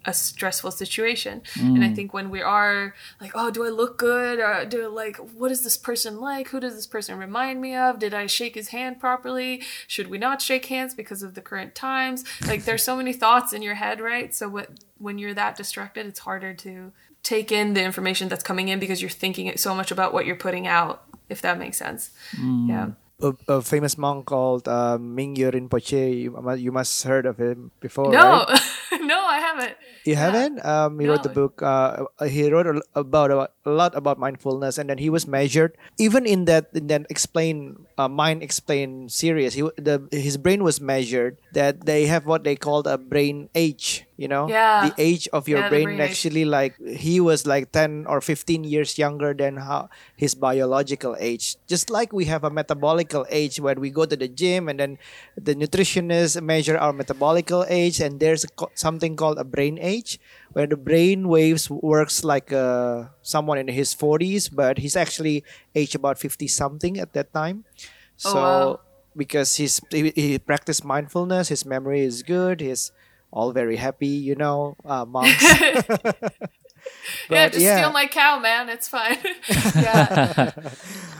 a 0.05 0.13
stressful 0.13 0.71
situation. 0.71 1.41
And 1.59 1.83
I 1.83 1.89
mm. 1.89 1.95
think 1.95 2.13
when 2.13 2.29
we 2.29 2.41
are 2.41 2.95
like, 3.19 3.31
"Oh, 3.35 3.51
do 3.51 3.65
I 3.65 3.69
look 3.69 3.97
good?" 3.97 4.39
or 4.39 4.65
"Do 4.65 4.87
like, 4.87 5.17
what 5.17 5.51
is 5.51 5.63
this 5.63 5.77
person 5.77 6.19
like? 6.19 6.49
Who 6.49 6.59
does 6.59 6.75
this 6.75 6.87
person 6.87 7.17
remind 7.17 7.61
me 7.61 7.75
of? 7.75 7.99
Did 7.99 8.13
I 8.13 8.25
shake 8.25 8.55
his 8.55 8.69
hand 8.69 8.99
properly? 8.99 9.61
Should 9.87 10.07
we 10.07 10.17
not 10.17 10.41
shake 10.41 10.65
hands 10.65 10.93
because 10.93 11.23
of 11.23 11.35
the 11.35 11.41
current 11.41 11.75
times?" 11.75 12.23
Like, 12.47 12.65
there's 12.65 12.83
so 12.83 12.95
many 12.95 13.13
thoughts 13.13 13.53
in 13.53 13.61
your 13.61 13.75
head, 13.75 13.99
right? 14.01 14.33
So 14.33 14.49
what 14.49 14.69
when 14.97 15.17
you're 15.17 15.33
that 15.33 15.55
distracted, 15.55 16.05
it's 16.05 16.19
harder 16.19 16.53
to 16.53 16.91
take 17.23 17.51
in 17.51 17.73
the 17.73 17.83
information 17.83 18.29
that's 18.29 18.43
coming 18.43 18.69
in 18.69 18.79
because 18.79 19.01
you're 19.01 19.09
thinking 19.09 19.55
so 19.57 19.75
much 19.75 19.91
about 19.91 20.13
what 20.13 20.25
you're 20.25 20.35
putting 20.35 20.67
out. 20.67 21.03
If 21.29 21.41
that 21.43 21.59
makes 21.59 21.77
sense, 21.77 22.09
mm. 22.35 22.69
yeah. 22.69 22.87
A, 23.21 23.33
a 23.47 23.61
famous 23.61 23.97
monk 23.97 24.25
called 24.25 24.67
uh, 24.67 24.97
Mingyur 24.97 25.51
Rinpoche. 25.51 26.23
You, 26.23 26.31
you 26.55 26.71
must 26.71 27.03
heard 27.03 27.25
of 27.25 27.37
him 27.37 27.71
before, 27.79 28.11
No, 28.11 28.47
right? 28.47 28.61
no, 29.03 29.19
I 29.19 29.39
haven't. 29.39 29.75
You 30.05 30.15
haven't? 30.15 30.63
Um, 30.63 30.99
he 30.99 31.07
wrote 31.07 31.23
the 31.23 31.29
book. 31.29 31.61
Uh, 31.61 32.05
he 32.25 32.49
wrote 32.49 32.67
a, 32.67 32.81
about 32.95 33.31
a, 33.31 33.49
a 33.65 33.71
lot 33.71 33.95
about 33.95 34.17
mindfulness, 34.17 34.77
and 34.77 34.89
then 34.89 34.97
he 34.97 35.09
was 35.09 35.27
measured. 35.27 35.75
Even 35.97 36.25
in 36.25 36.45
that, 36.45 36.71
in 36.73 36.87
that 36.87 37.05
explain, 37.09 37.85
uh, 37.97 38.07
mind 38.07 38.41
explain 38.41 39.09
series, 39.09 39.53
he 39.53 39.67
the 39.75 40.07
his 40.11 40.37
brain 40.37 40.63
was 40.63 40.79
measured. 40.79 41.37
That 41.51 41.85
they 41.85 42.07
have 42.07 42.25
what 42.25 42.43
they 42.43 42.55
called 42.55 42.87
a 42.87 42.97
brain 42.97 43.49
age. 43.53 44.08
You 44.19 44.27
know, 44.27 44.51
Yeah. 44.51 44.91
the 44.91 44.91
age 44.99 45.31
of 45.31 45.47
your 45.47 45.63
Yeah, 45.63 45.69
brain, 45.71 45.95
brain 45.95 46.01
age. 46.03 46.11
actually 46.11 46.43
like 46.43 46.75
he 46.75 47.23
was 47.23 47.47
like 47.47 47.71
ten 47.71 48.03
or 48.03 48.19
fifteen 48.19 48.67
years 48.67 48.99
younger 48.99 49.31
than 49.31 49.63
how 49.63 49.87
his 50.19 50.35
biological 50.35 51.15
age. 51.23 51.55
Just 51.71 51.87
like 51.87 52.11
we 52.11 52.27
have 52.27 52.43
a 52.43 52.51
metabolical 52.51 53.23
age 53.31 53.63
when 53.63 53.79
we 53.79 53.87
go 53.87 54.03
to 54.03 54.19
the 54.19 54.27
gym, 54.27 54.67
and 54.67 54.75
then 54.75 54.91
the 55.39 55.55
nutritionists 55.55 56.35
measure 56.43 56.75
our 56.75 56.91
metabolical 56.91 57.63
age, 57.71 58.03
and 58.03 58.19
there's 58.19 58.43
co- 58.59 58.75
something 58.75 59.15
called 59.15 59.39
a 59.39 59.47
brain 59.47 59.79
age, 59.79 60.19
where 60.51 60.67
the 60.67 60.75
brain 60.75 61.31
waves 61.31 61.71
works 61.71 62.19
like 62.27 62.51
uh, 62.51 63.07
someone 63.23 63.55
in 63.55 63.71
his 63.71 63.95
40s, 63.95 64.49
but 64.51 64.83
he's 64.83 64.99
actually 64.99 65.47
age 65.71 65.95
about 65.95 66.19
50 66.19 66.51
something 66.51 66.99
at 66.99 67.15
that 67.15 67.31
time. 67.31 67.63
So 68.17 68.35
Oh, 68.35 68.43
wow. 68.43 68.79
because 69.15 69.55
he's 69.55 69.79
he, 69.91 70.11
he 70.15 70.39
practiced 70.39 70.83
mindfulness, 70.83 71.49
his 71.49 71.63
memory 71.65 72.01
is 72.03 72.19
good, 72.23 72.59
he's 72.59 72.91
all 73.31 73.51
very 73.51 73.75
happy, 73.75 74.07
you 74.07 74.35
know, 74.35 74.75
uh, 74.85 75.05
monks. 75.05 75.43
yeah, 77.29 77.49
just 77.49 77.63
yeah. 77.63 77.77
steal 77.77 77.91
my 77.91 78.07
cow, 78.07 78.39
man. 78.39 78.69
It's 78.69 78.87
fine. 78.87 79.17
yeah. 79.75 80.51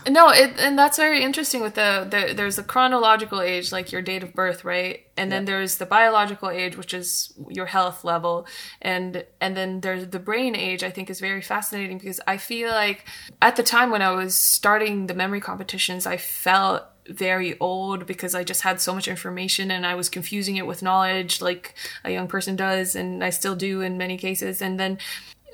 No, 0.07 0.29
it, 0.29 0.53
and 0.59 0.77
that's 0.77 0.97
very 0.97 1.21
interesting. 1.23 1.61
With 1.61 1.75
the, 1.75 2.07
the 2.09 2.33
there's 2.33 2.57
a 2.57 2.63
chronological 2.63 3.41
age, 3.41 3.71
like 3.71 3.91
your 3.91 4.01
date 4.01 4.23
of 4.23 4.33
birth, 4.33 4.63
right? 4.63 5.05
And 5.17 5.31
then 5.31 5.45
there's 5.45 5.77
the 5.77 5.85
biological 5.85 6.49
age, 6.49 6.77
which 6.77 6.93
is 6.93 7.33
your 7.49 7.65
health 7.65 8.03
level, 8.03 8.47
and 8.81 9.25
and 9.41 9.55
then 9.55 9.81
there's 9.81 10.07
the 10.07 10.19
brain 10.19 10.55
age. 10.55 10.83
I 10.83 10.89
think 10.89 11.09
is 11.09 11.19
very 11.19 11.41
fascinating 11.41 11.97
because 11.97 12.21
I 12.25 12.37
feel 12.37 12.69
like 12.69 13.05
at 13.41 13.55
the 13.55 13.63
time 13.63 13.89
when 13.91 14.01
I 14.01 14.11
was 14.11 14.35
starting 14.35 15.07
the 15.07 15.13
memory 15.13 15.41
competitions, 15.41 16.05
I 16.05 16.17
felt 16.17 16.83
very 17.09 17.57
old 17.59 18.05
because 18.05 18.35
I 18.35 18.43
just 18.43 18.61
had 18.61 18.79
so 18.79 18.93
much 18.93 19.07
information 19.07 19.71
and 19.71 19.85
I 19.85 19.95
was 19.95 20.09
confusing 20.09 20.57
it 20.57 20.67
with 20.67 20.81
knowledge 20.81 21.41
like 21.41 21.75
a 22.03 22.11
young 22.11 22.27
person 22.27 22.55
does 22.55 22.95
and 22.95 23.23
I 23.23 23.29
still 23.29 23.55
do 23.55 23.81
in 23.81 23.97
many 23.97 24.17
cases. 24.17 24.61
And 24.61 24.79
then 24.79 24.97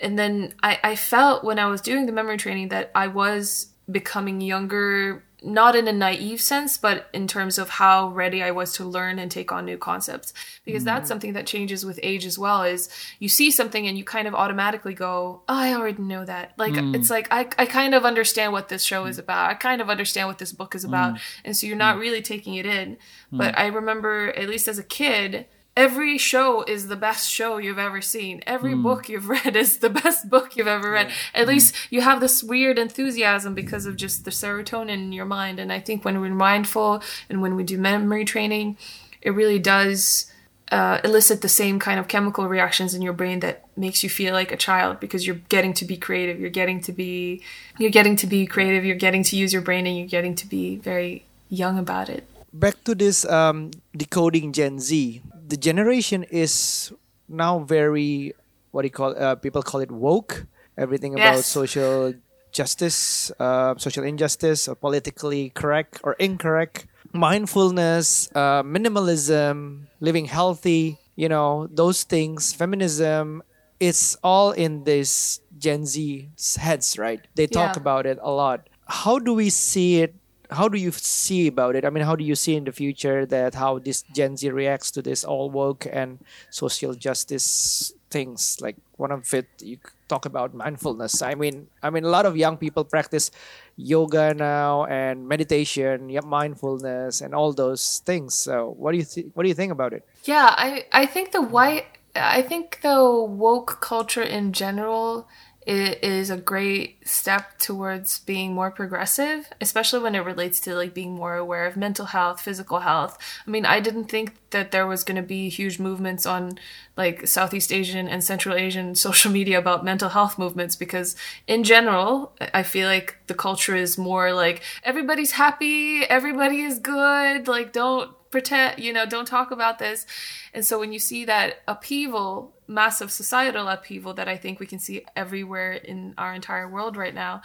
and 0.02 0.20
then 0.20 0.54
I, 0.62 0.80
I 0.84 0.96
felt 0.96 1.44
when 1.44 1.58
I 1.58 1.68
was 1.68 1.82
doing 1.82 2.06
the 2.06 2.12
memory 2.12 2.38
training 2.38 2.70
that 2.70 2.92
I 2.94 3.08
was 3.08 3.68
becoming 3.90 4.42
younger, 4.42 5.24
not 5.46 5.76
in 5.76 5.88
a 5.88 5.94
naive 5.94 6.42
sense, 6.42 6.78
but 6.78 7.08
in 7.14 7.28
terms 7.28 7.58
of 7.58 7.70
how 7.70 8.10
ready 8.10 8.42
I 8.42 8.52
was 8.52 8.74
to 8.74 8.84
learn 8.84 9.20
and 9.20 9.30
take 9.30 9.52
on 9.52 9.66
new 9.66 9.78
concepts. 9.78 10.34
Because 10.66 10.84
that's 10.84 11.02
mm-hmm. 11.02 11.08
something 11.08 11.34
that 11.34 11.46
changes 11.46 11.86
with 11.86 12.00
age 12.02 12.26
as 12.26 12.40
well. 12.40 12.64
Is 12.64 12.90
you 13.20 13.30
see 13.30 13.52
something 13.52 13.88
and 13.88 13.98
you 13.98 14.04
kind 14.04 14.28
of 14.28 14.34
automatically 14.34 14.94
go, 14.94 15.44
oh, 15.48 15.56
I 15.56 15.74
already 15.74 16.02
know 16.02 16.26
that. 16.26 16.54
Like 16.58 16.74
mm. 16.74 16.96
it's 16.96 17.10
like 17.10 17.28
I, 17.32 17.48
I 17.58 17.66
kind 17.66 17.94
of 17.94 18.06
understand 18.06 18.54
what 18.54 18.70
this 18.70 18.84
show 18.84 19.06
is 19.06 19.20
about. 19.20 19.52
I 19.52 19.54
kind 19.54 19.82
of 19.82 19.90
understand 19.90 20.28
what 20.28 20.40
this 20.40 20.52
book 20.52 20.74
is 20.74 20.84
about, 20.84 21.16
mm. 21.16 21.20
and 21.46 21.56
so 21.56 21.68
you're 21.68 21.78
not 21.78 21.98
mm. 21.98 22.02
really 22.02 22.22
taking 22.22 22.56
it 22.56 22.66
in. 22.66 22.98
But 23.32 23.58
I 23.58 23.68
remember, 23.68 24.34
at 24.38 24.48
least 24.48 24.68
as 24.68 24.80
a 24.80 24.84
kid, 24.84 25.46
every 25.78 26.18
show 26.18 26.64
is 26.64 26.88
the 26.88 26.96
best 26.96 27.30
show 27.30 27.58
you've 27.58 27.80
ever 27.80 28.02
seen. 28.02 28.42
Every 28.48 28.74
book 28.76 29.10
you've 29.10 29.28
read 29.30 29.56
is 29.56 29.80
the 29.80 29.90
best 29.90 30.30
book 30.30 30.56
you've 30.56 30.68
ever 30.68 30.92
read. 30.92 31.12
At 31.34 31.48
least 31.48 31.76
you 31.90 32.02
have 32.02 32.22
this 32.22 32.44
weird 32.44 32.80
enthusiasm 32.80 33.54
because 33.54 33.86
of 33.86 33.96
just 33.96 34.26
the 34.26 34.32
serotonin 34.32 34.90
in 34.90 35.12
your 35.12 35.26
mind. 35.26 35.60
And 35.60 35.72
I 35.72 35.80
think 35.80 36.06
when 36.06 36.22
we're 36.22 36.34
mindful 36.34 37.04
and 37.30 37.42
when 37.42 37.56
we 37.56 37.64
do 37.64 37.78
memory 37.78 38.26
training, 38.26 38.78
it 39.22 39.32
really 39.32 39.60
does 39.60 40.32
uh, 40.72 41.00
elicit 41.04 41.42
the 41.42 41.50
same 41.50 41.78
kind 41.78 42.00
of 42.00 42.08
chemical 42.08 42.48
reactions 42.48 42.94
in 42.94 43.02
your 43.02 43.14
brain 43.14 43.42
that 43.42 43.66
makes 43.78 44.02
you 44.02 44.10
feel 44.10 44.34
like 44.34 44.52
a 44.52 44.58
child 44.58 45.00
because 45.00 45.28
you're 45.28 45.36
getting 45.50 45.74
to 45.74 45.86
be 45.86 45.98
creative. 45.98 46.40
You're 46.40 46.50
getting 46.50 46.80
to 46.82 46.92
be, 46.92 47.44
you're 47.78 47.92
getting 47.92 48.16
to 48.18 48.28
be 48.28 48.48
creative. 48.48 48.86
You're 48.86 48.96
getting 48.96 49.24
to 49.24 49.36
use 49.36 49.52
your 49.52 49.62
brain 49.62 49.86
and 49.86 49.98
you're 49.98 50.08
getting 50.08 50.36
to 50.36 50.48
be 50.48 50.78
very 50.78 51.26
young 51.50 51.78
about 51.78 52.10
it. 52.10 52.28
Back 52.56 52.84
to 52.86 52.96
this 52.96 53.26
um, 53.28 53.72
decoding 53.92 54.54
Gen 54.54 54.80
Z. 54.80 55.22
The 55.48 55.58
generation 55.58 56.24
is 56.24 56.94
now 57.28 57.60
very, 57.60 58.32
what 58.72 58.84
do 58.84 58.88
you 58.88 58.96
call 58.96 59.12
uh, 59.12 59.36
people 59.36 59.62
call 59.62 59.82
it 59.82 59.92
woke. 59.92 60.46
Everything 60.78 61.16
about 61.16 61.44
social 61.44 62.14
justice, 62.52 63.32
uh, 63.40 63.76
social 63.78 64.04
injustice, 64.04 64.68
or 64.68 64.76
politically 64.76 65.52
correct 65.52 66.00
or 66.04 66.14
incorrect, 66.14 66.88
mindfulness, 67.12 68.30
uh, 68.36 68.64
minimalism, 68.64 69.88
living 70.00 70.26
healthy, 70.26 70.98
you 71.16 71.28
know, 71.28 71.68
those 71.72 72.04
things, 72.04 72.54
feminism, 72.54 73.44
it's 73.80 74.16
all 74.24 74.52
in 74.52 74.84
this 74.86 75.42
Gen 75.58 75.86
Z's 75.86 76.56
heads, 76.56 76.98
right? 76.98 77.20
They 77.36 77.48
talk 77.48 77.76
Yeah. 77.76 77.82
about 77.82 78.06
it 78.06 78.18
a 78.22 78.32
lot. 78.32 78.70
How 78.88 79.20
do 79.20 79.34
we 79.34 79.50
see 79.50 80.00
it? 80.02 80.16
How 80.50 80.68
do 80.68 80.78
you 80.78 80.92
see 80.92 81.48
about 81.48 81.76
it? 81.76 81.86
I 81.86 81.90
mean, 81.90 82.04
how 82.04 82.16
do 82.16 82.24
you 82.24 82.36
see 82.36 82.56
in 82.56 82.66
the 82.66 82.72
future 82.72 83.26
that 83.26 83.56
how 83.56 83.80
this 83.80 84.04
Gen 84.14 84.38
Z 84.38 84.50
reacts 84.50 84.92
to 84.92 85.02
this 85.02 85.24
all 85.24 85.50
woke 85.50 85.88
and 85.92 86.20
social 86.50 86.94
justice 86.94 87.94
things? 88.10 88.58
Like 88.62 88.78
one 88.98 89.12
of 89.12 89.34
it, 89.34 89.48
you 89.60 89.78
talk 90.08 90.26
about 90.26 90.54
mindfulness. 90.54 91.22
I 91.22 91.36
mean, 91.36 91.68
I 91.82 91.90
mean, 91.90 92.04
a 92.04 92.10
lot 92.10 92.26
of 92.26 92.38
young 92.38 92.58
people 92.58 92.84
practice 92.84 93.32
yoga 93.76 94.34
now 94.34 94.86
and 94.86 95.28
meditation, 95.28 96.10
yeah, 96.10 96.22
mindfulness, 96.22 97.22
and 97.22 97.34
all 97.34 97.54
those 97.54 98.02
things. 98.06 98.36
So, 98.36 98.76
what 98.78 98.92
do 98.92 98.98
you 98.98 99.04
think? 99.04 99.32
What 99.34 99.44
do 99.44 99.50
you 99.50 99.56
think 99.56 99.72
about 99.72 99.94
it? 99.94 100.06
Yeah, 100.24 100.54
I 100.58 100.86
I 100.92 101.06
think 101.06 101.32
the 101.32 101.42
white 101.42 101.86
I 102.16 102.42
think 102.42 102.80
the 102.82 103.04
woke 103.12 103.82
culture 103.82 104.24
in 104.24 104.54
general 104.54 105.28
i- 105.68 105.98
is 106.02 106.30
a 106.30 106.38
great 106.38 107.08
step 107.08 107.58
towards 107.58 108.20
being 108.20 108.54
more 108.54 108.70
progressive, 108.72 109.50
especially 109.60 110.00
when 110.02 110.16
it 110.16 110.20
relates 110.20 110.60
to 110.62 110.76
like 110.76 110.94
being 110.94 111.14
more 111.16 111.36
aware 111.36 111.66
of 111.66 111.76
mental 111.76 112.06
health, 112.08 112.42
physical 112.42 112.80
health. 112.80 113.18
I 113.48 113.50
mean, 113.50 113.66
I 113.66 113.80
didn't 113.80 114.06
think 114.06 114.36
that 114.52 114.72
there 114.72 114.86
was 114.88 115.04
going 115.04 115.16
to 115.18 115.22
be 115.28 115.50
huge 115.50 115.80
movements 115.80 116.26
on 116.26 116.60
like 116.96 117.28
Southeast 117.28 117.74
Asian 117.74 118.08
and 118.08 118.24
Central 118.24 118.56
Asian 118.56 118.96
social 119.08 119.32
media 119.32 119.58
about 119.60 119.84
mental 119.84 120.10
health 120.10 120.38
movements 120.38 120.76
because 120.76 121.16
in 121.48 121.64
general, 121.64 122.34
I 122.54 122.64
feel 122.64 122.88
like 122.88 123.18
the 123.28 123.34
culture 123.34 123.76
is 123.76 123.98
more 123.98 124.34
like 124.34 124.62
everybody's 124.84 125.32
happy, 125.32 126.04
everybody 126.04 126.62
is 126.62 126.80
good, 126.80 127.48
like 127.48 127.72
don't 127.74 128.12
pretend 128.32 128.84
you 128.84 128.92
know 128.92 129.06
don't 129.06 129.28
talk 129.30 129.50
about 129.50 129.80
this 129.80 130.06
and 130.54 130.66
so 130.66 130.78
when 130.78 130.92
you 130.92 131.00
see 131.00 131.24
that 131.24 131.62
upheaval 131.70 132.54
massive 132.68 133.12
societal 133.12 133.68
upheaval 133.68 134.14
that 134.14 134.28
i 134.28 134.38
think 134.38 134.60
we 134.60 134.66
can 134.66 134.80
see 134.80 135.06
everywhere 135.16 135.74
in 135.74 136.14
our 136.18 136.34
entire 136.34 136.68
world 136.68 136.98
right 136.98 137.16
now 137.16 137.42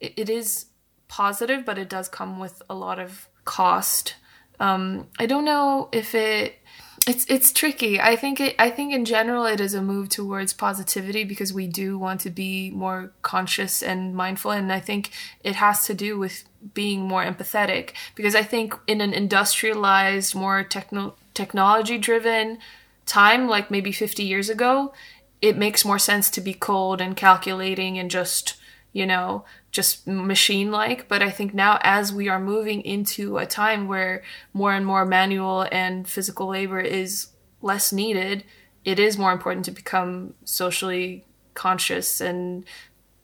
it, 0.00 0.12
it 0.16 0.30
is 0.30 0.66
positive 1.08 1.64
but 1.64 1.78
it 1.78 1.88
does 1.88 2.08
come 2.08 2.38
with 2.38 2.62
a 2.70 2.74
lot 2.74 2.98
of 2.98 3.28
cost 3.44 4.16
um, 4.60 5.08
i 5.18 5.26
don't 5.26 5.44
know 5.44 5.88
if 5.92 6.14
it 6.14 6.60
it's 7.06 7.24
it's 7.28 7.52
tricky. 7.52 7.98
I 8.00 8.14
think 8.14 8.40
it, 8.40 8.54
I 8.58 8.68
think 8.68 8.92
in 8.92 9.04
general 9.04 9.46
it 9.46 9.58
is 9.58 9.72
a 9.72 9.80
move 9.80 10.10
towards 10.10 10.52
positivity 10.52 11.24
because 11.24 11.52
we 11.52 11.66
do 11.66 11.98
want 11.98 12.20
to 12.22 12.30
be 12.30 12.70
more 12.70 13.12
conscious 13.22 13.82
and 13.82 14.14
mindful, 14.14 14.50
and 14.50 14.70
I 14.70 14.80
think 14.80 15.10
it 15.42 15.56
has 15.56 15.86
to 15.86 15.94
do 15.94 16.18
with 16.18 16.44
being 16.74 17.00
more 17.00 17.24
empathetic. 17.24 17.92
Because 18.14 18.34
I 18.34 18.42
think 18.42 18.74
in 18.86 19.00
an 19.00 19.14
industrialized, 19.14 20.34
more 20.34 20.62
techno 20.62 21.14
technology 21.32 21.96
driven 21.96 22.58
time, 23.06 23.48
like 23.48 23.70
maybe 23.70 23.92
fifty 23.92 24.24
years 24.24 24.48
ago, 24.48 24.92
it 25.40 25.56
makes 25.56 25.84
more 25.84 25.98
sense 25.98 26.30
to 26.30 26.40
be 26.40 26.54
cold 26.54 27.00
and 27.00 27.16
calculating 27.16 27.98
and 27.98 28.10
just 28.10 28.56
you 28.92 29.06
know 29.06 29.44
just 29.70 30.06
machine 30.06 30.70
like. 30.70 31.08
But 31.08 31.22
I 31.22 31.30
think 31.30 31.54
now, 31.54 31.78
as 31.82 32.12
we 32.12 32.28
are 32.28 32.40
moving 32.40 32.82
into 32.82 33.38
a 33.38 33.46
time 33.46 33.88
where 33.88 34.22
more 34.52 34.72
and 34.72 34.84
more 34.84 35.04
manual 35.04 35.66
and 35.70 36.08
physical 36.08 36.48
labor 36.48 36.80
is 36.80 37.28
less 37.62 37.92
needed, 37.92 38.44
it 38.84 38.98
is 38.98 39.18
more 39.18 39.32
important 39.32 39.64
to 39.66 39.70
become 39.70 40.34
socially 40.44 41.24
conscious 41.54 42.20
and 42.20 42.64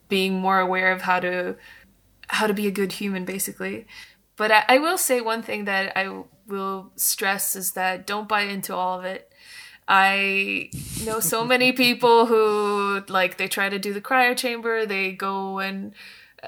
being 0.09 0.35
more 0.35 0.61
aware 0.61 0.93
of 0.93 1.03
how 1.03 1.21
to 1.21 1.57
how 2.29 2.47
to 2.47 2.55
be 2.55 2.67
a 2.67 2.71
good 2.71 2.93
human 2.93 3.25
basically 3.25 3.87
but 4.37 4.51
I, 4.51 4.65
I 4.69 4.79
will 4.79 4.99
say 4.99 5.21
one 5.21 5.43
thing 5.43 5.65
that 5.65 5.97
i 5.97 6.23
will 6.47 6.93
stress 6.97 7.57
is 7.57 7.73
that 7.73 8.07
don't 8.07 8.29
buy 8.29 8.43
into 8.43 8.75
all 8.75 8.99
of 8.99 9.05
it 9.05 9.26
I 9.89 10.71
know 11.05 11.21
so 11.21 11.45
many 11.45 11.73
people 11.73 12.27
who 12.27 13.03
like 13.09 13.37
they 13.37 13.49
try 13.49 13.69
to 13.69 13.79
do 13.79 13.93
the 13.93 14.01
cryo 14.01 14.37
chamber, 14.37 14.85
they 14.85 15.13
go 15.13 15.59
and 15.59 15.95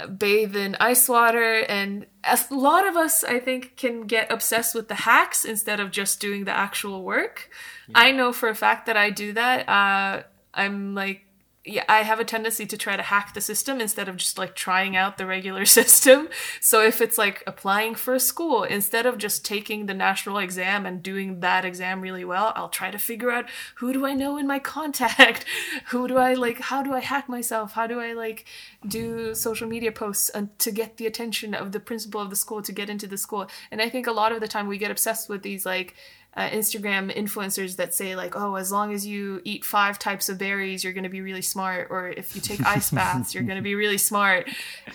bathe 0.06 0.54
in 0.54 0.76
ice 0.80 1.08
water 1.08 1.60
and 1.60 2.06
a 2.24 2.38
lot 2.50 2.86
of 2.86 2.96
us 2.96 3.24
i 3.24 3.38
think 3.38 3.76
can 3.76 4.02
get 4.02 4.30
obsessed 4.30 4.74
with 4.74 4.88
the 4.88 4.94
hacks 4.94 5.44
instead 5.44 5.80
of 5.80 5.90
just 5.90 6.20
doing 6.20 6.44
the 6.44 6.52
actual 6.52 7.02
work 7.02 7.50
yeah. 7.88 7.98
i 7.98 8.12
know 8.12 8.32
for 8.32 8.48
a 8.48 8.54
fact 8.54 8.86
that 8.86 8.96
i 8.96 9.10
do 9.10 9.32
that 9.32 9.68
uh, 9.68 10.22
i'm 10.54 10.94
like 10.94 11.24
yeah, 11.68 11.84
I 11.86 12.02
have 12.02 12.18
a 12.18 12.24
tendency 12.24 12.64
to 12.64 12.78
try 12.78 12.96
to 12.96 13.02
hack 13.02 13.34
the 13.34 13.42
system 13.42 13.78
instead 13.80 14.08
of 14.08 14.16
just 14.16 14.38
like 14.38 14.54
trying 14.54 14.96
out 14.96 15.18
the 15.18 15.26
regular 15.26 15.64
system. 15.78 16.28
So 16.60 16.82
if 16.82 17.00
it's 17.00 17.18
like 17.18 17.42
applying 17.46 17.94
for 17.94 18.14
a 18.14 18.20
school, 18.20 18.62
instead 18.62 19.04
of 19.04 19.18
just 19.18 19.44
taking 19.44 19.84
the 19.84 19.94
national 19.94 20.38
exam 20.38 20.86
and 20.86 21.02
doing 21.02 21.40
that 21.40 21.66
exam 21.66 22.00
really 22.00 22.24
well, 22.24 22.52
I'll 22.56 22.70
try 22.70 22.90
to 22.90 22.98
figure 22.98 23.30
out 23.30 23.46
who 23.76 23.92
do 23.92 24.06
I 24.06 24.14
know 24.14 24.38
in 24.38 24.46
my 24.46 24.58
contact? 24.78 25.44
who 25.88 26.08
do 26.08 26.16
I 26.16 26.34
like? 26.34 26.60
How 26.60 26.82
do 26.82 26.94
I 26.94 27.00
hack 27.00 27.28
myself? 27.28 27.72
How 27.72 27.86
do 27.86 28.00
I 28.00 28.14
like 28.14 28.46
do 28.86 29.34
social 29.34 29.68
media 29.68 29.92
posts 29.92 30.30
and 30.30 30.56
to 30.60 30.70
get 30.70 30.96
the 30.96 31.06
attention 31.06 31.54
of 31.54 31.72
the 31.72 31.80
principal 31.80 32.20
of 32.20 32.30
the 32.30 32.36
school 32.36 32.62
to 32.62 32.72
get 32.72 32.88
into 32.88 33.06
the 33.06 33.18
school? 33.18 33.46
And 33.70 33.82
I 33.82 33.90
think 33.90 34.06
a 34.06 34.12
lot 34.12 34.32
of 34.32 34.40
the 34.40 34.48
time 34.48 34.68
we 34.68 34.78
get 34.78 34.90
obsessed 34.90 35.28
with 35.28 35.42
these 35.42 35.66
like 35.66 35.94
uh, 36.34 36.48
Instagram 36.50 37.14
influencers 37.14 37.76
that 37.76 37.94
say 37.94 38.14
like, 38.14 38.36
oh, 38.36 38.54
as 38.54 38.70
long 38.70 38.92
as 38.92 39.06
you 39.06 39.40
eat 39.44 39.64
five 39.64 39.98
types 39.98 40.28
of 40.28 40.38
berries, 40.38 40.84
you're 40.84 40.92
going 40.92 41.04
to 41.04 41.10
be 41.10 41.20
really 41.20 41.42
smart, 41.42 41.88
or 41.90 42.08
if 42.08 42.34
you 42.34 42.40
take 42.40 42.64
ice 42.64 42.90
baths, 42.90 43.34
you're 43.34 43.42
going 43.42 43.56
to 43.56 43.62
be 43.62 43.74
really 43.74 43.98
smart. 43.98 44.48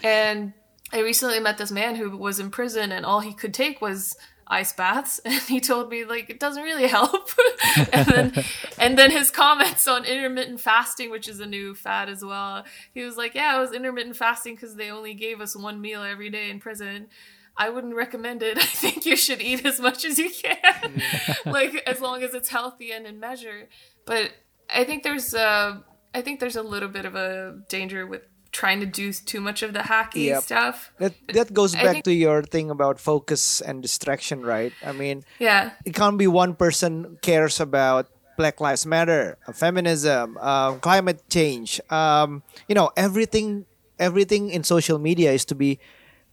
And 0.04 0.54
I 0.92 1.00
recently 1.02 1.40
met 1.40 1.58
this 1.58 1.72
man 1.72 1.96
who 1.96 2.16
was 2.16 2.40
in 2.40 2.50
prison, 2.50 2.92
and 2.92 3.06
all 3.06 3.20
he 3.20 3.34
could 3.34 3.54
take 3.54 3.82
was 3.82 4.16
ice 4.48 4.74
baths 4.74 5.20
and 5.26 5.42
he 5.44 5.60
told 5.60 5.90
me 5.90 6.06
like 6.06 6.30
it 6.30 6.40
doesn't 6.40 6.64
really 6.64 6.88
help 6.88 7.30
and 7.94 8.06
then 8.08 8.44
and 8.78 8.98
then 8.98 9.10
his 9.10 9.32
comments 9.32 9.88
on 9.88 10.06
intermittent 10.06 10.60
fasting 10.60 11.10
which 11.10 11.28
is 11.28 11.40
a 11.40 11.46
new 11.46 11.74
fad 11.74 12.10
as 12.10 12.24
well 12.24 12.64
he 12.94 13.04
was 13.04 13.18
like 13.18 13.34
yeah 13.36 13.56
it 13.56 13.60
was 13.60 13.72
intermittent 13.72 14.16
fasting 14.16 14.54
because 14.54 14.76
they 14.76 14.90
only 14.90 15.14
gave 15.14 15.40
us 15.40 15.56
one 15.56 15.80
meal 15.80 16.04
every 16.04 16.30
day 16.30 16.50
in 16.50 16.60
prison 16.60 17.08
I 17.56 17.70
wouldn't 17.70 17.96
recommend 17.96 18.44
it. 18.44 18.58
I 18.62 18.66
think 18.66 19.06
you 19.06 19.16
should 19.16 19.42
eat 19.42 19.66
as 19.66 19.80
much 19.80 20.06
as 20.06 20.18
you 20.18 20.30
can, 20.30 21.02
like 21.46 21.76
as 21.88 22.02
long 22.02 22.24
as 22.24 22.34
it's 22.34 22.50
healthy 22.50 22.92
and 22.92 23.06
in 23.06 23.20
measure. 23.20 23.70
But 24.06 24.32
I 24.74 24.84
think 24.84 25.04
there's 25.04 25.34
uh, 25.34 25.80
I 26.14 26.22
think 26.22 26.40
there's 26.40 26.56
a 26.56 26.64
little 26.64 26.90
bit 26.90 27.06
of 27.06 27.16
a 27.16 27.60
danger 27.70 28.06
with 28.06 28.22
trying 28.52 28.80
to 28.80 28.86
do 28.86 29.12
too 29.12 29.42
much 29.42 29.64
of 29.64 29.74
the 29.74 29.80
hacky 29.80 30.26
yep. 30.26 30.44
stuff. 30.44 30.92
That 31.00 31.14
that 31.34 31.54
goes 31.54 31.74
back 31.74 32.04
think, 32.04 32.06
to 32.06 32.14
your 32.14 32.44
thing 32.44 32.70
about 32.70 33.00
focus 33.00 33.62
and 33.62 33.82
distraction, 33.82 34.46
right? 34.46 34.74
I 34.86 34.92
mean, 34.92 35.24
yeah, 35.40 35.72
it 35.86 35.94
can't 35.96 36.18
be 36.18 36.28
one 36.28 36.56
person 36.56 37.18
cares 37.22 37.60
about 37.60 38.08
Black 38.38 38.60
Lives 38.62 38.86
Matter, 38.86 39.38
feminism, 39.54 40.38
um, 40.38 40.80
climate 40.80 41.24
change. 41.30 41.82
Um, 41.90 42.44
you 42.68 42.76
know, 42.76 42.92
everything 42.98 43.66
everything 44.00 44.50
in 44.50 44.64
social 44.64 44.98
media 44.98 45.32
is 45.32 45.46
to 45.46 45.56
be 45.56 45.80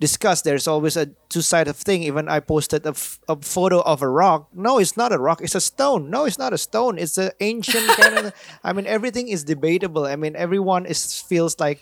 discussed 0.01 0.45
there's 0.45 0.67
always 0.67 0.97
a 0.97 1.07
two-sided 1.29 1.77
thing. 1.77 2.03
Even 2.03 2.29
i 2.29 2.41
posted 2.41 2.85
a, 2.87 2.97
f- 2.97 3.21
a 3.29 3.37
photo 3.37 3.81
of 3.83 4.03
a 4.03 4.09
rock. 4.09 4.49
No 4.53 4.79
it's 4.79 4.97
not 4.97 5.13
a 5.13 5.19
rock 5.19 5.41
it's 5.43 5.55
a 5.55 5.61
stone. 5.61 6.11
No 6.11 6.25
it's 6.25 6.39
not 6.39 6.53
a 6.53 6.59
stone 6.59 6.99
it's 6.99 7.19
an 7.19 7.31
ancient 7.41 7.87
kind 8.01 8.19
of 8.19 8.33
i 8.65 8.73
mean 8.73 8.87
everything 8.87 9.29
is 9.29 9.45
debatable. 9.45 10.07
I 10.07 10.17
mean 10.17 10.35
everyone 10.35 10.87
is 10.87 11.21
feels 11.21 11.61
like 11.61 11.81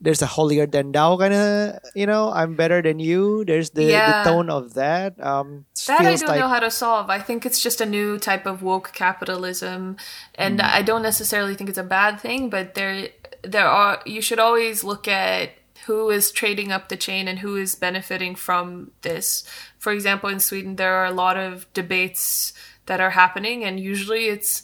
there's 0.00 0.20
a 0.20 0.26
holier 0.26 0.66
than 0.66 0.92
thou 0.92 1.16
kind 1.16 1.32
of 1.32 1.80
you 1.94 2.04
know 2.04 2.30
i'm 2.30 2.54
better 2.54 2.82
than 2.82 3.00
you. 3.00 3.44
There's 3.44 3.70
the, 3.70 3.84
yeah. 3.84 4.22
the 4.22 4.30
tone 4.30 4.50
of 4.50 4.74
that 4.74 5.16
um 5.24 5.64
that 5.88 6.00
i 6.00 6.14
don't 6.14 6.28
like... 6.28 6.40
know 6.40 6.48
how 6.48 6.60
to 6.60 6.70
solve. 6.70 7.08
I 7.08 7.18
think 7.18 7.46
it's 7.46 7.62
just 7.62 7.80
a 7.80 7.86
new 7.86 8.18
type 8.18 8.44
of 8.44 8.62
woke 8.62 8.92
capitalism 8.92 9.96
and 10.36 10.60
mm. 10.60 10.64
i 10.64 10.82
don't 10.82 11.02
necessarily 11.02 11.54
think 11.54 11.70
it's 11.70 11.80
a 11.80 11.90
bad 11.98 12.20
thing 12.20 12.50
but 12.50 12.74
there 12.74 13.08
there 13.42 13.66
are 13.66 14.02
you 14.04 14.20
should 14.20 14.38
always 14.38 14.84
look 14.84 15.08
at 15.08 15.50
who 15.86 16.10
is 16.10 16.30
trading 16.30 16.72
up 16.72 16.88
the 16.88 16.96
chain 16.96 17.28
and 17.28 17.40
who 17.40 17.56
is 17.56 17.74
benefiting 17.74 18.34
from 18.34 18.90
this. 19.02 19.44
For 19.78 19.92
example, 19.92 20.28
in 20.28 20.40
Sweden, 20.40 20.76
there 20.76 20.94
are 20.94 21.06
a 21.06 21.12
lot 21.12 21.36
of 21.36 21.72
debates 21.72 22.52
that 22.86 23.00
are 23.00 23.10
happening, 23.10 23.64
and 23.64 23.78
usually 23.80 24.26
it's 24.26 24.62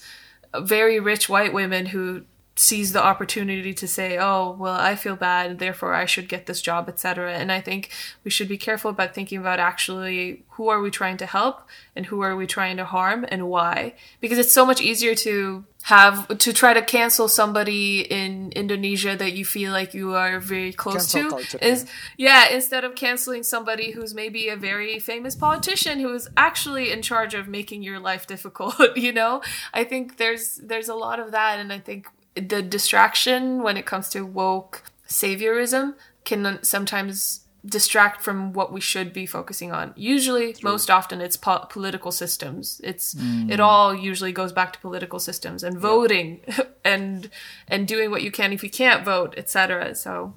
very 0.58 0.98
rich 0.98 1.28
white 1.28 1.52
women 1.52 1.86
who 1.86 2.22
sees 2.60 2.92
the 2.92 3.02
opportunity 3.02 3.72
to 3.72 3.88
say, 3.88 4.18
"Oh, 4.18 4.54
well, 4.58 4.74
I 4.74 4.94
feel 4.94 5.16
bad, 5.16 5.58
therefore 5.58 5.94
I 5.94 6.04
should 6.04 6.28
get 6.28 6.44
this 6.44 6.60
job, 6.60 6.88
etc." 6.90 7.32
And 7.32 7.50
I 7.50 7.60
think 7.60 7.90
we 8.22 8.30
should 8.30 8.48
be 8.48 8.58
careful 8.58 8.90
about 8.90 9.14
thinking 9.14 9.38
about 9.38 9.58
actually 9.58 10.44
who 10.50 10.68
are 10.68 10.82
we 10.82 10.90
trying 10.90 11.16
to 11.16 11.26
help 11.26 11.62
and 11.96 12.06
who 12.06 12.20
are 12.20 12.36
we 12.36 12.46
trying 12.46 12.76
to 12.76 12.84
harm 12.84 13.24
and 13.30 13.48
why? 13.48 13.94
Because 14.20 14.38
it's 14.38 14.52
so 14.52 14.66
much 14.66 14.82
easier 14.82 15.14
to 15.14 15.64
have 15.84 16.28
to 16.36 16.52
try 16.52 16.74
to 16.74 16.82
cancel 16.82 17.28
somebody 17.28 18.02
in 18.02 18.52
Indonesia 18.52 19.16
that 19.16 19.32
you 19.32 19.46
feel 19.46 19.72
like 19.72 19.94
you 19.94 20.14
are 20.14 20.38
very 20.38 20.74
close 20.74 21.10
cancel 21.10 21.22
to 21.22 21.30
culture, 21.30 21.58
is 21.62 21.86
yeah. 22.18 22.44
yeah 22.44 22.54
instead 22.54 22.84
of 22.84 22.94
canceling 22.94 23.42
somebody 23.42 23.92
who's 23.92 24.12
maybe 24.12 24.50
a 24.50 24.56
very 24.56 24.98
famous 24.98 25.34
politician 25.34 25.98
who 25.98 26.12
is 26.12 26.28
actually 26.36 26.92
in 26.92 27.00
charge 27.00 27.32
of 27.32 27.48
making 27.48 27.82
your 27.82 27.98
life 27.98 28.26
difficult 28.34 28.74
you 28.94 29.12
know 29.12 29.40
I 29.72 29.84
think 29.84 30.18
there's 30.18 30.56
there's 30.56 30.90
a 30.90 30.94
lot 30.94 31.18
of 31.18 31.32
that 31.32 31.58
and 31.58 31.72
I 31.72 31.78
think 31.78 32.06
the 32.40 32.62
distraction 32.62 33.62
when 33.62 33.76
it 33.76 33.86
comes 33.86 34.08
to 34.10 34.24
woke 34.24 34.82
saviorism 35.08 35.94
can 36.24 36.62
sometimes 36.62 37.40
distract 37.64 38.22
from 38.22 38.52
what 38.52 38.72
we 38.72 38.80
should 38.80 39.12
be 39.12 39.26
focusing 39.26 39.72
on. 39.72 39.92
Usually, 39.96 40.54
True. 40.54 40.70
most 40.70 40.90
often, 40.90 41.20
it's 41.20 41.36
po- 41.36 41.66
political 41.68 42.12
systems. 42.12 42.80
It's 42.82 43.14
mm. 43.14 43.50
it 43.50 43.60
all 43.60 43.94
usually 43.94 44.32
goes 44.32 44.52
back 44.52 44.72
to 44.74 44.78
political 44.78 45.18
systems 45.18 45.62
and 45.62 45.78
voting 45.78 46.40
and 46.84 47.28
and 47.68 47.86
doing 47.86 48.10
what 48.10 48.22
you 48.22 48.30
can 48.30 48.52
if 48.52 48.62
you 48.62 48.70
can't 48.70 49.04
vote, 49.04 49.34
etc. 49.36 49.94
So 49.94 50.34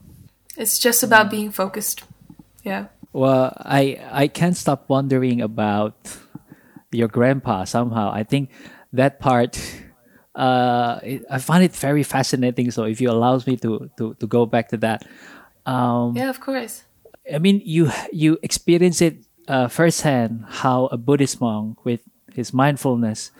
it's 0.57 0.79
just 0.79 1.03
about 1.03 1.27
mm. 1.27 1.31
being 1.31 1.51
focused. 1.51 2.03
Yeah. 2.63 2.87
Well, 3.13 3.53
I 3.57 3.99
I 4.11 4.27
can't 4.27 4.57
stop 4.57 4.89
wondering 4.89 5.41
about 5.41 6.17
your 6.91 7.07
grandpa. 7.07 7.63
Somehow, 7.63 8.11
I 8.11 8.23
think 8.23 8.49
that 8.91 9.19
part 9.19 9.59
uh, 10.35 10.99
I 11.29 11.37
find 11.37 11.63
it 11.63 11.75
very 11.75 12.03
fascinating. 12.03 12.71
So 12.71 12.83
if 12.83 12.99
you 12.99 13.09
allows 13.09 13.45
me 13.45 13.57
to 13.57 13.89
to 13.97 14.13
to 14.15 14.25
go 14.27 14.45
back 14.45 14.69
to 14.69 14.77
that, 14.77 15.05
um, 15.65 16.17
yeah, 16.17 16.29
of 16.29 16.39
course. 16.41 16.83
I 17.29 17.37
mean, 17.37 17.61
you 17.63 17.91
you 18.11 18.37
experience 18.41 19.01
it 19.01 19.21
uh, 19.47 19.67
firsthand 19.67 20.45
how 20.65 20.87
a 20.87 20.97
Buddhist 20.97 21.39
monk 21.39 21.85
with 21.85 22.01
his 22.33 22.53
mindfulness. 22.53 23.31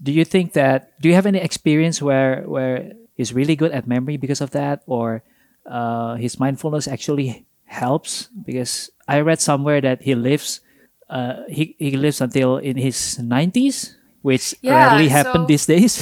Do 0.00 0.12
you 0.12 0.24
think 0.24 0.54
that? 0.54 0.98
Do 1.00 1.08
you 1.08 1.14
have 1.14 1.26
any 1.26 1.38
experience 1.38 2.00
where 2.00 2.42
where 2.48 2.96
he's 3.14 3.34
really 3.34 3.56
good 3.56 3.72
at 3.72 3.86
memory 3.86 4.16
because 4.16 4.40
of 4.40 4.50
that, 4.56 4.82
or 4.86 5.22
uh, 5.66 6.16
his 6.16 6.40
mindfulness 6.40 6.88
actually 6.88 7.44
helps? 7.66 8.32
Because 8.32 8.88
I 9.06 9.20
read 9.20 9.40
somewhere 9.40 9.82
that 9.82 10.00
he 10.00 10.14
lives, 10.14 10.64
uh, 11.10 11.44
he 11.50 11.76
he 11.76 11.98
lives 11.98 12.22
until 12.22 12.56
in 12.56 12.80
his 12.80 13.18
nineties 13.18 13.97
which 14.28 14.54
yeah, 14.60 14.88
rarely 14.88 15.08
happen 15.08 15.42
so... 15.42 15.46
these 15.46 15.64
days. 15.64 15.92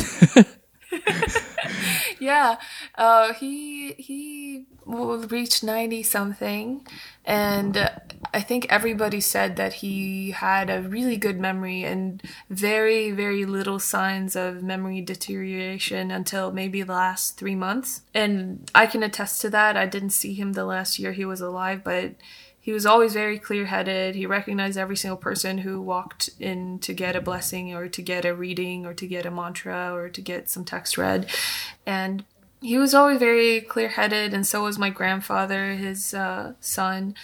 yeah, 2.19 2.57
uh, 2.97 3.33
he 3.35 3.93
he 3.93 4.67
reached 4.85 5.63
90 5.63 6.03
something 6.03 6.87
and 7.25 7.91
I 8.33 8.41
think 8.41 8.67
everybody 8.71 9.21
said 9.21 9.57
that 9.57 9.75
he 9.75 10.31
had 10.31 10.71
a 10.71 10.81
really 10.81 11.17
good 11.17 11.41
memory 11.41 11.83
and 11.83 12.23
very, 12.49 13.11
very 13.11 13.45
little 13.45 13.81
signs 13.81 14.37
of 14.37 14.63
memory 14.63 15.01
deterioration 15.01 16.13
until 16.13 16.53
maybe 16.53 16.83
the 16.83 16.93
last 16.93 17.37
three 17.37 17.57
months. 17.57 18.03
And 18.15 18.71
I 18.77 18.87
can 18.87 19.03
attest 19.03 19.41
to 19.41 19.51
that. 19.51 19.77
I 19.77 19.87
didn't 19.87 20.11
see 20.11 20.35
him 20.35 20.53
the 20.53 20.65
last 20.65 21.01
year 21.01 21.13
he 21.13 21.25
was 21.25 21.41
alive, 21.41 21.83
but 21.83 22.13
he 22.67 22.73
was 22.73 22.85
always 22.85 23.13
very 23.13 23.39
clear 23.39 23.67
headed. 23.67 24.17
He 24.17 24.27
recognized 24.27 24.77
every 24.77 24.97
single 24.97 25.17
person 25.17 25.59
who 25.59 25.81
walked 25.81 26.31
in 26.41 26.81
to 26.81 26.93
get 26.93 27.15
a 27.15 27.21
blessing 27.21 27.73
or 27.73 27.87
to 27.87 28.03
get 28.03 28.25
a 28.25 28.35
reading 28.35 28.85
or 28.85 28.93
to 28.93 29.07
get 29.07 29.25
a 29.25 29.31
mantra 29.31 29.95
or 29.95 30.09
to 30.09 30.21
get 30.21 30.51
some 30.51 30.65
text 30.65 30.99
read. 30.99 31.31
And 31.87 32.25
he 32.61 32.77
was 32.77 32.93
always 32.93 33.21
very 33.21 33.61
clear 33.61 33.91
headed, 33.91 34.35
and 34.35 34.45
so 34.45 34.65
was 34.65 34.81
my 34.81 34.91
grandfather, 34.91 35.75
his 35.75 36.13
uh, 36.13 36.55
son. 36.59 37.15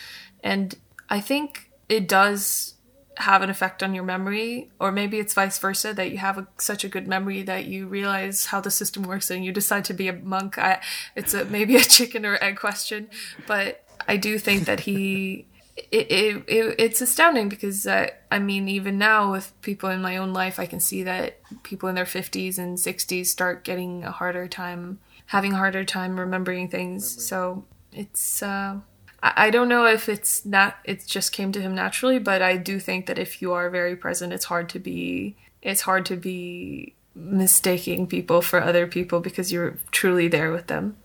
And 0.45 0.77
I 1.11 1.19
think 1.19 1.73
it 1.89 2.07
does 2.07 2.75
have 3.17 3.43
an 3.43 3.51
effect 3.51 3.83
on 3.83 3.95
your 3.95 4.05
memory, 4.05 4.71
or 4.79 4.93
maybe 4.93 5.19
it's 5.19 5.35
vice 5.35 5.59
versa 5.59 5.93
that 5.93 6.13
you 6.13 6.19
have 6.19 6.39
a, 6.39 6.47
such 6.59 6.85
a 6.85 6.89
good 6.89 7.09
memory 7.09 7.43
that 7.43 7.65
you 7.65 7.89
realize 7.89 8.47
how 8.47 8.61
the 8.61 8.71
system 8.71 9.03
works 9.03 9.29
and 9.29 9.45
you 9.45 9.51
decide 9.51 9.85
to 9.87 9.93
be 9.93 10.07
a 10.07 10.13
monk. 10.13 10.57
I, 10.57 10.81
it's 11.17 11.35
a, 11.35 11.45
maybe 11.45 11.75
a 11.75 11.81
chicken 11.97 12.25
or 12.25 12.39
egg 12.41 12.59
question, 12.59 13.09
but 13.49 13.82
I 14.09 14.17
do 14.17 14.39
think 14.39 14.65
that 14.65 14.81
he. 14.81 15.47
It, 15.75 16.13
it, 16.13 16.45
it, 16.49 16.75
it's 16.79 17.01
astounding 17.01 17.49
because 17.49 17.87
uh, 17.87 18.09
I 18.31 18.39
mean 18.39 18.69
even 18.69 18.99
now 18.99 19.33
with 19.33 19.55
people 19.63 19.89
in 19.89 20.03
my 20.03 20.19
own 20.19 20.35
life 20.35 20.61
I 20.61 20.67
can 20.67 20.81
see 20.81 21.03
that 21.05 21.41
people 21.63 21.89
in 21.89 21.95
their 21.95 22.05
50s 22.05 22.59
and 22.59 22.77
60s 22.77 23.25
start 23.25 23.65
getting 23.65 24.05
a 24.05 24.11
harder 24.11 24.47
time 24.47 24.99
having 25.33 25.55
a 25.55 25.57
harder 25.57 25.83
time 25.83 26.21
remembering 26.21 26.69
things. 26.69 27.25
So 27.25 27.65
it's 27.91 28.43
uh, 28.43 28.81
I, 29.23 29.33
I 29.47 29.51
don't 29.51 29.69
know 29.69 29.87
if 29.87 30.09
it's 30.09 30.45
not 30.45 30.77
it 30.85 31.07
just 31.07 31.33
came 31.33 31.53
to 31.53 31.61
him 31.61 31.75
naturally, 31.75 32.19
but 32.19 32.43
I 32.43 32.59
do 32.59 32.79
think 32.79 33.07
that 33.07 33.19
if 33.19 33.41
you 33.41 33.55
are 33.55 33.71
very 33.71 33.97
present, 33.97 34.35
it's 34.35 34.45
hard 34.47 34.69
to 34.71 34.79
be 34.79 35.37
it's 35.63 35.83
hard 35.83 36.05
to 36.07 36.17
be 36.17 36.95
mistaking 37.15 38.07
people 38.07 38.43
for 38.43 38.63
other 38.63 38.87
people 38.87 39.21
because 39.21 39.53
you're 39.53 39.79
truly 39.91 40.29
there 40.29 40.53
with 40.53 40.67
them. 40.67 40.97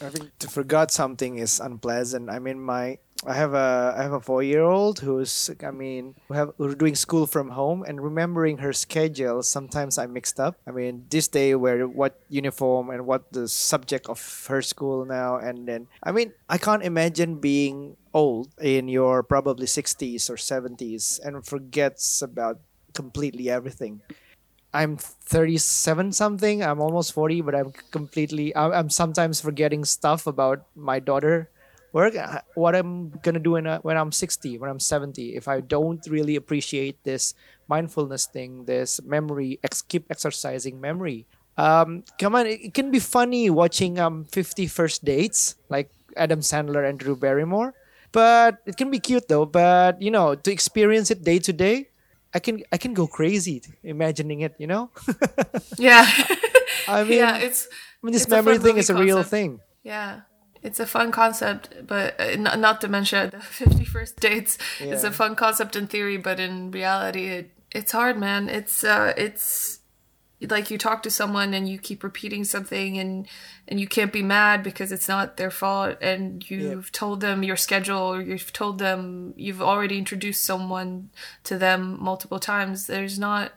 I 0.00 0.08
think 0.10 0.36
to 0.38 0.48
forget 0.48 0.90
something 0.90 1.38
is 1.38 1.60
unpleasant. 1.60 2.30
I 2.30 2.38
mean, 2.38 2.60
my 2.60 2.98
I 3.26 3.34
have 3.34 3.52
a 3.54 3.94
I 3.98 4.02
have 4.02 4.12
a 4.12 4.20
four 4.20 4.42
year 4.42 4.62
old 4.62 5.00
who's 5.00 5.50
I 5.64 5.72
mean 5.72 6.14
we 6.28 6.36
have 6.36 6.52
we're 6.56 6.74
doing 6.74 6.94
school 6.94 7.26
from 7.26 7.50
home 7.50 7.82
and 7.82 8.00
remembering 8.02 8.58
her 8.58 8.72
schedule 8.72 9.42
sometimes 9.42 9.98
I'm 9.98 10.12
mixed 10.12 10.38
up. 10.38 10.54
I 10.66 10.70
mean 10.70 11.06
this 11.10 11.26
day 11.26 11.54
where 11.56 11.88
what 11.88 12.20
uniform 12.28 12.90
and 12.90 13.06
what 13.06 13.32
the 13.32 13.48
subject 13.48 14.08
of 14.08 14.20
her 14.48 14.62
school 14.62 15.04
now 15.04 15.36
and 15.36 15.66
then 15.66 15.88
I 16.02 16.12
mean 16.12 16.32
I 16.48 16.58
can't 16.58 16.84
imagine 16.84 17.40
being 17.40 17.96
old 18.14 18.54
in 18.60 18.86
your 18.86 19.22
probably 19.22 19.66
60s 19.66 20.30
or 20.30 20.36
70s 20.36 21.18
and 21.18 21.44
forgets 21.44 22.22
about 22.22 22.60
completely 22.94 23.50
everything. 23.50 24.00
I'm 24.72 24.96
37 24.96 26.12
something. 26.12 26.62
I'm 26.62 26.80
almost 26.80 27.12
40, 27.12 27.40
but 27.40 27.54
I'm 27.54 27.72
completely. 27.90 28.54
I'm 28.54 28.90
sometimes 28.90 29.40
forgetting 29.40 29.84
stuff 29.84 30.26
about 30.26 30.66
my 30.76 30.98
daughter 31.00 31.50
work 31.92 32.14
uh, 32.14 32.40
what 32.54 32.74
i'm 32.76 33.10
gonna 33.22 33.38
do 33.38 33.56
in 33.56 33.66
a, 33.66 33.78
when 33.78 33.96
i'm 33.96 34.12
60 34.12 34.58
when 34.58 34.70
i'm 34.70 34.80
70 34.80 35.34
if 35.36 35.48
i 35.48 35.60
don't 35.60 36.06
really 36.06 36.36
appreciate 36.36 37.02
this 37.04 37.34
mindfulness 37.68 38.26
thing 38.26 38.64
this 38.64 39.00
memory 39.02 39.58
ex- 39.64 39.82
keep 39.82 40.04
exercising 40.10 40.80
memory 40.80 41.26
um 41.56 42.04
come 42.20 42.34
on 42.34 42.46
it, 42.46 42.60
it 42.60 42.74
can 42.74 42.90
be 42.90 42.98
funny 42.98 43.48
watching 43.50 43.98
um 43.98 44.24
50 44.24 44.66
first 44.66 45.04
dates 45.04 45.56
like 45.68 45.90
adam 46.16 46.40
sandler 46.40 46.88
and 46.88 46.98
drew 46.98 47.16
barrymore 47.16 47.74
but 48.12 48.58
it 48.66 48.76
can 48.76 48.90
be 48.90 48.98
cute 48.98 49.28
though 49.28 49.46
but 49.46 50.00
you 50.00 50.10
know 50.10 50.34
to 50.34 50.52
experience 50.52 51.10
it 51.10 51.24
day 51.24 51.38
to 51.38 51.52
day 51.52 51.88
i 52.38 52.40
can 52.46 52.56
i 52.76 52.78
can 52.84 52.92
go 53.00 53.06
crazy 53.18 53.56
imagining 53.82 54.40
it 54.46 54.54
you 54.62 54.68
know 54.72 54.84
yeah 55.88 56.06
i 56.86 57.02
mean 57.08 57.18
yeah 57.22 57.36
it's 57.46 57.60
i 57.70 58.00
mean 58.06 58.12
this 58.16 58.22
it's 58.26 58.30
memory 58.36 58.58
thing 58.66 58.76
is 58.82 58.90
a 58.94 58.98
real 59.06 59.22
thing 59.34 59.50
yeah 59.82 60.12
it's 60.60 60.80
a 60.80 60.86
fun 60.86 61.12
concept, 61.14 61.86
but 61.86 62.18
uh, 62.20 62.34
not, 62.44 62.58
not 62.58 62.76
to 62.82 62.88
mention 62.88 63.30
the 63.36 63.38
51st 63.38 64.14
dates 64.26 64.52
is 64.82 65.02
Yeah. 65.04 65.10
a 65.10 65.12
fun 65.14 65.36
concept 65.38 65.76
in 65.78 65.86
theory, 65.86 66.18
but 66.18 66.40
in 66.46 66.72
reality, 66.74 67.26
it, 67.38 67.46
it's 67.70 67.92
hard, 67.98 68.18
man. 68.18 68.48
It's, 68.48 68.82
uh, 68.82 69.14
it's 69.16 69.78
like 70.40 70.70
you 70.70 70.78
talk 70.78 71.02
to 71.02 71.10
someone 71.10 71.52
and 71.52 71.68
you 71.68 71.78
keep 71.78 72.04
repeating 72.04 72.44
something 72.44 72.96
and, 72.96 73.26
and 73.66 73.80
you 73.80 73.88
can't 73.88 74.12
be 74.12 74.22
mad 74.22 74.62
because 74.62 74.92
it's 74.92 75.08
not 75.08 75.36
their 75.36 75.50
fault. 75.50 75.96
And 76.00 76.48
you've 76.48 76.92
told 76.92 77.20
them 77.20 77.42
your 77.42 77.56
schedule 77.56 77.98
or 77.98 78.22
you've 78.22 78.52
told 78.52 78.78
them 78.78 79.34
you've 79.36 79.62
already 79.62 79.98
introduced 79.98 80.44
someone 80.44 81.10
to 81.44 81.58
them 81.58 81.96
multiple 82.00 82.38
times. 82.38 82.86
There's 82.86 83.18
not, 83.18 83.52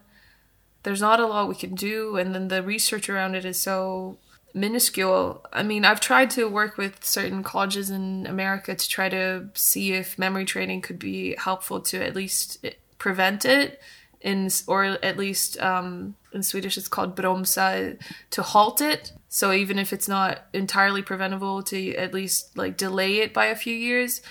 there's 0.84 1.02
not 1.02 1.20
a 1.20 1.28
lot 1.28 1.50
we 1.50 1.56
can 1.56 1.76
do. 1.76 2.18
And 2.18 2.34
then 2.34 2.48
the 2.48 2.64
research 2.64 3.10
around 3.10 3.36
it 3.36 3.46
is 3.46 3.60
so 3.60 4.18
minuscule. 4.54 5.46
I 5.54 5.62
mean, 5.62 5.86
I've 5.86 6.02
tried 6.02 6.32
to 6.32 6.50
work 6.50 6.78
with 6.78 7.06
certain 7.06 7.44
colleges 7.44 7.92
in 7.92 8.26
America 8.26 8.74
to 8.74 8.90
try 8.90 9.08
to 9.10 9.50
see 9.54 9.94
if 9.94 10.18
memory 10.18 10.46
training 10.46 10.82
could 10.82 10.98
be 10.98 11.36
helpful 11.38 11.80
to 11.82 12.04
at 12.04 12.16
least 12.16 12.66
prevent 12.98 13.46
it 13.46 13.80
in 14.22 14.50
or 14.68 14.84
at 14.84 15.18
least 15.18 15.60
um, 15.62 16.16
in 16.34 16.44
Swedish 16.44 16.78
it's 16.78 16.88
called 16.88 17.16
bromsa 17.16 17.98
to 18.32 18.42
halt 18.42 18.82
it. 18.82 19.14
So 19.30 19.52
even 19.52 19.80
if 19.80 19.94
it's 19.94 20.08
not 20.08 20.44
entirely 20.54 21.02
preventable 21.02 21.64
to 21.64 21.96
at 21.96 22.14
least 22.14 22.58
like 22.58 22.78
delay 22.78 23.18
it 23.18 23.34
by 23.34 23.46
a 23.46 23.56
few 23.56 23.76
years, 23.76 24.22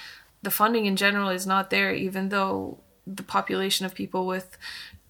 the 0.43 0.51
funding 0.51 0.87
in 0.87 0.97
general 0.97 1.29
is 1.29 1.47
not 1.47 1.71
there 1.71 1.93
even 1.95 2.29
though 2.29 2.81
the 3.07 3.23
population 3.23 3.87
of 3.87 3.95
people 3.95 4.27
with 4.27 4.57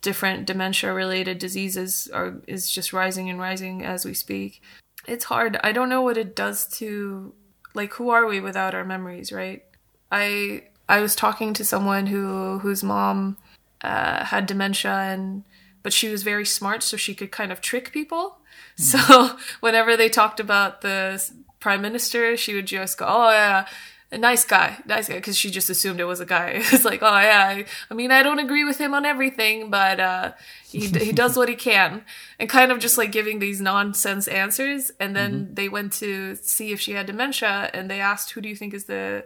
different 0.01 0.47
dementia 0.47 0.93
related 0.93 1.39
diseases 1.39 2.09
are 2.13 2.41
is 2.47 2.71
just 2.71 2.93
rising 2.93 3.29
and 3.29 3.39
rising 3.39 3.85
as 3.85 4.05
we 4.05 4.15
speak 4.15 4.63
it's 5.07 5.25
hard. 5.25 5.59
I 5.63 5.73
don't 5.73 5.89
know 5.89 6.03
what 6.03 6.19
it 6.19 6.37
does 6.37 6.67
to 6.79 7.33
like 7.75 7.93
who 7.95 8.11
are 8.11 8.27
we 8.27 8.41
without 8.41 8.75
our 8.75 8.85
memories, 8.85 9.33
right? 9.33 9.65
I 10.11 10.65
I 10.89 11.01
was 11.01 11.15
talking 11.15 11.55
to 11.55 11.65
someone 11.65 12.07
who 12.07 12.59
whose 12.59 12.83
mom 12.83 13.37
uh, 13.83 14.25
had 14.25 14.47
dementia 14.47 14.93
and 14.93 15.45
but 15.83 15.93
she 15.93 16.09
was 16.09 16.23
very 16.23 16.45
smart 16.45 16.83
so 16.83 16.97
she 16.97 17.15
could 17.15 17.31
kind 17.31 17.51
of 17.51 17.61
trick 17.61 17.93
people. 17.93 18.39
So 18.77 19.39
whenever 19.61 19.97
they 19.97 20.09
talked 20.09 20.41
about 20.41 20.83
the 20.83 21.23
prime 21.59 21.83
minister, 21.83 22.37
she 22.37 22.55
would 22.55 22.67
just 22.67 22.99
go, 22.99 23.07
"Oh 23.09 23.31
yeah, 23.31 23.67
a 24.13 24.19
nice 24.19 24.45
guy, 24.45 24.79
nice 24.87 25.09
guy," 25.09 25.17
because 25.17 25.37
she 25.37 25.51
just 25.51 25.71
assumed 25.71 26.01
it 26.01 26.05
was 26.05 26.21
a 26.21 26.27
guy. 26.27 26.63
It's 26.73 26.85
like, 26.85 27.03
"Oh 27.03 27.21
yeah, 27.21 27.47
I, 27.49 27.65
I 27.91 27.95
mean, 27.95 28.11
I 28.11 28.23
don't 28.23 28.39
agree 28.39 28.65
with 28.65 28.79
him 28.79 28.95
on 28.95 29.05
everything, 29.05 29.71
but 29.71 30.01
uh, 30.01 30.33
he 30.67 30.87
he 30.89 31.13
does 31.13 31.37
what 31.37 31.49
he 31.49 31.55
can," 31.55 32.03
and 32.39 32.49
kind 32.49 32.73
of 32.73 32.79
just 32.79 32.99
like 32.99 33.13
giving 33.13 33.39
these 33.39 33.61
nonsense 33.61 34.29
answers. 34.29 34.91
And 35.01 35.15
then 35.15 35.55
they 35.55 35.69
went 35.69 35.93
to 35.95 36.37
see 36.37 36.73
if 36.73 36.81
she 36.81 36.93
had 36.93 37.07
dementia, 37.07 37.71
and 37.73 37.91
they 37.91 38.01
asked, 38.01 38.33
"Who 38.33 38.41
do 38.41 38.49
you 38.49 38.57
think 38.57 38.75
is 38.75 38.85
the 38.85 39.25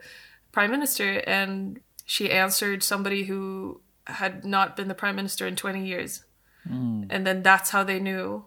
prime 0.52 0.70
minister?" 0.70 1.22
And 1.26 1.80
she 2.06 2.30
answered 2.30 2.82
somebody 2.82 3.24
who 3.24 3.80
had 4.06 4.44
not 4.44 4.76
been 4.76 4.88
the 4.88 4.94
prime 4.94 5.16
minister 5.16 5.46
in 5.46 5.56
20 5.56 5.84
years. 5.84 6.24
Hmm. 6.66 7.04
And 7.10 7.26
then 7.26 7.42
that's 7.42 7.70
how 7.70 7.84
they 7.84 8.00
knew. 8.00 8.44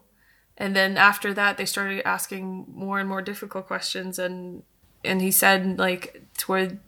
And 0.58 0.76
then 0.76 0.98
after 0.98 1.34
that, 1.34 1.58
they 1.58 1.66
started 1.66 2.08
asking 2.08 2.66
more 2.70 3.00
and 3.00 3.08
more 3.08 3.22
difficult 3.22 3.68
questions. 3.68 4.18
And 4.18 4.64
and 5.04 5.22
he 5.22 5.32
said 5.32 5.78
like 5.78 6.24
toward 6.38 6.80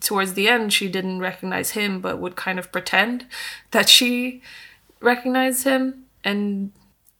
towards 0.00 0.34
the 0.34 0.48
end, 0.48 0.72
she 0.72 0.88
didn't 0.88 1.20
recognize 1.20 1.70
him, 1.70 2.00
but 2.00 2.18
would 2.18 2.36
kind 2.36 2.58
of 2.58 2.72
pretend 2.72 3.26
that 3.70 3.88
she 3.88 4.42
recognized 5.00 5.64
him. 5.64 6.06
And 6.24 6.72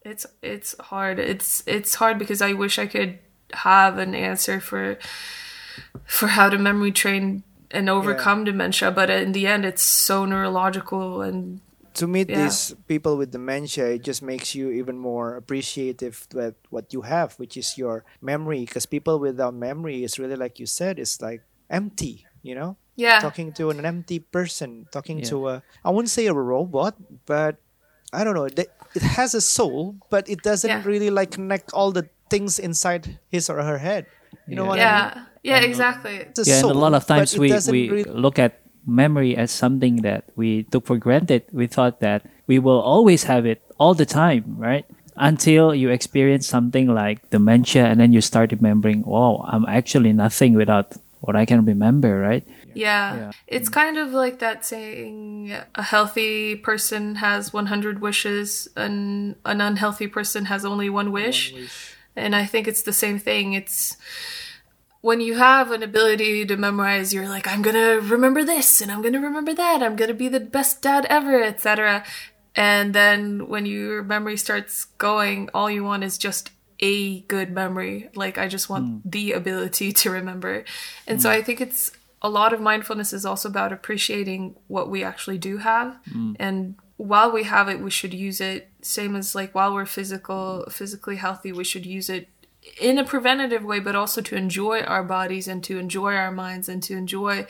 it's 0.04 0.26
it's 0.42 0.74
hard. 0.78 1.18
It's 1.18 1.62
it's 1.66 1.94
hard 1.96 2.18
because 2.18 2.42
I 2.42 2.52
wish 2.52 2.78
I 2.78 2.86
could 2.86 3.18
have 3.52 3.98
an 3.98 4.14
answer 4.14 4.60
for 4.60 4.98
for 6.04 6.28
how 6.28 6.48
to 6.48 6.58
memory 6.58 6.92
train 6.92 7.44
and 7.72 7.88
overcome 7.88 8.44
dementia. 8.44 8.90
But 8.90 9.10
in 9.10 9.32
the 9.32 9.46
end, 9.46 9.64
it's 9.64 9.82
so 9.82 10.24
neurological 10.24 11.22
and 11.22 11.60
to 11.94 12.06
meet 12.06 12.30
Yeah. 12.30 12.44
these 12.44 12.74
people 12.88 13.16
with 13.18 13.32
dementia, 13.32 14.00
it 14.00 14.02
just 14.02 14.22
makes 14.22 14.54
you 14.54 14.70
even 14.70 14.96
more 14.96 15.36
appreciative 15.36 16.26
with 16.32 16.54
what 16.70 16.92
you 16.92 17.02
have, 17.02 17.34
which 17.36 17.56
is 17.56 17.76
your 17.76 18.04
memory. 18.22 18.64
Because 18.64 18.86
people 18.86 19.18
without 19.18 19.52
memory 19.54 20.02
is 20.02 20.18
really, 20.18 20.36
like 20.36 20.58
you 20.58 20.64
said, 20.66 20.98
it's 20.98 21.20
like 21.20 21.42
empty. 21.68 22.24
You 22.42 22.56
know, 22.56 22.76
yeah. 22.96 23.20
talking 23.20 23.52
to 23.54 23.70
an 23.70 23.84
empty 23.86 24.18
person, 24.18 24.88
talking 24.90 25.18
Yeah. 25.20 25.30
to 25.30 25.48
a 25.48 25.54
I 25.84 25.90
wouldn't 25.90 26.10
say 26.10 26.26
a 26.26 26.34
robot, 26.34 26.96
but 27.26 27.56
I 28.12 28.24
don't 28.24 28.34
know. 28.34 28.44
It 28.50 28.58
it 28.94 29.02
has 29.16 29.32
a 29.34 29.40
soul, 29.40 29.96
but 30.10 30.28
it 30.28 30.42
doesn't 30.42 30.68
Yeah. 30.68 30.82
really 30.84 31.08
like 31.10 31.30
connect 31.30 31.72
all 31.72 31.92
the 31.92 32.08
things 32.28 32.58
inside 32.58 33.20
his 33.30 33.48
or 33.48 33.62
her 33.62 33.78
head. 33.78 34.06
You 34.48 34.56
know 34.56 34.64
Yeah. 34.64 34.68
what 34.74 34.80
I 34.80 35.14
mean? 35.20 35.26
Yeah. 35.42 35.60
Yeah, 35.60 35.66
exactly. 35.66 36.16
It's 36.16 36.46
yeah, 36.46 36.60
and 36.60 36.70
a 36.70 36.74
lot 36.74 36.94
of 36.94 37.06
times 37.06 37.36
we, 37.38 37.52
we 37.70 37.90
really- 37.90 38.10
look 38.10 38.38
at 38.38 38.60
memory 38.86 39.36
as 39.36 39.50
something 39.50 40.02
that 40.02 40.24
we 40.34 40.64
took 40.64 40.86
for 40.86 40.96
granted. 40.96 41.44
We 41.52 41.66
thought 41.66 42.00
that 42.00 42.26
we 42.46 42.58
will 42.58 42.80
always 42.80 43.24
have 43.24 43.46
it 43.46 43.62
all 43.78 43.94
the 43.94 44.06
time, 44.06 44.56
right? 44.58 44.86
until 45.16 45.74
you 45.74 45.90
experience 45.90 46.46
something 46.46 46.88
like 46.88 47.28
dementia 47.30 47.84
and 47.84 48.00
then 48.00 48.12
you 48.12 48.20
start 48.20 48.50
remembering, 48.50 49.04
oh, 49.06 49.42
I'm 49.46 49.66
actually 49.66 50.12
nothing 50.12 50.54
without 50.54 50.96
what 51.20 51.36
I 51.36 51.44
can 51.44 51.64
remember, 51.64 52.18
right? 52.18 52.46
Yeah. 52.74 53.14
Yeah. 53.14 53.32
It's 53.46 53.68
kind 53.68 53.98
of 53.98 54.12
like 54.12 54.40
that 54.40 54.64
saying 54.64 55.54
a 55.74 55.82
healthy 55.82 56.56
person 56.56 57.16
has 57.16 57.52
100 57.52 58.00
wishes 58.00 58.68
and 58.76 59.36
an 59.44 59.60
unhealthy 59.60 60.08
person 60.08 60.46
has 60.46 60.64
only 60.64 60.90
one 60.90 61.12
wish. 61.12 61.54
And 62.16 62.34
I 62.34 62.44
think 62.44 62.66
it's 62.66 62.82
the 62.82 62.92
same 62.92 63.18
thing. 63.18 63.52
It's 63.52 63.96
when 65.02 65.20
you 65.20 65.36
have 65.36 65.72
an 65.72 65.82
ability 65.82 66.46
to 66.46 66.56
memorize, 66.56 67.12
you're 67.12 67.28
like, 67.28 67.46
I'm 67.48 67.62
to 67.74 68.00
remember 68.00 68.44
this 68.44 68.80
and 68.80 68.90
I'm 68.90 69.02
to 69.02 69.18
remember 69.18 69.52
that. 69.52 69.82
I'm 69.82 69.96
to 69.96 70.14
be 70.14 70.28
the 70.28 70.40
best 70.40 70.80
dad 70.80 71.06
ever, 71.10 71.42
etc. 71.42 72.04
And 72.54 72.94
then 72.94 73.48
when 73.48 73.66
your 73.66 74.04
memory 74.04 74.36
starts 74.36 74.84
going, 74.84 75.50
all 75.52 75.68
you 75.68 75.82
want 75.82 76.04
is 76.04 76.18
just 76.18 76.50
a 76.78 77.20
good 77.22 77.50
memory. 77.50 78.10
Like, 78.14 78.38
I 78.38 78.46
just 78.46 78.70
want 78.70 78.86
hmm. 78.86 78.98
the 79.04 79.32
ability 79.32 79.92
to 79.92 80.10
remember. 80.10 80.64
And 81.06 81.20
so 81.20 81.28
hmm. 81.28 81.34
I 81.34 81.42
think 81.42 81.60
it's 81.60 81.90
a 82.22 82.28
lot 82.28 82.52
of 82.52 82.60
mindfulness 82.60 83.12
is 83.12 83.26
also 83.26 83.48
about 83.48 83.72
appreciating 83.72 84.54
what 84.68 84.88
we 84.88 85.02
actually 85.02 85.38
do 85.38 85.58
have. 85.58 85.98
Hmm. 86.12 86.34
And 86.38 86.76
while 86.96 87.32
we 87.32 87.42
have 87.42 87.68
it, 87.68 87.80
we 87.80 87.90
should 87.90 88.14
use 88.14 88.40
it. 88.40 88.68
Same 88.82 89.16
as 89.16 89.34
like 89.34 89.52
while 89.52 89.74
we're 89.74 89.84
physical, 89.84 90.64
physically 90.70 91.16
healthy, 91.16 91.50
we 91.50 91.64
should 91.64 91.86
use 91.86 92.08
it 92.08 92.28
in 92.80 92.98
a 92.98 93.04
preventative 93.04 93.64
way, 93.64 93.80
but 93.80 93.94
also 93.94 94.20
to 94.20 94.36
enjoy 94.36 94.80
our 94.80 95.02
bodies 95.02 95.48
and 95.48 95.62
to 95.64 95.78
enjoy 95.78 96.14
our 96.14 96.32
minds 96.32 96.68
and 96.68 96.82
to 96.84 96.96
enjoy 96.96 97.46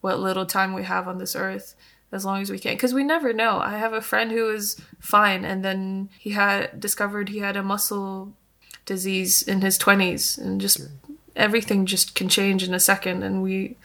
what 0.00 0.18
little 0.18 0.46
time 0.46 0.72
we 0.72 0.84
have 0.84 1.08
on 1.08 1.18
this 1.18 1.36
earth 1.36 1.74
as 2.12 2.24
long 2.24 2.42
as 2.42 2.50
we 2.50 2.58
can. 2.58 2.74
Because 2.74 2.94
we 2.94 3.04
never 3.04 3.32
know. 3.32 3.58
I 3.58 3.78
have 3.78 3.92
a 3.92 4.00
friend 4.00 4.30
who 4.30 4.50
is 4.50 4.80
fine 4.98 5.44
and 5.44 5.64
then 5.64 6.08
he 6.18 6.30
had 6.30 6.80
discovered 6.80 7.28
he 7.28 7.38
had 7.38 7.56
a 7.56 7.62
muscle 7.62 8.32
disease 8.86 9.42
in 9.42 9.60
his 9.60 9.78
20s 9.78 10.38
and 10.38 10.60
just 10.60 10.80
everything 11.36 11.86
just 11.86 12.14
can 12.14 12.28
change 12.28 12.62
in 12.62 12.74
a 12.74 12.80
second 12.80 13.22
and 13.22 13.42
we 13.42 13.76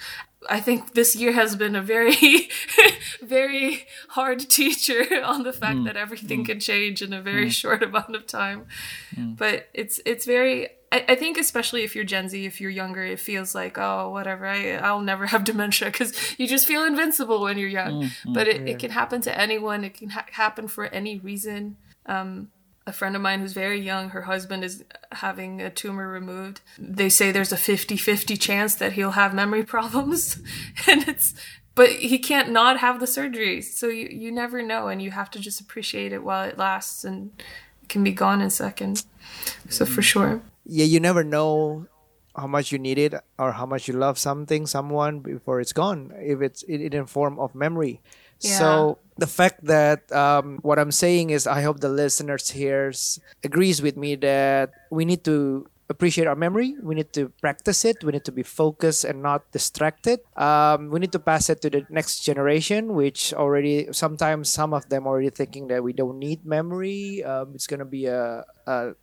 i 0.49 0.59
think 0.59 0.93
this 0.93 1.15
year 1.15 1.31
has 1.31 1.55
been 1.55 1.75
a 1.75 1.81
very 1.81 2.15
very 3.21 3.85
hard 4.09 4.39
teacher 4.39 5.05
on 5.23 5.43
the 5.43 5.53
fact 5.53 5.79
mm. 5.79 5.85
that 5.85 5.97
everything 5.97 6.43
mm. 6.43 6.45
can 6.45 6.59
change 6.59 7.01
in 7.01 7.13
a 7.13 7.21
very 7.21 7.47
mm. 7.47 7.51
short 7.51 7.83
amount 7.83 8.15
of 8.15 8.25
time. 8.27 8.65
But 9.17 9.69
it's 9.73 9.99
it's 10.05 10.25
very 10.25 10.69
I, 10.91 11.05
I 11.09 11.15
think 11.15 11.37
especially 11.37 11.83
if 11.83 11.95
you're 11.95 12.05
Gen 12.05 12.29
Z, 12.29 12.45
if 12.45 12.61
you're 12.61 12.71
younger, 12.71 13.03
it 13.03 13.19
feels 13.19 13.55
like 13.55 13.77
oh 13.77 14.09
whatever, 14.09 14.45
I 14.45 14.73
I'll 14.73 15.01
never 15.01 15.25
have 15.27 15.43
dementia 15.51 15.87
because 15.89 16.13
you 16.37 16.47
just 16.47 16.67
feel 16.67 16.83
invincible 16.83 17.41
when 17.41 17.57
you're 17.57 17.69
young. 17.69 18.11
but 18.25 18.47
it, 18.47 18.67
it 18.67 18.79
can 18.79 18.91
happen 18.91 19.21
to 19.21 19.37
anyone. 19.37 19.83
It 19.83 19.95
can 19.95 20.09
ha- 20.09 20.25
happen 20.31 20.67
for 20.67 20.85
any 20.85 21.19
reason. 21.19 21.77
Um, 22.05 22.49
a 22.87 22.93
friend 22.93 23.15
of 23.15 23.21
mine 23.21 23.39
who's 23.39 23.53
very 23.53 23.79
young, 23.79 24.09
her 24.09 24.23
husband 24.23 24.63
is 24.63 24.83
having 25.11 25.61
a 25.61 25.69
tumor 25.69 26.07
removed. 26.07 26.61
They 26.77 27.09
say 27.09 27.31
there's 27.31 27.51
a 27.51 27.57
50-50 27.57 28.39
chance 28.39 28.75
that 28.75 28.93
he'll 28.93 29.11
have 29.11 29.33
memory 29.33 29.63
problems, 29.75 30.39
and 30.87 31.07
it's 31.07 31.33
but 31.73 31.89
he 31.89 32.17
can't 32.19 32.51
not 32.51 32.79
have 32.79 32.99
the 32.99 33.07
surgery. 33.07 33.61
So 33.61 33.87
you 33.87 34.07
you 34.09 34.31
never 34.31 34.61
know, 34.61 34.87
and 34.87 35.01
you 35.01 35.11
have 35.11 35.31
to 35.31 35.39
just 35.39 35.59
appreciate 35.59 36.13
it 36.13 36.23
while 36.23 36.47
it 36.47 36.57
lasts, 36.57 37.03
and 37.03 37.31
it 37.81 37.89
can 37.89 38.03
be 38.03 38.11
gone 38.11 38.41
in 38.41 38.47
a 38.47 38.51
second. 38.51 39.03
So 39.69 39.85
for 39.85 40.01
mm. 40.01 40.11
sure. 40.11 40.41
yeah, 40.65 40.85
you 40.85 40.99
never 40.99 41.23
know 41.23 41.87
how 42.35 42.47
much 42.47 42.71
you 42.71 42.77
need 42.77 42.97
it 42.97 43.13
or 43.39 43.53
how 43.53 43.65
much 43.65 43.87
you 43.87 43.93
love 43.93 44.17
something, 44.19 44.67
someone 44.67 45.19
before 45.19 45.59
it's 45.59 45.73
gone. 45.73 46.11
If 46.17 46.41
it's 46.41 46.63
in, 46.63 46.81
in 46.81 47.05
form 47.05 47.39
of 47.39 47.55
memory. 47.55 48.01
So 48.39 48.99
the 49.17 49.27
fact 49.27 49.63
that 49.65 50.11
um, 50.11 50.59
what 50.61 50.79
I'm 50.79 50.91
saying 50.91 51.29
is, 51.29 51.47
I 51.47 51.61
hope 51.61 51.79
the 51.79 51.89
listeners 51.89 52.51
here 52.51 52.91
agrees 53.43 53.81
with 53.81 53.95
me 53.97 54.15
that 54.15 54.71
we 54.91 55.05
need 55.05 55.23
to 55.25 55.67
appreciate 55.89 56.27
our 56.27 56.35
memory. 56.35 56.75
We 56.81 56.95
need 56.95 57.13
to 57.13 57.29
practice 57.41 57.85
it. 57.85 58.03
We 58.03 58.11
need 58.11 58.25
to 58.25 58.31
be 58.31 58.43
focused 58.43 59.05
and 59.05 59.21
not 59.21 59.51
distracted. 59.51 60.19
Um, 60.35 60.89
we 60.89 60.99
need 60.99 61.11
to 61.13 61.19
pass 61.19 61.49
it 61.49 61.61
to 61.61 61.69
the 61.69 61.85
next 61.89 62.21
generation, 62.21 62.93
which 62.93 63.33
already 63.33 63.89
sometimes 63.91 64.49
some 64.49 64.73
of 64.73 64.89
them 64.89 65.05
already 65.05 65.29
thinking 65.29 65.67
that 65.67 65.83
we 65.83 65.93
don't 65.93 66.17
need 66.19 66.45
memory. 66.45 67.23
Um, 67.23 67.53
it's 67.53 67.67
gonna 67.67 67.85
be 67.85 68.05
a, 68.07 68.43
a 68.65 68.93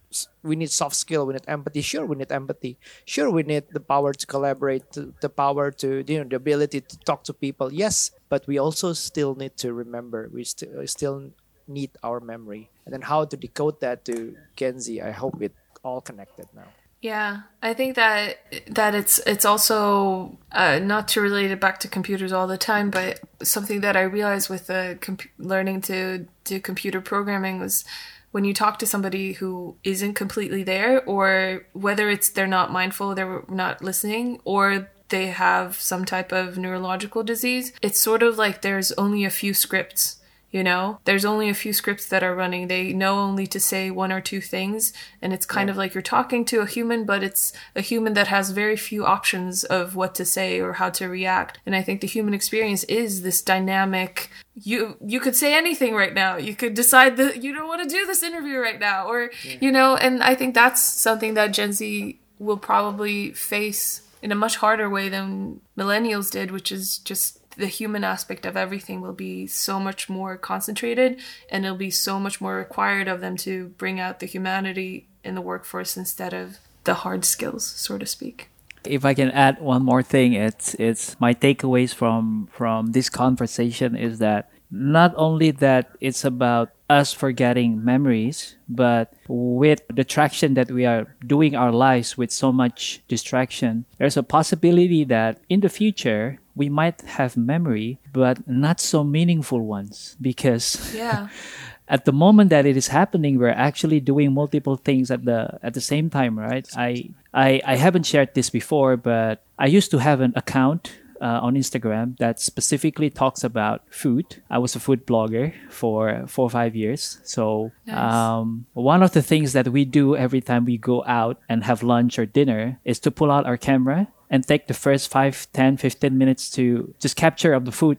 we 0.42 0.56
need 0.56 0.70
soft 0.70 0.96
skill. 0.96 1.26
We 1.26 1.34
need 1.34 1.46
empathy. 1.46 1.82
Sure, 1.82 2.04
we 2.04 2.16
need 2.16 2.32
empathy. 2.32 2.78
Sure, 3.04 3.30
we 3.30 3.42
need 3.42 3.64
the 3.70 3.80
power 3.80 4.12
to 4.12 4.26
collaborate, 4.26 4.84
the 4.92 5.30
power 5.30 5.70
to 5.82 6.04
you 6.06 6.18
know 6.18 6.28
the 6.28 6.36
ability 6.36 6.80
to 6.82 6.98
talk 7.06 7.24
to 7.24 7.32
people. 7.32 7.72
Yes, 7.72 8.10
but 8.28 8.46
we 8.46 8.58
also 8.58 8.92
still 8.92 9.34
need 9.34 9.56
to 9.58 9.72
remember. 9.72 10.28
We 10.32 10.44
st- 10.44 10.72
still 10.88 11.30
need 11.68 11.90
our 12.02 12.18
memory, 12.18 12.70
and 12.84 12.92
then 12.92 13.02
how 13.02 13.24
to 13.24 13.36
decode 13.36 13.80
that 13.80 14.04
to 14.06 14.34
Gen 14.56 14.80
Z. 14.80 15.00
I 15.00 15.12
hope 15.12 15.40
it 15.40 15.54
all 15.84 16.00
connected 16.00 16.46
now. 16.54 16.66
Yeah, 17.02 17.40
I 17.60 17.74
think 17.74 17.96
that 17.96 18.38
that 18.68 18.94
it's 18.94 19.18
it's 19.26 19.44
also 19.44 20.38
uh, 20.52 20.78
not 20.78 21.08
to 21.08 21.20
relate 21.20 21.50
it 21.50 21.60
back 21.60 21.80
to 21.80 21.88
computers 21.88 22.32
all 22.32 22.46
the 22.46 22.56
time, 22.56 22.90
but 22.90 23.18
something 23.42 23.80
that 23.80 23.96
I 23.96 24.02
realized 24.02 24.48
with 24.48 24.68
the 24.68 24.98
comp- 25.00 25.28
learning 25.36 25.80
to 25.82 26.26
do 26.44 26.60
computer 26.60 27.00
programming 27.00 27.58
was 27.58 27.84
when 28.30 28.44
you 28.44 28.54
talk 28.54 28.78
to 28.78 28.86
somebody 28.86 29.32
who 29.32 29.76
isn't 29.82 30.14
completely 30.14 30.62
there, 30.62 31.04
or 31.04 31.66
whether 31.72 32.08
it's 32.08 32.28
they're 32.28 32.46
not 32.46 32.70
mindful, 32.70 33.16
they're 33.16 33.42
not 33.48 33.82
listening, 33.82 34.40
or 34.44 34.88
they 35.08 35.26
have 35.26 35.80
some 35.80 36.04
type 36.04 36.30
of 36.30 36.56
neurological 36.56 37.24
disease. 37.24 37.72
It's 37.82 38.00
sort 38.00 38.22
of 38.22 38.38
like 38.38 38.62
there's 38.62 38.92
only 38.92 39.24
a 39.24 39.30
few 39.30 39.54
scripts 39.54 40.21
you 40.53 40.62
know? 40.62 41.00
There's 41.05 41.24
only 41.24 41.48
a 41.48 41.55
few 41.55 41.72
scripts 41.72 42.07
that 42.07 42.22
are 42.22 42.34
running. 42.34 42.68
They 42.68 42.92
know 42.92 43.18
only 43.18 43.46
to 43.48 43.59
say 43.59 43.90
one 43.90 44.12
or 44.12 44.20
two 44.20 44.40
things 44.40 44.92
and 45.20 45.32
it's 45.32 45.46
kind 45.46 45.68
of 45.70 45.76
like 45.76 45.94
you're 45.94 46.03
talking 46.03 46.44
to 46.44 46.61
a 46.61 46.66
human 46.66 47.05
but 47.05 47.24
it's 47.24 47.53
a 47.74 47.80
human 47.80 48.12
that 48.12 48.28
has 48.28 48.50
very 48.50 48.76
few 48.76 49.05
options 49.05 49.64
of 49.64 49.96
what 49.96 50.14
to 50.16 50.24
say 50.24 50.61
or 50.61 50.74
how 50.74 50.90
to 50.90 51.09
react. 51.09 51.59
And 51.66 51.74
i 51.74 51.82
think 51.82 52.00
the 52.00 52.07
human 52.07 52.34
experience 52.34 52.84
is 52.84 53.22
this 53.22 53.42
dynamic 53.42 54.30
you 54.55 54.96
you 55.05 55.18
could 55.18 55.34
say 55.34 55.55
anything 55.55 55.94
right 55.94 56.12
now. 56.12 56.36
You 56.36 56.55
could 56.55 56.74
decide 56.74 57.16
that 57.16 57.42
you 57.42 57.55
don't 57.55 57.68
want 57.68 57.82
to 57.82 57.88
do 57.88 58.05
this 58.05 58.22
interview 58.22 58.59
right 58.59 58.78
now 58.78 59.07
or 59.07 59.30
you 59.61 59.72
know? 59.72 59.96
And 59.96 60.22
i 60.22 60.34
think 60.34 60.55
that's 60.55 60.82
something 60.82 61.34
that 61.34 61.53
gen 61.53 61.72
z 61.72 62.20
will 62.38 62.59
probably 62.59 63.32
face 63.32 64.03
in 64.20 64.30
a 64.30 64.34
much 64.36 64.57
harder 64.57 64.90
way 64.90 65.09
than 65.09 65.61
millennials 65.76 66.30
did 66.30 66.50
which 66.50 66.70
is 66.70 66.98
just 66.98 67.41
the 67.57 67.66
human 67.66 68.05
aspect 68.05 68.46
of 68.46 68.57
everything 68.57 69.00
will 69.00 69.12
be 69.12 69.46
so 69.46 69.78
much 69.78 70.09
more 70.09 70.36
concentrated 70.36 71.20
and 71.50 71.64
it'll 71.64 71.76
be 71.76 71.90
so 71.90 72.18
much 72.18 72.40
more 72.40 72.57
required 72.57 73.09
of 73.09 73.20
them 73.20 73.36
to 73.36 73.68
bring 73.78 74.00
out 74.00 74.20
the 74.20 74.26
humanity 74.26 75.09
in 75.24 75.34
the 75.34 75.40
workforce 75.40 75.96
instead 75.96 76.32
of 76.32 76.59
the 76.84 76.94
hard 76.94 77.24
skills 77.24 77.64
so 77.64 77.98
to 77.98 78.07
speak. 78.07 78.48
If 78.84 79.05
I 79.05 79.14
can 79.14 79.30
add 79.30 79.61
one 79.61 79.84
more 79.84 80.03
thing, 80.03 80.32
it's 80.32 80.74
it's 80.74 81.14
my 81.20 81.34
takeaways 81.34 81.94
from 81.94 82.48
from 82.50 82.90
this 82.92 83.09
conversation 83.09 83.94
is 83.94 84.18
that 84.18 84.50
not 84.72 85.12
only 85.16 85.53
that 85.53 85.94
it's 86.00 86.24
about 86.24 86.70
us 86.90 87.12
forgetting 87.12 87.84
memories, 87.84 88.57
but 88.68 89.12
with 89.28 89.80
the 89.88 90.05
traction 90.05 90.55
that 90.55 90.70
we 90.70 90.84
are 90.84 91.14
doing 91.24 91.55
our 91.55 91.70
lives 91.70 92.18
with 92.18 92.32
so 92.32 92.50
much 92.50 93.00
distraction, 93.07 93.84
there's 93.98 94.16
a 94.16 94.22
possibility 94.22 95.05
that 95.05 95.40
in 95.48 95.61
the 95.61 95.68
future 95.68 96.38
we 96.55 96.68
might 96.68 97.00
have 97.03 97.36
memory, 97.36 97.98
but 98.12 98.46
not 98.48 98.80
so 98.80 99.03
meaningful 99.05 99.61
ones 99.61 100.16
because 100.20 100.94
yeah. 100.94 101.28
at 101.88 102.05
the 102.05 102.12
moment 102.12 102.50
that 102.50 102.64
it 102.64 102.76
is 102.76 102.88
happening 102.88 103.38
we're 103.38 103.48
actually 103.68 104.00
doing 104.00 104.32
multiple 104.32 104.76
things 104.76 105.11
at 105.11 105.24
the 105.24 105.59
at 105.62 105.74
the 105.74 105.80
same 105.80 106.09
time 106.09 106.38
right? 106.38 106.66
I 106.76 107.11
i, 107.34 107.61
I 107.66 107.76
haven't 107.76 108.07
shared 108.07 108.34
this 108.34 108.50
before 108.50 108.96
but 108.96 109.42
i 109.59 109.66
used 109.66 109.90
to 109.90 109.98
have 109.98 110.20
an 110.20 110.32
account 110.36 110.92
uh, 111.20 111.38
on 111.42 111.55
instagram 111.55 112.16
that 112.18 112.40
specifically 112.40 113.09
talks 113.09 113.44
about 113.44 113.82
food. 113.90 114.42
I 114.50 114.59
was 114.59 114.74
a 114.74 114.80
food 114.80 115.07
blogger 115.07 115.55
for 115.70 116.24
four 116.26 116.46
or 116.46 116.50
five 116.50 116.74
years. 116.74 117.20
So 117.22 117.70
Nice. 117.86 117.96
um, 117.96 118.66
one 118.74 119.05
of 119.05 119.12
the 119.12 119.22
things 119.22 119.53
that 119.53 119.68
we 119.68 119.84
do 119.84 120.16
every 120.16 120.40
time 120.40 120.64
we 120.64 120.78
go 120.78 121.05
out 121.07 121.38
and 121.48 121.62
have 121.62 121.84
lunch 121.84 122.18
or 122.18 122.26
dinner 122.26 122.80
is 122.84 122.98
to 123.00 123.11
pull 123.12 123.30
out 123.30 123.46
our 123.46 123.57
camera 123.57 124.09
and 124.32 124.48
take 124.48 124.66
the 124.66 124.74
first 124.74 125.12
5 125.12 125.52
10 125.52 125.76
15 125.76 126.16
minutes 126.16 126.50
to 126.50 126.92
just 126.98 127.14
capture 127.14 127.52
of 127.52 127.66
the 127.66 127.70
food 127.70 127.98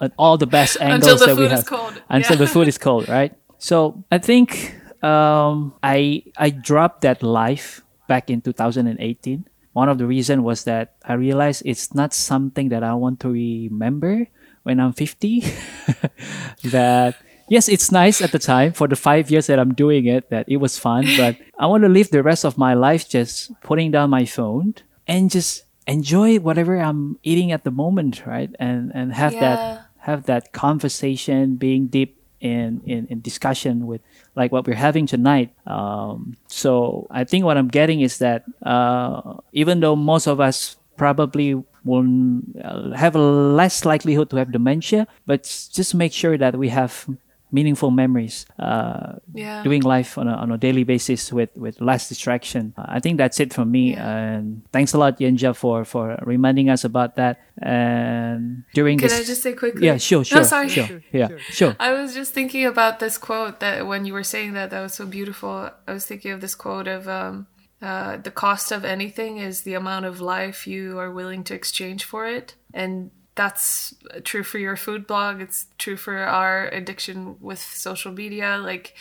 at 0.00 0.12
all 0.18 0.36
the 0.38 0.48
best 0.48 0.76
angles 0.80 1.12
until 1.12 1.18
the 1.18 1.26
that 1.26 1.36
we 1.36 1.44
food 1.44 1.50
have 1.52 1.60
is 1.60 1.68
cold 1.68 2.02
until 2.08 2.36
yeah. 2.36 2.44
the 2.44 2.46
food 2.48 2.66
is 2.66 2.78
cold, 2.78 3.08
right? 3.08 3.36
So 3.58 4.02
I 4.10 4.18
think 4.18 4.74
um, 5.04 5.74
I 5.84 6.24
I 6.36 6.50
dropped 6.50 7.02
that 7.02 7.22
life 7.22 7.84
back 8.08 8.30
in 8.30 8.40
2018. 8.40 9.46
One 9.72 9.88
of 9.88 9.96
the 9.98 10.06
reason 10.06 10.42
was 10.42 10.64
that 10.64 10.96
I 11.04 11.14
realized 11.14 11.62
it's 11.64 11.94
not 11.94 12.12
something 12.12 12.68
that 12.70 12.82
I 12.82 12.92
want 12.94 13.20
to 13.20 13.30
remember 13.30 14.26
when 14.64 14.80
I'm 14.80 14.92
50. 14.92 15.40
that 16.64 17.16
yes, 17.48 17.68
it's 17.68 17.92
nice 17.92 18.20
at 18.20 18.32
the 18.32 18.38
time 18.38 18.72
for 18.72 18.88
the 18.88 18.96
five 18.96 19.30
years 19.30 19.46
that 19.46 19.58
I'm 19.58 19.74
doing 19.74 20.06
it 20.06 20.28
that 20.30 20.48
it 20.48 20.56
was 20.56 20.78
fun, 20.78 21.06
but 21.16 21.36
I 21.58 21.66
want 21.66 21.84
to 21.84 21.88
live 21.88 22.10
the 22.10 22.22
rest 22.22 22.44
of 22.44 22.58
my 22.58 22.74
life 22.74 23.08
just 23.08 23.52
putting 23.62 23.92
down 23.92 24.10
my 24.10 24.24
phone 24.24 24.74
and 25.06 25.30
just 25.30 25.64
enjoy 25.86 26.38
whatever 26.38 26.78
I'm 26.78 27.18
eating 27.22 27.52
at 27.52 27.64
the 27.64 27.70
moment, 27.70 28.26
right? 28.26 28.50
And 28.58 28.92
and 28.94 29.12
have 29.12 29.32
that 29.32 29.86
have 29.98 30.26
that 30.26 30.52
conversation, 30.52 31.56
being 31.56 31.86
deep 31.86 32.18
in, 32.40 32.82
in, 32.84 33.06
in 33.06 33.20
discussion 33.20 33.86
with 33.86 34.00
like 34.34 34.50
what 34.50 34.66
we're 34.66 34.74
having 34.74 35.06
tonight. 35.06 35.54
Um, 35.64 36.36
so 36.48 37.06
I 37.10 37.22
think 37.24 37.44
what 37.44 37.56
I'm 37.56 37.68
getting 37.68 38.00
is 38.00 38.18
that 38.18 38.44
uh, 38.66 39.38
even 39.52 39.78
though 39.78 39.94
most 39.94 40.26
of 40.26 40.40
us 40.40 40.76
probably 40.96 41.54
will 41.84 42.40
uh, 42.62 42.90
have 42.92 43.14
a 43.14 43.20
less 43.20 43.84
likelihood 43.84 44.30
to 44.30 44.36
have 44.36 44.50
dementia, 44.50 45.06
but 45.24 45.44
just 45.72 45.94
make 45.94 46.12
sure 46.12 46.36
that 46.36 46.56
we 46.56 46.68
have 46.68 47.08
meaningful 47.52 47.90
memories 47.90 48.46
uh, 48.58 49.14
Yeah. 49.34 49.62
doing 49.62 49.82
life 49.82 50.16
on 50.18 50.26
a, 50.26 50.32
on 50.32 50.50
a 50.50 50.58
daily 50.58 50.84
basis 50.84 51.32
with, 51.32 51.50
with 51.54 51.80
less 51.80 52.08
distraction. 52.08 52.72
I 52.76 52.98
think 53.00 53.18
that's 53.18 53.38
it 53.40 53.52
from 53.52 53.70
me. 53.70 53.92
Yeah. 53.92 54.16
And 54.16 54.62
thanks 54.72 54.94
a 54.94 54.98
lot, 54.98 55.20
Yänjaa, 55.20 55.54
for, 55.54 55.84
for 55.84 56.18
reminding 56.22 56.70
us 56.70 56.84
about 56.84 57.16
that. 57.16 57.40
And 57.60 58.64
during 58.74 58.98
Can 58.98 59.08
this, 59.08 59.20
I 59.20 59.24
just 59.24 59.42
say 59.42 59.52
quickly? 59.52 59.86
yeah, 59.86 59.98
sure, 59.98 60.20
No, 60.20 60.22
sure, 60.24 60.44
sorry. 60.54 60.68
sure, 60.68 61.02
yeah, 61.12 61.28
sure. 61.50 61.76
I 61.78 61.92
was 61.92 62.14
just 62.14 62.32
thinking 62.32 62.64
about 62.64 62.98
this 63.00 63.18
quote 63.18 63.60
that 63.60 63.86
when 63.86 64.04
you 64.06 64.12
were 64.14 64.24
saying 64.24 64.54
that, 64.54 64.70
that 64.70 64.80
was 64.80 64.94
so 64.94 65.06
beautiful. 65.06 65.70
I 65.86 65.92
was 65.92 66.06
thinking 66.06 66.30
of 66.32 66.40
this 66.40 66.54
quote 66.54 66.88
of 66.88 67.06
um, 67.08 67.46
uh, 67.80 68.16
the 68.16 68.30
cost 68.30 68.72
of 68.72 68.84
anything 68.84 69.38
is 69.38 69.62
the 69.62 69.74
amount 69.74 70.06
of 70.06 70.20
life 70.20 70.66
you 70.66 70.98
are 70.98 71.10
willing 71.10 71.44
to 71.44 71.54
exchange 71.54 72.04
for 72.04 72.26
it. 72.26 72.54
And 72.72 73.10
that's 73.34 73.94
true 74.24 74.42
for 74.42 74.58
your 74.58 74.76
food 74.76 75.06
blog. 75.06 75.40
It's 75.40 75.66
true 75.78 75.96
for 75.96 76.18
our 76.18 76.68
addiction 76.68 77.36
with 77.40 77.60
social 77.60 78.12
media. 78.12 78.58
Like, 78.58 78.94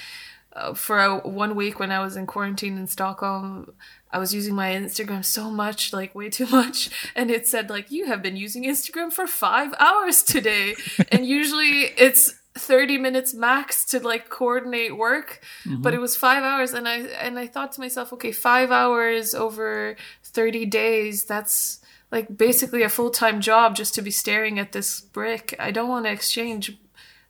uh, 0.53 0.73
for 0.73 0.99
a, 0.99 1.17
one 1.19 1.55
week 1.55 1.79
when 1.79 1.91
I 1.91 1.99
was 1.99 2.15
in 2.15 2.27
quarantine 2.27 2.77
in 2.77 2.87
Stockholm, 2.87 3.73
I 4.11 4.19
was 4.19 4.33
using 4.33 4.53
my 4.53 4.71
Instagram 4.71 5.23
so 5.23 5.49
much, 5.49 5.93
like 5.93 6.13
way 6.13 6.29
too 6.29 6.45
much, 6.51 6.89
and 7.15 7.31
it 7.31 7.47
said 7.47 7.69
like 7.69 7.91
you 7.91 8.05
have 8.05 8.21
been 8.21 8.35
using 8.35 8.63
Instagram 8.63 9.11
for 9.13 9.27
five 9.27 9.73
hours 9.79 10.23
today, 10.23 10.75
and 11.11 11.25
usually 11.25 11.83
it's 11.97 12.41
30 12.55 12.97
minutes 12.97 13.33
max 13.33 13.85
to 13.85 13.99
like 13.99 14.29
coordinate 14.29 14.97
work. 14.97 15.41
But 15.65 15.93
it 15.93 16.01
was 16.01 16.17
five 16.17 16.43
hours. 16.43 16.73
And 16.73 16.85
i 16.87 16.97
and 16.97 17.39
i 17.39 17.47
thought 17.47 17.71
to 17.73 17.79
myself 17.79 18.11
okay 18.13 18.33
five 18.33 18.71
hours 18.71 19.33
over 19.33 19.95
30 20.23 20.65
days 20.65 21.23
that's 21.23 21.79
like 22.11 22.37
basically 22.37 22.83
a 22.83 22.89
full-time 22.89 23.41
job 23.41 23.75
just 23.75 23.95
to 23.95 24.01
be 24.01 24.11
staring 24.11 24.59
at 24.59 24.71
this 24.71 25.01
brick 25.01 25.55
i 25.59 25.71
don't 25.71 25.89
want 25.89 26.05
to 26.05 26.11
exchange 26.11 26.77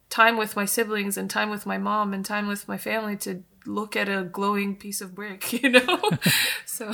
time 0.10 0.38
with 0.38 0.56
my 0.56 0.66
siblings 0.66 1.18
and 1.18 1.30
time 1.30 1.50
with 1.50 1.66
my 1.66 1.78
mom 1.78 2.14
and 2.14 2.26
time 2.26 2.48
with 2.48 2.68
my 2.68 2.78
family 2.78 3.16
to 3.16 3.44
look 3.66 3.96
at 3.96 4.10
a 4.10 4.24
glowing 4.24 4.76
piece 4.76 5.02
of 5.02 5.14
brick 5.16 5.54
you 5.62 5.70
know 5.70 6.00
so 6.66 6.94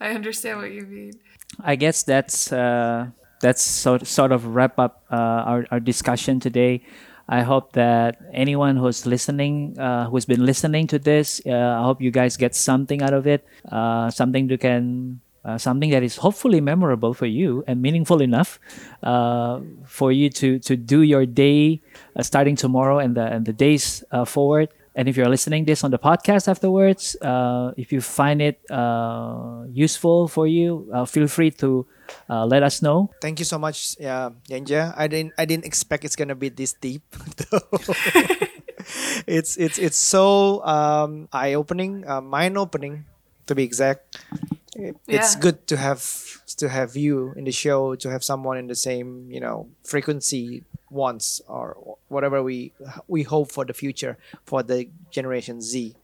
i 0.00 0.10
understand 0.10 0.58
what 0.58 0.70
you 0.70 0.82
mean 0.82 1.12
I 1.62 1.76
guess 1.76 2.02
that's 2.02 2.52
uh, 2.52 3.08
that's 3.40 3.62
sort 3.62 4.06
sort 4.06 4.32
of 4.32 4.54
wrap 4.54 4.78
up 4.78 5.04
uh, 5.10 5.14
our 5.46 5.66
our 5.70 5.80
discussion 5.80 6.40
today. 6.40 6.82
I 7.28 7.40
hope 7.40 7.72
that 7.72 8.20
anyone 8.32 8.76
who's 8.76 9.06
listening, 9.06 9.78
uh, 9.78 10.10
who's 10.10 10.26
been 10.26 10.44
listening 10.44 10.86
to 10.88 10.98
this, 10.98 11.40
uh, 11.46 11.80
I 11.80 11.82
hope 11.82 12.02
you 12.02 12.10
guys 12.10 12.36
get 12.36 12.54
something 12.54 13.00
out 13.00 13.14
of 13.14 13.26
it, 13.26 13.46
uh, 13.70 14.10
something 14.10 14.48
you 14.50 14.58
can. 14.58 15.20
Uh, 15.44 15.58
something 15.58 15.90
that 15.90 16.02
is 16.02 16.16
hopefully 16.16 16.60
memorable 16.60 17.12
for 17.12 17.26
you 17.26 17.62
and 17.66 17.82
meaningful 17.82 18.22
enough 18.22 18.58
uh, 19.02 19.60
for 19.84 20.10
you 20.10 20.30
to 20.30 20.58
to 20.58 20.76
do 20.76 21.02
your 21.02 21.26
day 21.26 21.80
uh, 22.16 22.22
starting 22.22 22.56
tomorrow 22.56 22.98
and 22.98 23.14
the 23.14 23.24
and 23.24 23.44
the 23.44 23.52
days 23.52 24.02
uh, 24.10 24.24
forward. 24.24 24.68
And 24.94 25.08
if 25.08 25.16
you're 25.16 25.28
listening 25.28 25.66
this 25.66 25.82
on 25.82 25.90
the 25.90 25.98
podcast 25.98 26.46
afterwards, 26.46 27.16
uh, 27.20 27.74
if 27.76 27.90
you 27.90 28.00
find 28.00 28.40
it 28.40 28.62
uh, 28.70 29.66
useful 29.68 30.28
for 30.28 30.46
you, 30.46 30.86
uh, 30.94 31.04
feel 31.04 31.26
free 31.26 31.50
to 31.58 31.84
uh, 32.30 32.46
let 32.46 32.62
us 32.62 32.80
know. 32.80 33.10
Thank 33.20 33.42
you 33.42 33.44
so 33.44 33.58
much, 33.58 33.98
yeah, 33.98 34.30
Yänjaa. 34.48 34.94
I 34.96 35.08
didn't 35.10 35.34
I 35.36 35.44
didn't 35.44 35.66
expect 35.66 36.04
it's 36.06 36.14
gonna 36.16 36.38
be 36.38 36.48
this 36.48 36.78
deep. 36.78 37.02
it's 39.26 39.56
it's 39.56 39.78
it's 39.78 39.96
so 39.96 40.62
um, 40.64 41.28
eye 41.32 41.54
opening, 41.54 42.06
uh, 42.06 42.20
mind 42.20 42.56
opening, 42.58 43.04
to 43.46 43.54
be 43.54 43.62
exact. 43.64 44.18
It- 44.76 44.96
It's 45.06 45.34
Yeah. 45.34 45.40
good 45.40 45.66
to 45.70 45.76
have 45.76 46.02
to 46.56 46.68
have 46.68 46.96
you 46.96 47.32
in 47.36 47.44
the 47.44 47.52
show, 47.52 47.94
to 47.96 48.08
have 48.10 48.22
someone 48.24 48.56
in 48.58 48.66
the 48.66 48.74
same 48.88 49.30
you 49.30 49.40
know 49.40 49.68
frequency 49.84 50.62
once 50.90 51.40
or 51.48 51.76
whatever 52.08 52.42
we 52.42 52.72
we 53.08 53.22
hope 53.22 53.50
for 53.50 53.64
the 53.64 53.72
future 53.74 54.16
for 54.46 54.62
the 54.62 54.88
generation 55.10 55.60
Z. 55.60 55.94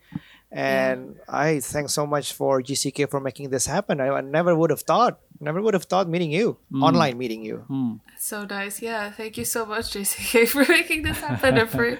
And 0.50 1.14
I 1.28 1.60
thank 1.62 1.90
so 1.90 2.06
much 2.06 2.32
for 2.34 2.60
JCK 2.60 3.06
for 3.06 3.20
making 3.20 3.50
this 3.50 3.66
happen. 3.66 4.00
I, 4.00 4.08
I 4.10 4.20
never 4.20 4.50
would 4.54 4.70
have 4.70 4.82
thought, 4.82 5.20
never 5.38 5.62
would 5.62 5.74
have 5.74 5.84
thought 5.86 6.08
meeting 6.08 6.32
you, 6.32 6.58
mm. 6.72 6.82
online 6.82 7.16
meeting 7.18 7.44
you. 7.46 7.64
Mm. 7.70 8.00
So 8.22 8.44
nice, 8.44 8.82
yeah. 8.82 9.10
Thank 9.10 9.38
you 9.38 9.46
so 9.46 9.64
much, 9.64 9.94
JCK, 9.94 10.46
for 10.52 10.70
making 10.70 11.04
this 11.04 11.18
happen, 11.20 11.56
and 11.56 11.70
for, 11.70 11.98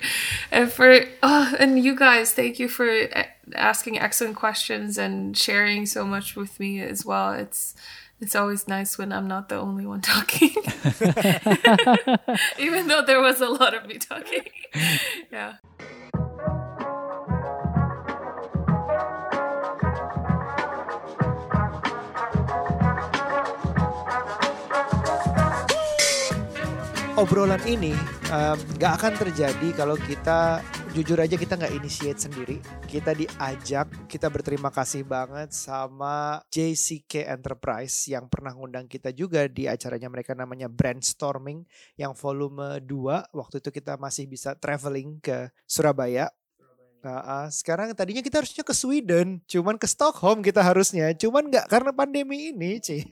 and 0.52 0.70
for, 0.70 1.00
oh, 1.22 1.54
and 1.58 1.82
you 1.82 1.96
guys, 1.96 2.34
thank 2.34 2.58
you 2.58 2.68
for 2.68 2.86
eh, 2.86 3.24
asking 3.54 3.98
excellent 3.98 4.36
questions 4.36 4.98
and 4.98 5.34
sharing 5.34 5.86
so 5.86 6.04
much 6.04 6.36
with 6.36 6.60
me 6.60 6.82
as 6.82 7.06
well. 7.06 7.32
It's, 7.32 7.74
it's 8.20 8.36
always 8.36 8.68
nice 8.68 8.98
when 8.98 9.14
I'm 9.14 9.28
not 9.28 9.48
the 9.48 9.56
only 9.56 9.86
one 9.86 10.00
talking, 10.02 10.50
even 12.58 12.86
though 12.88 13.02
there 13.02 13.22
was 13.22 13.40
a 13.40 13.48
lot 13.48 13.72
of 13.72 13.86
me 13.86 13.96
talking. 13.96 14.44
yeah. 15.32 15.54
Obrolan 27.20 27.60
ini 27.68 27.92
nggak 28.80 28.92
akan 28.96 29.12
terjadi 29.12 29.68
kalau 29.76 29.92
kita 30.00 30.64
jujur 30.96 31.20
aja 31.20 31.36
kita 31.36 31.60
nggak 31.60 31.76
initiate 31.76 32.16
sendiri. 32.16 32.56
Kita 32.88 33.12
diajak, 33.12 34.08
kita 34.08 34.32
berterima 34.32 34.72
kasih 34.72 35.04
banget 35.04 35.52
sama 35.52 36.40
JCK 36.48 37.28
Enterprise 37.28 38.08
yang 38.08 38.24
pernah 38.32 38.56
ngundang 38.56 38.88
kita 38.88 39.12
juga 39.12 39.44
di 39.52 39.68
acaranya 39.68 40.08
mereka 40.08 40.32
namanya 40.32 40.72
Brainstorming 40.72 41.68
yang 42.00 42.16
volume 42.16 42.80
2. 42.80 43.36
Waktu 43.36 43.56
itu 43.60 43.68
kita 43.68 44.00
masih 44.00 44.24
bisa 44.24 44.56
traveling 44.56 45.20
ke 45.20 45.52
Surabaya. 45.68 46.32
Nah, 47.00 47.24
ah, 47.24 47.48
sekarang 47.48 47.96
tadinya 47.96 48.20
kita 48.20 48.44
harusnya 48.44 48.60
ke 48.60 48.76
Sweden, 48.76 49.40
cuman 49.48 49.80
ke 49.80 49.88
Stockholm 49.88 50.44
kita 50.44 50.60
harusnya, 50.60 51.16
cuman 51.16 51.48
nggak 51.48 51.64
karena 51.72 51.96
pandemi 51.96 52.52
ini, 52.52 52.76
Ci. 52.76 53.08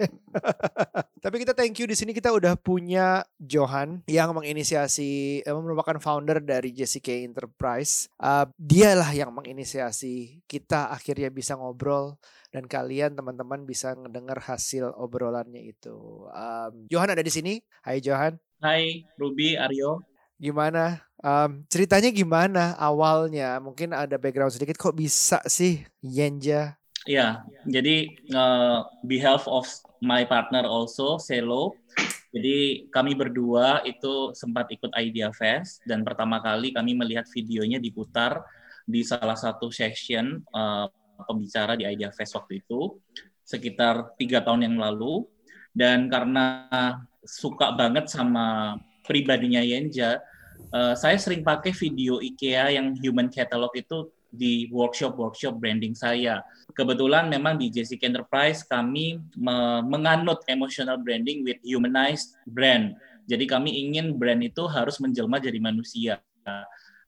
Tapi 1.24 1.36
kita 1.40 1.56
thank 1.56 1.80
you 1.80 1.88
di 1.88 1.96
sini 1.96 2.12
kita 2.12 2.28
udah 2.28 2.52
punya 2.60 3.24
Johan 3.40 4.04
yang 4.04 4.36
menginisiasi, 4.36 5.40
eh, 5.40 5.56
merupakan 5.56 5.96
founder 5.96 6.44
dari 6.44 6.76
JCK 6.76 7.24
Enterprise. 7.32 8.12
Uh, 8.20 8.44
dialah 8.60 9.08
yang 9.16 9.32
menginisiasi 9.32 10.44
kita 10.44 10.92
akhirnya 10.92 11.32
bisa 11.32 11.56
ngobrol 11.56 12.20
dan 12.52 12.68
kalian 12.68 13.16
teman-teman 13.16 13.64
bisa 13.64 13.96
ngedengar 13.96 14.36
hasil 14.44 14.92
obrolannya 15.00 15.64
itu. 15.64 16.28
Um, 16.28 16.84
Johan 16.92 17.16
ada 17.16 17.24
di 17.24 17.32
sini. 17.32 17.64
Hai 17.80 18.04
Johan, 18.04 18.36
Hai 18.60 19.08
Ruby, 19.16 19.56
Aryo. 19.56 20.04
gimana? 20.36 21.07
Um, 21.18 21.66
ceritanya 21.66 22.14
gimana 22.14 22.78
awalnya? 22.78 23.58
Mungkin 23.58 23.90
ada 23.90 24.14
background 24.14 24.54
sedikit. 24.54 24.78
Kok 24.78 24.94
bisa 24.94 25.42
sih 25.50 25.82
Yenja? 25.98 26.78
Ya, 27.08 27.40
jadi 27.64 28.10
uh, 28.36 28.84
behalf 29.06 29.48
of 29.48 29.64
my 30.04 30.28
partner 30.28 30.68
also, 30.68 31.16
Selo. 31.16 31.74
Jadi 32.28 32.86
kami 32.92 33.16
berdua 33.16 33.80
itu 33.88 34.36
sempat 34.36 34.68
ikut 34.68 34.92
Idea 34.92 35.32
Fest 35.32 35.80
dan 35.88 36.04
pertama 36.04 36.44
kali 36.44 36.76
kami 36.76 36.92
melihat 36.92 37.24
videonya 37.32 37.80
diputar 37.80 38.44
di 38.84 39.00
salah 39.00 39.32
satu 39.32 39.72
session 39.72 40.44
uh, 40.52 40.92
pembicara 41.24 41.72
di 41.72 41.88
Idea 41.88 42.12
Fest 42.12 42.36
waktu 42.36 42.60
itu 42.60 43.00
sekitar 43.48 44.12
tiga 44.20 44.44
tahun 44.44 44.68
yang 44.68 44.76
lalu 44.76 45.24
dan 45.72 46.12
karena 46.12 46.68
suka 47.24 47.72
banget 47.72 48.12
sama 48.12 48.76
pribadinya 49.08 49.64
Yenja, 49.64 50.20
uh, 50.72 50.94
saya 50.94 51.16
sering 51.16 51.46
pakai 51.46 51.72
video 51.74 52.18
IKEA 52.22 52.74
yang 52.76 52.96
Human 53.00 53.30
Catalog 53.32 53.72
itu 53.74 54.10
di 54.28 54.68
workshop-workshop 54.68 55.56
branding 55.56 55.96
saya. 55.96 56.44
Kebetulan 56.76 57.32
memang 57.32 57.56
di 57.56 57.72
JCK 57.72 58.12
Enterprise 58.12 58.60
kami 58.64 59.16
me- 59.34 59.82
menganut 59.88 60.44
emotional 60.46 61.00
branding 61.00 61.42
with 61.44 61.56
humanized 61.64 62.36
brand. 62.44 62.92
Jadi 63.28 63.44
kami 63.48 63.76
ingin 63.88 64.16
brand 64.16 64.40
itu 64.44 64.64
harus 64.68 65.00
menjelma 65.00 65.40
jadi 65.40 65.56
manusia. 65.60 66.20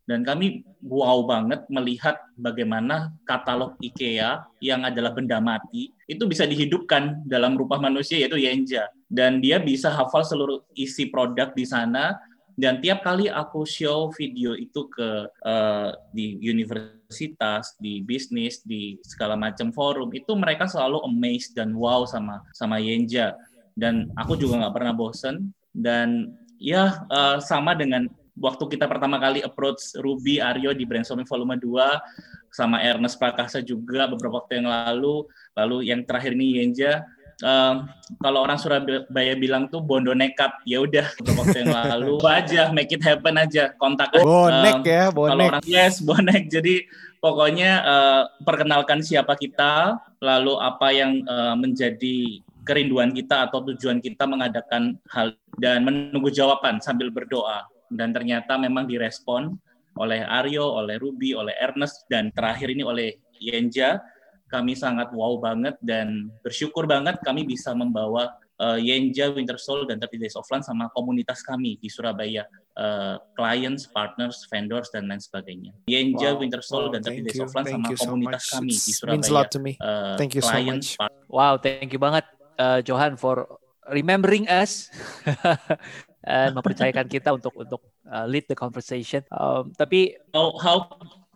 Dan 0.09 0.27
kami 0.27 0.67
wow 0.83 1.23
banget 1.23 1.71
melihat 1.71 2.19
bagaimana 2.35 3.15
katalog 3.23 3.79
IKEA 3.79 4.43
yang 4.59 4.83
adalah 4.83 5.15
benda 5.15 5.39
mati 5.39 5.95
itu 6.11 6.27
bisa 6.27 6.51
dihidupkan 6.51 7.23
dalam 7.31 7.55
rupa 7.55 7.79
manusia 7.79 8.19
yaitu 8.19 8.41
Yenja. 8.43 8.91
Dan 9.07 9.39
dia 9.39 9.63
bisa 9.63 9.87
hafal 9.87 10.27
seluruh 10.27 10.67
isi 10.75 11.07
produk 11.07 11.55
di 11.55 11.63
sana 11.63 12.19
dan 12.61 12.85
tiap 12.85 13.01
kali 13.01 13.33
aku 13.33 13.65
show 13.65 14.13
video 14.13 14.53
itu 14.53 14.85
ke 14.93 15.33
uh, 15.49 15.97
di 16.13 16.37
universitas, 16.45 17.73
di 17.81 18.05
bisnis, 18.05 18.61
di 18.61 19.01
segala 19.01 19.33
macam 19.33 19.73
forum, 19.73 20.13
itu 20.13 20.37
mereka 20.37 20.69
selalu 20.69 21.01
amazed 21.09 21.57
dan 21.57 21.73
wow 21.73 22.05
sama 22.05 22.45
sama 22.53 22.77
Yenja. 22.77 23.33
Dan 23.73 24.13
aku 24.13 24.37
juga 24.37 24.61
nggak 24.61 24.77
pernah 24.77 24.93
bosen. 24.93 25.57
Dan 25.73 26.37
ya 26.61 27.01
uh, 27.09 27.41
sama 27.41 27.73
dengan 27.73 28.05
waktu 28.37 28.77
kita 28.77 28.85
pertama 28.85 29.17
kali 29.17 29.41
approach 29.41 29.97
Ruby 29.97 30.45
Aryo 30.45 30.77
di 30.77 30.85
brainstorming 30.85 31.25
volume 31.25 31.57
2 31.57 32.53
sama 32.53 32.85
Ernest 32.85 33.17
Prakasa 33.17 33.65
juga 33.65 34.05
beberapa 34.05 34.45
waktu 34.45 34.61
yang 34.61 34.69
lalu, 34.69 35.25
lalu 35.57 35.89
yang 35.89 36.05
terakhir 36.05 36.37
ini 36.37 36.61
Yenja 36.61 37.09
Um, 37.41 37.89
kalau 38.21 38.45
orang 38.45 38.61
Surabaya 38.61 39.33
bilang 39.33 39.73
tuh 39.73 39.81
bondo 39.81 40.13
nekat, 40.13 40.53
ya 40.69 40.85
udah 40.85 41.09
waktu 41.41 41.65
yang 41.65 41.73
lalu 41.73 42.21
aja 42.39 42.69
make 42.69 42.93
it 42.93 43.01
happen 43.01 43.41
aja 43.41 43.73
kontak 43.81 44.13
aja. 44.13 44.25
Bonek 44.25 44.77
um, 44.77 44.85
ya, 44.85 45.05
bonek. 45.09 45.31
Kalau 45.33 45.45
orang 45.49 45.65
yes 45.65 46.05
bonek. 46.05 46.53
Jadi 46.53 46.85
pokoknya 47.19 47.71
uh, 47.81 48.23
perkenalkan 48.45 49.01
siapa 49.01 49.37
kita, 49.41 49.97
lalu 50.21 50.53
apa 50.61 50.89
yang 50.93 51.25
uh, 51.25 51.57
menjadi 51.57 52.45
kerinduan 52.69 53.17
kita 53.17 53.49
atau 53.49 53.65
tujuan 53.73 54.05
kita 54.05 54.29
mengadakan 54.29 55.01
hal 55.09 55.33
dan 55.57 55.81
menunggu 55.81 56.29
jawaban 56.29 56.77
sambil 56.79 57.09
berdoa 57.09 57.65
dan 57.91 58.15
ternyata 58.15 58.55
memang 58.55 58.87
direspon 58.87 59.59
oleh 59.99 60.23
Aryo, 60.23 60.79
oleh 60.79 60.97
Ruby, 60.97 61.35
oleh 61.35 61.53
Ernest 61.59 62.07
dan 62.07 62.31
terakhir 62.31 62.71
ini 62.71 62.87
oleh 62.87 63.19
Yenja. 63.43 63.99
Kami 64.51 64.75
sangat 64.75 65.15
wow 65.15 65.39
banget 65.39 65.79
dan 65.79 66.27
bersyukur 66.43 66.85
banget 66.85 67.23
kami 67.23 67.47
bisa 67.47 67.71
membawa 67.71 68.35
uh, 68.59 68.75
Yenja 68.77 69.31
Winter 69.31 69.57
Soul 69.57 69.87
dan 69.87 70.03
30 70.03 70.21
Days 70.21 70.35
of 70.35 70.45
Land 70.51 70.67
sama 70.67 70.91
komunitas 70.93 71.41
kami 71.41 71.79
di 71.79 71.87
Surabaya, 71.87 72.45
uh, 72.77 73.17
clients, 73.39 73.87
partners, 73.89 74.45
vendors 74.51 74.91
dan 74.91 75.09
lain 75.09 75.23
sebagainya. 75.23 75.73
Yenja 75.87 76.35
Wow. 76.35 76.43
Winter 76.43 76.63
Soul 76.63 76.91
Wow, 76.91 76.95
dan 76.99 77.01
30 77.01 77.07
thank 77.07 77.23
Days 77.31 77.39
you. 77.39 77.47
of 77.47 77.51
Land 77.55 77.67
Thank 77.71 77.77
sama 77.79 77.89
you 77.89 77.97
so 77.97 78.05
komunitas 78.11 78.43
much. 78.45 78.53
kami 78.59 78.75
di 78.75 78.93
Surabaya. 78.93 79.15
means 79.17 79.29
a 79.31 79.35
lot 79.35 79.49
to 79.49 79.59
me. 79.63 79.73
uh, 79.81 80.15
Thank 80.19 80.33
you 80.35 80.43
so 80.43 80.51
clients, 80.53 80.99
much. 80.99 81.15
Wow, 81.31 81.55
thank 81.57 81.91
you 81.95 82.01
banget 82.03 82.27
uh, 82.59 82.83
Johan 82.83 83.15
for 83.15 83.47
remembering 83.89 84.47
us 84.51 84.91
and 86.27 86.53
mempercayakan 86.53 87.09
kita 87.09 87.33
untuk 87.33 87.55
untuk 87.57 87.81
uh, 88.07 88.27
lead 88.29 88.45
the 88.47 88.55
conversation. 88.55 89.25
Um, 89.33 89.73
tapi 89.75 90.15
how 90.37 90.53
how 90.61 90.77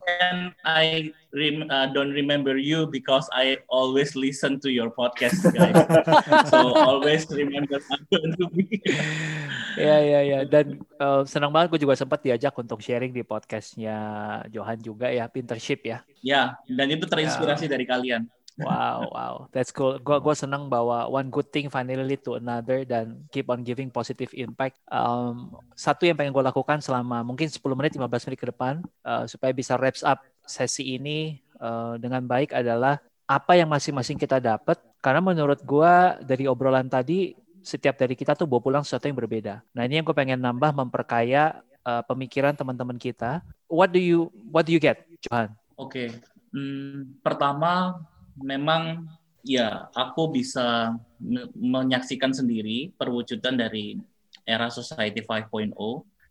can 0.06 0.54
I 0.64 1.10
rem, 1.32 1.66
uh, 1.68 1.90
don't 1.90 2.12
remember 2.12 2.56
you 2.56 2.86
because 2.86 3.26
I 3.32 3.64
always 3.68 4.14
listen 4.14 4.60
to 4.62 4.68
your 4.70 4.92
podcast 4.92 5.40
guys. 5.50 5.74
so 6.52 6.72
always 6.76 7.26
remember 7.32 7.80
and 8.12 8.32
Ruby. 8.38 8.80
ya 9.80 9.98
ya 9.98 10.20
ya 10.22 10.38
dan 10.46 10.78
uh, 11.02 11.26
senang 11.26 11.50
banget 11.50 11.74
gue 11.74 11.80
juga 11.82 11.98
sempat 11.98 12.22
diajak 12.22 12.54
untuk 12.54 12.78
sharing 12.78 13.10
di 13.10 13.26
podcastnya 13.26 13.96
Johan 14.52 14.78
juga 14.78 15.10
ya 15.10 15.26
Pintership 15.26 15.82
ya. 15.82 16.06
ya, 16.22 16.54
dan 16.70 16.86
itu 16.92 17.04
terinspirasi 17.08 17.66
dari 17.66 17.84
kalian. 17.84 18.30
Wow, 18.54 19.10
wow, 19.10 19.34
that's 19.50 19.74
cool. 19.74 19.98
Gua 19.98 20.22
gua 20.22 20.30
senang 20.38 20.70
bahwa 20.70 21.10
one 21.10 21.26
good 21.26 21.50
thing 21.50 21.66
finally 21.66 21.98
lead 22.06 22.22
to 22.22 22.38
another 22.38 22.86
dan 22.86 23.26
keep 23.34 23.50
on 23.50 23.66
giving 23.66 23.90
positive 23.90 24.30
impact. 24.30 24.78
Um, 24.86 25.58
satu 25.74 26.06
yang 26.06 26.14
pengen 26.14 26.30
gue 26.30 26.44
lakukan 26.44 26.78
selama 26.78 27.26
mungkin 27.26 27.50
10 27.50 27.58
menit, 27.74 27.98
15 27.98 28.30
menit 28.30 28.38
ke 28.38 28.46
depan 28.54 28.78
uh, 29.02 29.26
supaya 29.26 29.50
bisa 29.50 29.74
wraps 29.74 30.06
up 30.06 30.22
sesi 30.46 30.94
ini 30.94 31.42
uh, 31.58 31.98
dengan 31.98 32.22
baik 32.22 32.54
adalah 32.54 33.02
apa 33.26 33.58
yang 33.58 33.66
masing-masing 33.66 34.22
kita 34.22 34.38
dapat. 34.38 34.78
Karena 35.02 35.18
menurut 35.18 35.58
gua 35.66 36.14
dari 36.22 36.46
obrolan 36.46 36.86
tadi 36.86 37.34
setiap 37.64 37.98
dari 37.98 38.14
kita 38.14 38.38
tuh 38.38 38.46
bawa 38.46 38.62
pulang 38.62 38.82
sesuatu 38.86 39.10
yang 39.10 39.18
berbeda. 39.18 39.66
Nah 39.74 39.82
ini 39.82 39.98
yang 39.98 40.06
gue 40.06 40.14
pengen 40.14 40.38
nambah 40.38 40.76
memperkaya 40.76 41.64
uh, 41.82 42.04
pemikiran 42.06 42.54
teman-teman 42.54 43.00
kita. 43.00 43.42
What 43.66 43.90
do 43.90 43.98
you 43.98 44.30
What 44.52 44.68
do 44.68 44.76
you 44.76 44.78
get, 44.78 45.02
Johan? 45.26 45.56
Oke. 45.74 46.12
Hmm, 46.54 47.18
pertama 47.18 47.98
memang 48.38 49.06
ya 49.44 49.92
aku 49.92 50.32
bisa 50.32 50.96
me- 51.20 51.52
menyaksikan 51.54 52.32
sendiri 52.32 52.90
perwujudan 52.96 53.54
dari 53.60 54.00
era 54.44 54.68
Society 54.72 55.20
5.0 55.24 55.72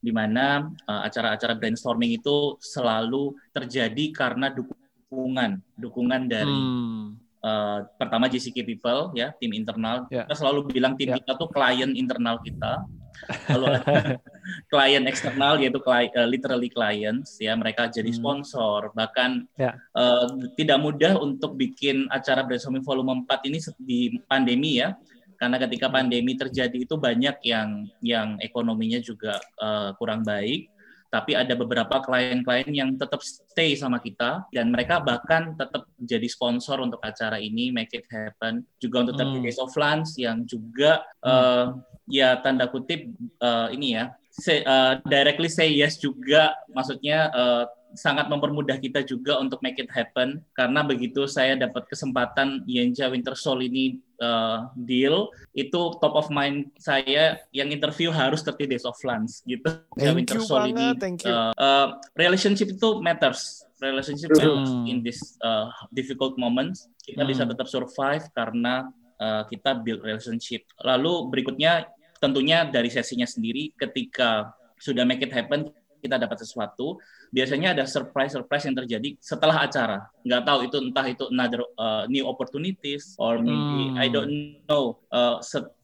di 0.04 0.12
mana 0.12 0.68
uh, 0.68 1.02
acara-acara 1.08 1.56
brainstorming 1.56 2.20
itu 2.20 2.60
selalu 2.60 3.40
terjadi 3.56 4.12
karena 4.12 4.52
dukungan, 4.52 5.64
dukungan 5.80 6.28
dari 6.28 6.52
Hmm. 6.52 7.23
Uh, 7.44 7.86
pertama 8.00 8.26
JCK 8.26 8.64
People 8.64 9.12
ya 9.14 9.36
tim 9.38 9.52
internal 9.54 10.08
Ya. 10.10 10.24
kita 10.26 10.36
selalu 10.40 10.72
bilang 10.72 10.96
tim 10.96 11.12
Ya. 11.14 11.20
kita 11.20 11.36
tuh 11.36 11.52
klien 11.52 11.92
internal 11.94 12.40
kita 12.42 12.82
lalu 13.56 13.66
ada 13.78 14.20
klien 14.68 15.04
eksternal 15.08 15.56
yaitu 15.62 15.80
kli- 15.80 16.12
uh, 16.18 16.28
literally 16.28 16.68
clients 16.68 17.38
ya 17.40 17.54
mereka 17.56 17.88
jadi 17.88 18.10
Hmm. 18.10 18.20
sponsor 18.20 18.92
bahkan 18.98 19.46
Ya. 19.56 19.78
uh, 19.96 20.28
tidak 20.60 20.80
mudah 20.82 21.16
untuk 21.22 21.56
bikin 21.56 22.10
acara 22.10 22.44
brainstorming 22.44 22.84
volume 22.84 23.24
4 23.24 23.48
ini 23.48 23.60
di 23.80 24.00
pandemi 24.28 24.82
ya 24.82 24.98
karena 25.40 25.60
ketika 25.60 25.88
Hmm. 25.92 25.96
pandemi 26.02 26.34
terjadi 26.36 26.76
itu 26.76 26.96
banyak 26.96 27.38
yang 27.48 27.70
yang 28.02 28.28
ekonominya 28.40 29.00
juga 29.00 29.40
uh, 29.60 29.92
kurang 29.96 30.24
baik 30.24 30.68
tapi 31.14 31.38
ada 31.38 31.54
beberapa 31.54 32.02
klien-klien 32.02 32.74
yang 32.74 32.90
tetap 32.98 33.22
stay 33.22 33.78
sama 33.78 34.02
kita 34.02 34.50
dan 34.50 34.74
mereka 34.74 34.98
bahkan 34.98 35.54
tetap 35.54 35.86
jadi 36.02 36.26
sponsor 36.26 36.82
untuk 36.82 36.98
acara 37.06 37.38
ini 37.38 37.70
make 37.70 37.94
it 37.94 38.10
happen 38.10 38.66
juga 38.82 39.06
untuk 39.06 39.22
30 39.22 39.30
Hmm. 39.30 39.46
Days 39.46 39.62
of 39.62 39.70
Lunch 39.78 40.18
yang 40.18 40.42
juga 40.50 41.06
eh, 41.22 41.66
ya 42.10 42.42
tanda 42.42 42.66
kutip 42.66 43.14
eh, 43.14 43.68
ini 43.78 43.94
ya 43.94 44.10
say, 44.34 44.66
eh, 44.66 44.94
directly 45.06 45.54
say 45.54 45.70
yes 45.70 46.02
juga 46.02 46.58
maksudnya 46.74 47.30
eh, 47.30 47.64
sangat 47.94 48.28
mempermudah 48.28 48.78
kita 48.78 49.06
juga 49.06 49.38
untuk 49.38 49.62
make 49.62 49.78
it 49.78 49.90
happen 49.90 50.42
karena 50.54 50.82
begitu 50.82 51.26
saya 51.30 51.54
dapat 51.54 51.86
kesempatan 51.86 52.66
Yenja 52.66 53.10
Winter 53.10 53.38
Soul 53.38 53.66
ini 53.70 54.02
uh, 54.18 54.70
deal 54.74 55.30
itu 55.54 55.82
top 56.02 56.14
of 56.18 56.28
mind 56.34 56.74
saya 56.78 57.38
yang 57.54 57.70
interview 57.70 58.10
harus 58.10 58.42
30 58.42 58.66
days 58.70 58.86
of 58.86 58.98
lunch 59.06 59.46
gitu. 59.46 59.70
Yenja 59.96 60.10
Thank 60.10 60.18
Winter 60.18 60.38
you 60.42 60.46
Soul 60.46 60.62
banget, 60.74 60.96
thank 60.98 61.20
you. 61.22 61.32
uh, 61.32 61.54
uh, 61.56 61.88
relationship 62.18 62.74
itu 62.74 63.00
matters. 63.00 63.64
Relationship 63.84 64.32
matters 64.34 64.70
in 64.88 65.04
this 65.04 65.36
uh, 65.44 65.68
difficult 65.92 66.40
moments. 66.40 66.88
Kita 67.04 67.28
bisa 67.28 67.44
Hmm. 67.44 67.52
tetap 67.52 67.68
survive 67.68 68.24
karena 68.32 68.88
uh, 69.20 69.44
kita 69.52 69.76
build 69.84 70.02
relationship. 70.02 70.64
Lalu 70.80 71.28
berikutnya 71.30 71.92
tentunya 72.18 72.64
dari 72.64 72.88
sesinya 72.88 73.28
sendiri 73.28 73.76
ketika 73.76 74.56
sudah 74.80 75.04
make 75.04 75.20
it 75.20 75.36
happen 75.36 75.68
kita 76.04 76.20
dapat 76.20 76.44
sesuatu 76.44 77.00
biasanya 77.32 77.72
ada 77.72 77.88
surprise 77.88 78.36
surprise 78.36 78.68
yang 78.68 78.76
terjadi 78.76 79.16
setelah 79.24 79.64
acara 79.64 80.04
nggak 80.28 80.44
tahu 80.44 80.60
itu 80.68 80.78
entah 80.84 81.08
itu 81.08 81.24
another 81.32 81.64
uh, 81.80 82.04
new 82.12 82.28
opportunities 82.28 83.16
or 83.16 83.40
maybe 83.40 83.88
Hmm. 83.90 84.04
I 84.04 84.12
don't 84.12 84.32
know 84.68 85.00
uh, 85.10 85.40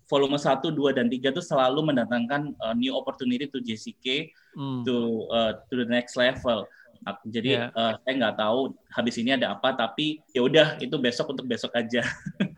volume 0.09 0.35
1, 0.35 0.41
2 0.73 0.97
dan 0.97 1.05
3 1.05 1.21
itu 1.31 1.41
selalu 1.41 1.93
mendatangkan 1.93 2.57
uh, 2.57 2.73
new 2.73 2.91
opportunity 2.91 3.47
to 3.47 3.63
JCK 3.63 4.33
Hmm. 4.49 4.81
to 4.81 5.29
uh, 5.29 5.53
to 5.69 5.77
the 5.77 5.85
next 5.85 6.17
level. 6.17 6.65
Nah, 6.99 7.15
Jadi 7.23 7.55
Yeah. 7.55 7.69
uh, 7.77 7.95
saya 8.01 8.13
nggak 8.17 8.35
tahu 8.35 8.73
habis 8.91 9.15
ini 9.21 9.37
ada 9.37 9.53
apa, 9.55 9.71
tapi 9.71 10.19
ya 10.33 10.41
udah 10.43 10.81
itu 10.81 10.97
besok 10.97 11.31
untuk 11.31 11.45
besok 11.45 11.71
aja. 11.77 12.01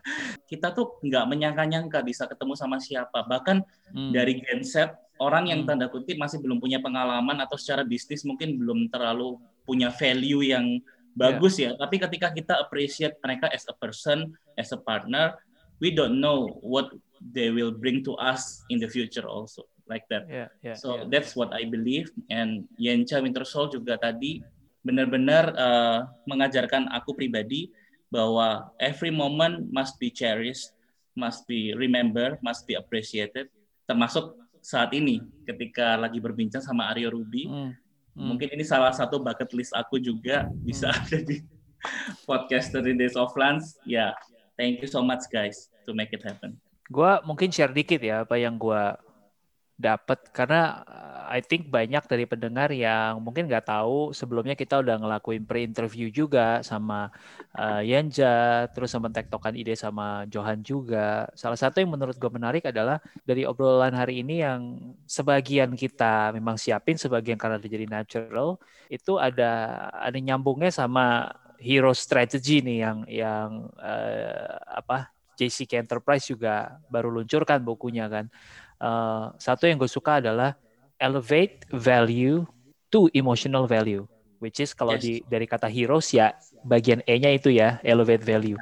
Kita 0.50 0.72
tuh 0.72 0.98
nggak 1.04 1.24
menyangka-nyangka 1.28 2.00
bisa 2.02 2.24
ketemu 2.26 2.56
sama 2.56 2.80
siapa. 2.80 3.22
Bahkan 3.22 3.62
Hmm. 3.92 4.08
dari 4.10 4.40
genset 4.40 4.96
orang 5.22 5.46
yang 5.54 5.62
Hmm. 5.62 5.78
tanda 5.78 5.86
kutip 5.86 6.18
masih 6.18 6.42
belum 6.42 6.58
punya 6.58 6.82
pengalaman 6.82 7.38
atau 7.38 7.54
secara 7.54 7.86
bisnis 7.86 8.26
mungkin 8.26 8.58
belum 8.58 8.90
terlalu 8.90 9.38
punya 9.62 9.94
value 9.94 10.42
yang 10.42 10.82
bagus 11.14 11.62
ya. 11.62 11.78
Tapi 11.78 12.02
ketika 12.02 12.34
kita 12.34 12.58
appreciate 12.58 13.14
mereka 13.22 13.46
as 13.54 13.62
a 13.70 13.74
person, 13.78 14.34
as 14.58 14.74
a 14.74 14.80
partner, 14.80 15.38
we 15.78 15.94
don't 15.94 16.18
know 16.18 16.50
what 16.64 16.90
they 17.22 17.54
will 17.54 17.70
bring 17.70 18.02
to 18.02 18.18
us 18.18 18.66
in 18.66 18.82
the 18.82 18.90
future 18.90 19.24
also 19.28 19.62
like 19.86 20.02
that. 20.10 20.26
Yeah, 20.26 20.48
yeah, 20.64 20.74
So 20.74 20.98
yeah. 20.98 21.06
that's 21.06 21.38
what 21.38 21.54
I 21.54 21.68
believe. 21.68 22.10
And 22.26 22.66
Yencha 22.74 23.22
Winter 23.22 23.46
Soul 23.46 23.70
juga 23.70 23.94
tadi 24.00 24.42
benar-benar 24.82 25.54
uh, 25.54 26.10
mengajarkan 26.26 26.90
aku 26.90 27.14
pribadi 27.14 27.70
bahwa 28.10 28.74
every 28.82 29.14
moment 29.14 29.70
must 29.70 29.96
be 30.02 30.10
cherished, 30.10 30.74
must 31.14 31.46
be 31.46 31.70
remembered, 31.76 32.40
must 32.42 32.66
be 32.66 32.74
appreciated. 32.74 33.46
Termasuk 33.86 34.41
saat 34.62 34.94
ini 34.94 35.18
ketika 35.42 35.98
lagi 35.98 36.22
berbincang 36.22 36.62
sama 36.62 36.88
Aryo 36.94 37.10
Ruby, 37.10 37.50
Hmm. 37.50 37.74
Hmm. 38.12 38.28
mungkin 38.28 38.52
ini 38.52 38.60
salah 38.62 38.92
satu 38.92 39.18
bucket 39.18 39.50
list 39.52 39.72
aku 39.72 39.96
juga 39.96 40.44
bisa 40.62 40.88
ada 40.96 41.18
di 41.18 41.40
podcast 42.24 42.70
30 42.70 42.94
Days 42.94 43.16
of 43.16 43.32
Lunch. 43.34 43.64
Ya, 43.82 44.12
thank 44.54 44.78
you 44.78 44.88
so 44.88 45.02
much 45.02 45.26
guys 45.28 45.72
to 45.84 45.92
make 45.92 46.12
it 46.12 46.22
happen. 46.22 46.54
Gua 46.86 47.24
mungkin 47.24 47.48
share 47.48 47.72
dikit 47.72 47.98
ya 47.98 48.22
apa 48.22 48.36
yang 48.36 48.54
gua 48.54 49.00
dapat 49.82 50.30
karena 50.30 50.86
uh, 50.86 51.12
I 51.32 51.40
think 51.42 51.72
banyak 51.72 52.04
dari 52.06 52.28
pendengar 52.28 52.68
yang 52.70 53.18
mungkin 53.24 53.48
nggak 53.48 53.66
tahu 53.66 54.12
sebelumnya 54.12 54.52
kita 54.52 54.78
udah 54.84 55.00
ngelakuin 55.00 55.48
pre-interview 55.48 56.12
juga 56.12 56.60
sama 56.62 57.08
uh, 57.56 57.80
Yenja, 57.82 58.68
terus 58.70 58.92
sama 58.92 59.08
tektokan 59.08 59.56
ide 59.56 59.74
sama 59.74 60.28
Johan 60.28 60.60
juga. 60.62 61.26
Salah 61.32 61.56
satu 61.56 61.80
yang 61.80 61.90
menurut 61.96 62.14
gue 62.20 62.30
menarik 62.30 62.68
adalah 62.68 63.00
dari 63.24 63.42
obrolan 63.48 63.96
hari 63.96 64.20
ini 64.22 64.44
yang 64.44 64.60
sebagian 65.08 65.74
kita 65.74 66.30
memang 66.36 66.60
siapin, 66.60 67.00
sebagian 67.00 67.40
karena 67.40 67.56
dia 67.56 67.72
jadi 67.74 67.86
natural, 67.88 68.60
itu 68.92 69.16
ada 69.16 69.88
ada 69.90 70.18
nyambungnya 70.20 70.68
sama 70.68 71.32
hero 71.56 71.96
strategy 71.96 72.60
nih 72.60 72.78
yang 72.84 72.98
yang 73.08 73.50
uh, 73.80 74.58
apa 74.68 75.10
JCK 75.42 75.82
Enterprise 75.82 76.30
juga 76.30 76.78
baru 76.86 77.10
luncurkan 77.10 77.58
bukunya 77.66 78.06
kan. 78.06 78.30
Uh, 78.78 79.34
satu 79.42 79.66
yang 79.66 79.78
gue 79.78 79.90
suka 79.90 80.22
adalah 80.22 80.54
elevate 81.02 81.66
value 81.74 82.46
to 82.86 83.10
emotional 83.10 83.66
value, 83.66 84.06
which 84.38 84.62
is 84.62 84.70
kalau 84.70 84.94
Yes. 84.94 85.02
di 85.02 85.12
dari 85.26 85.50
kata 85.50 85.66
heroes 85.66 86.14
ya 86.14 86.38
bagian 86.62 87.02
E-nya 87.02 87.34
itu 87.34 87.50
ya 87.50 87.82
elevate 87.82 88.22
value. 88.22 88.58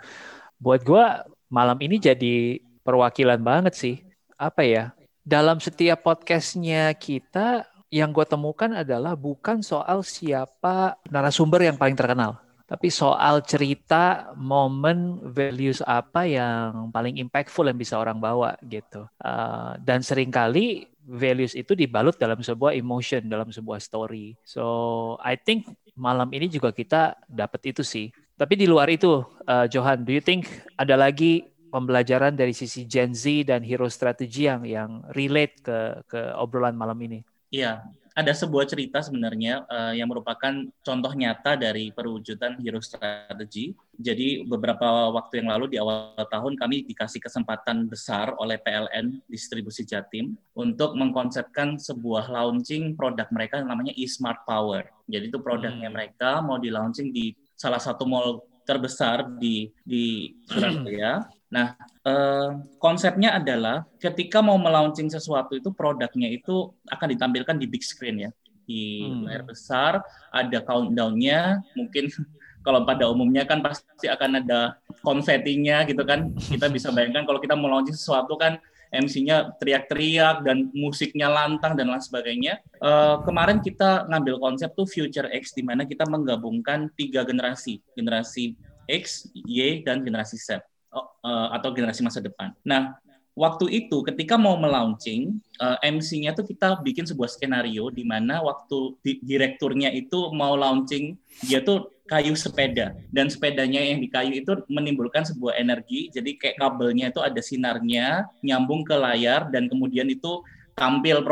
Buat 0.57 0.81
gua 0.85 1.28
malam 1.53 1.76
ini 1.85 2.01
jadi 2.01 2.61
perwakilan 2.87 3.41
banget 3.43 3.74
sih. 3.76 3.97
Apa 4.41 4.64
ya? 4.64 4.85
Dalam 5.20 5.61
setiap 5.61 6.01
podcastnya 6.01 6.97
kita 6.97 7.68
yang 7.93 8.14
gue 8.14 8.24
temukan 8.24 8.70
adalah 8.72 9.18
bukan 9.18 9.61
soal 9.61 10.07
siapa 10.07 10.97
narasumber 11.11 11.66
yang 11.66 11.76
paling 11.76 11.99
terkenal, 11.99 12.39
tapi 12.71 12.87
soal 12.87 13.43
cerita, 13.43 14.31
momen, 14.39 15.18
values 15.35 15.83
apa 15.83 16.23
yang 16.23 16.95
paling 16.95 17.18
impactful 17.18 17.66
yang 17.66 17.75
bisa 17.75 17.99
orang 17.99 18.23
bawa 18.23 18.55
gitu. 18.62 19.11
Uh, 19.18 19.75
dan 19.83 20.07
sering 20.07 20.31
kali 20.31 20.87
values 21.03 21.59
itu 21.59 21.75
dibalut 21.75 22.14
dalam 22.14 22.39
sebuah 22.39 22.79
emotion, 22.79 23.27
dalam 23.27 23.51
sebuah 23.51 23.83
story. 23.83 24.39
So 24.47 25.18
I 25.18 25.35
think 25.35 25.66
malam 25.99 26.31
ini 26.31 26.47
juga 26.47 26.71
kita 26.71 27.18
dapat 27.27 27.75
itu 27.75 27.83
sih. 27.83 28.14
Tapi 28.39 28.55
di 28.55 28.71
luar 28.71 28.87
itu, 28.87 29.18
uh, 29.51 29.66
Johan, 29.66 30.07
do 30.07 30.14
you 30.14 30.23
think 30.23 30.47
ada 30.79 30.95
lagi 30.95 31.51
pembelajaran 31.75 32.39
dari 32.39 32.55
sisi 32.55 32.87
Gen 32.87 33.11
Z 33.18 33.51
dan 33.51 33.66
hero 33.66 33.91
strategy 33.91 34.47
yang 34.47 34.62
yang 34.62 35.03
relate 35.18 35.59
ke 35.59 36.07
ke 36.07 36.21
obrolan 36.39 36.79
malam 36.79 36.97
ini? 37.03 37.27
Iya, 37.51 37.83
ada 38.21 38.37
sebuah 38.37 38.68
cerita 38.68 39.01
sebenarnya 39.01 39.64
uh, 39.64 39.97
yang 39.97 40.12
merupakan 40.12 40.53
contoh 40.85 41.12
nyata 41.16 41.57
dari 41.57 41.89
perwujudan 41.89 42.61
hero 42.61 42.79
strategy. 42.85 43.73
Jadi 43.97 44.45
beberapa 44.45 45.09
waktu 45.09 45.41
yang 45.41 45.49
lalu 45.57 45.73
di 45.73 45.77
awal 45.81 46.12
tahun 46.29 46.61
kami 46.61 46.85
dikasih 46.85 47.21
kesempatan 47.25 47.89
besar 47.89 48.37
oleh 48.37 48.61
PLN 48.61 49.25
Distribusi 49.25 49.89
Jatim 49.89 50.37
untuk 50.53 50.93
mengkonsepkan 51.01 51.81
sebuah 51.81 52.29
launching 52.29 52.93
produk 52.95 53.27
mereka 53.33 53.64
yang 53.64 53.73
namanya 53.73 53.97
e-smart 53.97 54.45
power. 54.45 54.85
Jadi 55.09 55.33
itu 55.33 55.41
produknya 55.41 55.89
Hmm. 55.89 55.97
mereka 55.97 56.45
mau 56.45 56.61
di 56.61 56.68
launching 56.68 57.09
di 57.11 57.33
salah 57.57 57.81
satu 57.81 58.05
mall 58.05 58.45
terbesar 58.68 59.27
di 59.41 59.73
di 59.83 60.37
Surabaya. 60.47 61.25
Nah, 61.51 61.75
eh, 62.07 62.51
konsepnya 62.79 63.35
adalah 63.43 63.83
ketika 63.99 64.39
mau 64.39 64.55
melaunching 64.55 65.11
sesuatu 65.11 65.59
itu 65.59 65.75
produknya 65.75 66.31
itu 66.31 66.71
akan 66.87 67.09
ditampilkan 67.11 67.59
di 67.59 67.67
big 67.67 67.83
screen 67.83 68.23
ya, 68.23 68.31
di 68.63 69.03
Hmm. 69.03 69.27
layar 69.27 69.43
besar, 69.43 69.93
ada 70.31 70.59
countdown-nya, 70.63 71.59
mungkin 71.75 72.07
kalau 72.67 72.87
pada 72.87 73.11
umumnya 73.11 73.43
kan 73.43 73.59
pasti 73.67 74.07
akan 74.07 74.47
ada 74.47 74.79
konfetinya 75.03 75.83
gitu 75.83 76.07
kan. 76.07 76.31
Kita 76.39 76.71
bisa 76.71 76.95
bayangkan 76.95 77.27
kalau 77.27 77.43
kita 77.43 77.59
mau 77.59 77.67
launching 77.67 77.99
sesuatu 77.99 78.39
kan 78.39 78.63
MC-nya 78.91 79.55
teriak-teriak 79.59 80.43
dan 80.43 80.67
musiknya 80.75 81.31
lantang 81.31 81.79
dan 81.79 81.91
lain 81.91 82.03
sebagainya. 82.03 82.63
Eh, 82.63 83.17
kemarin 83.27 83.59
kita 83.59 84.07
ngambil 84.07 84.39
konsep 84.39 84.71
tuh 84.79 84.87
Future 84.87 85.31
X 85.35 85.51
di 85.51 85.67
mana 85.67 85.83
kita 85.83 86.07
menggabungkan 86.07 86.95
tiga 86.95 87.27
generasi, 87.27 87.83
generasi 87.99 88.55
X, 88.87 89.31
Y, 89.35 89.83
dan 89.83 90.07
generasi 90.07 90.39
Z 90.39 90.63
oh, 90.95 91.07
eh, 91.24 91.49
atau 91.57 91.70
generasi 91.74 92.03
masa 92.03 92.22
depan. 92.22 92.55
Nah, 92.62 92.99
waktu 93.38 93.86
itu 93.86 94.03
ketika 94.05 94.34
mau 94.36 94.59
melaunching 94.59 95.38
eh, 95.62 95.78
MC-nya 95.88 96.34
tuh 96.34 96.45
kita 96.45 96.82
bikin 96.82 97.07
sebuah 97.07 97.30
skenario 97.30 97.88
di 97.88 98.03
mana 98.03 98.43
waktu 98.43 98.99
di- 99.01 99.22
direkturnya 99.22 99.88
itu 99.95 100.28
mau 100.34 100.59
launching 100.59 101.14
dia 101.47 101.62
tuh 101.62 101.88
kayu 102.11 102.34
sepeda 102.34 102.99
dan 103.14 103.30
sepedanya 103.30 103.78
yang 103.78 104.03
di 104.03 104.11
kayu 104.11 104.43
itu 104.43 104.53
menimbulkan 104.66 105.22
sebuah 105.22 105.57
energi 105.62 106.11
jadi 106.11 106.30
kayak 106.36 106.57
kabelnya 106.59 107.14
itu 107.14 107.22
ada 107.22 107.38
sinarnya 107.38 108.26
nyambung 108.43 108.82
ke 108.82 108.99
layar 108.99 109.47
dan 109.55 109.70
kemudian 109.70 110.11
itu 110.11 110.43
tampil 110.74 111.22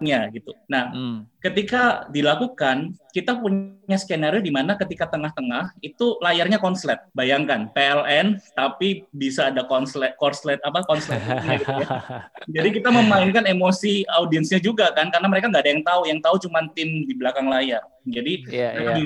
produknya 0.00 0.32
gitu. 0.32 0.56
Nah, 0.64 0.88
Hmm. 0.90 1.28
ketika 1.44 2.08
dilakukan, 2.08 2.96
kita 3.12 3.36
punya 3.36 4.00
skenario 4.00 4.40
di 4.40 4.48
mana 4.48 4.72
ketika 4.80 5.04
tengah-tengah 5.12 5.76
itu 5.84 6.16
layarnya 6.24 6.56
konslet. 6.56 6.96
Bayangkan 7.12 7.68
PLN 7.76 8.40
tapi 8.56 9.04
bisa 9.12 9.52
ada 9.52 9.68
konslet 9.68 10.16
korslet 10.16 10.56
apa 10.64 10.80
konsletnya 10.88 11.36
gitu 11.60 11.68
ya. 11.84 11.88
Jadi 12.48 12.68
kita 12.80 12.88
memainkan 12.88 13.44
emosi 13.44 14.08
audiensnya 14.08 14.56
juga 14.58 14.88
kan 14.96 15.12
karena 15.12 15.28
mereka 15.28 15.52
nggak 15.52 15.62
ada 15.68 15.72
yang 15.76 15.84
tahu, 15.84 16.00
yang 16.08 16.20
tahu 16.24 16.36
cuma 16.48 16.64
tim 16.72 17.04
di 17.04 17.12
belakang 17.12 17.52
layar. 17.52 17.84
Jadi 18.08 18.48
Iya, 18.48 18.68
iya. 18.72 18.92
di 18.96 19.04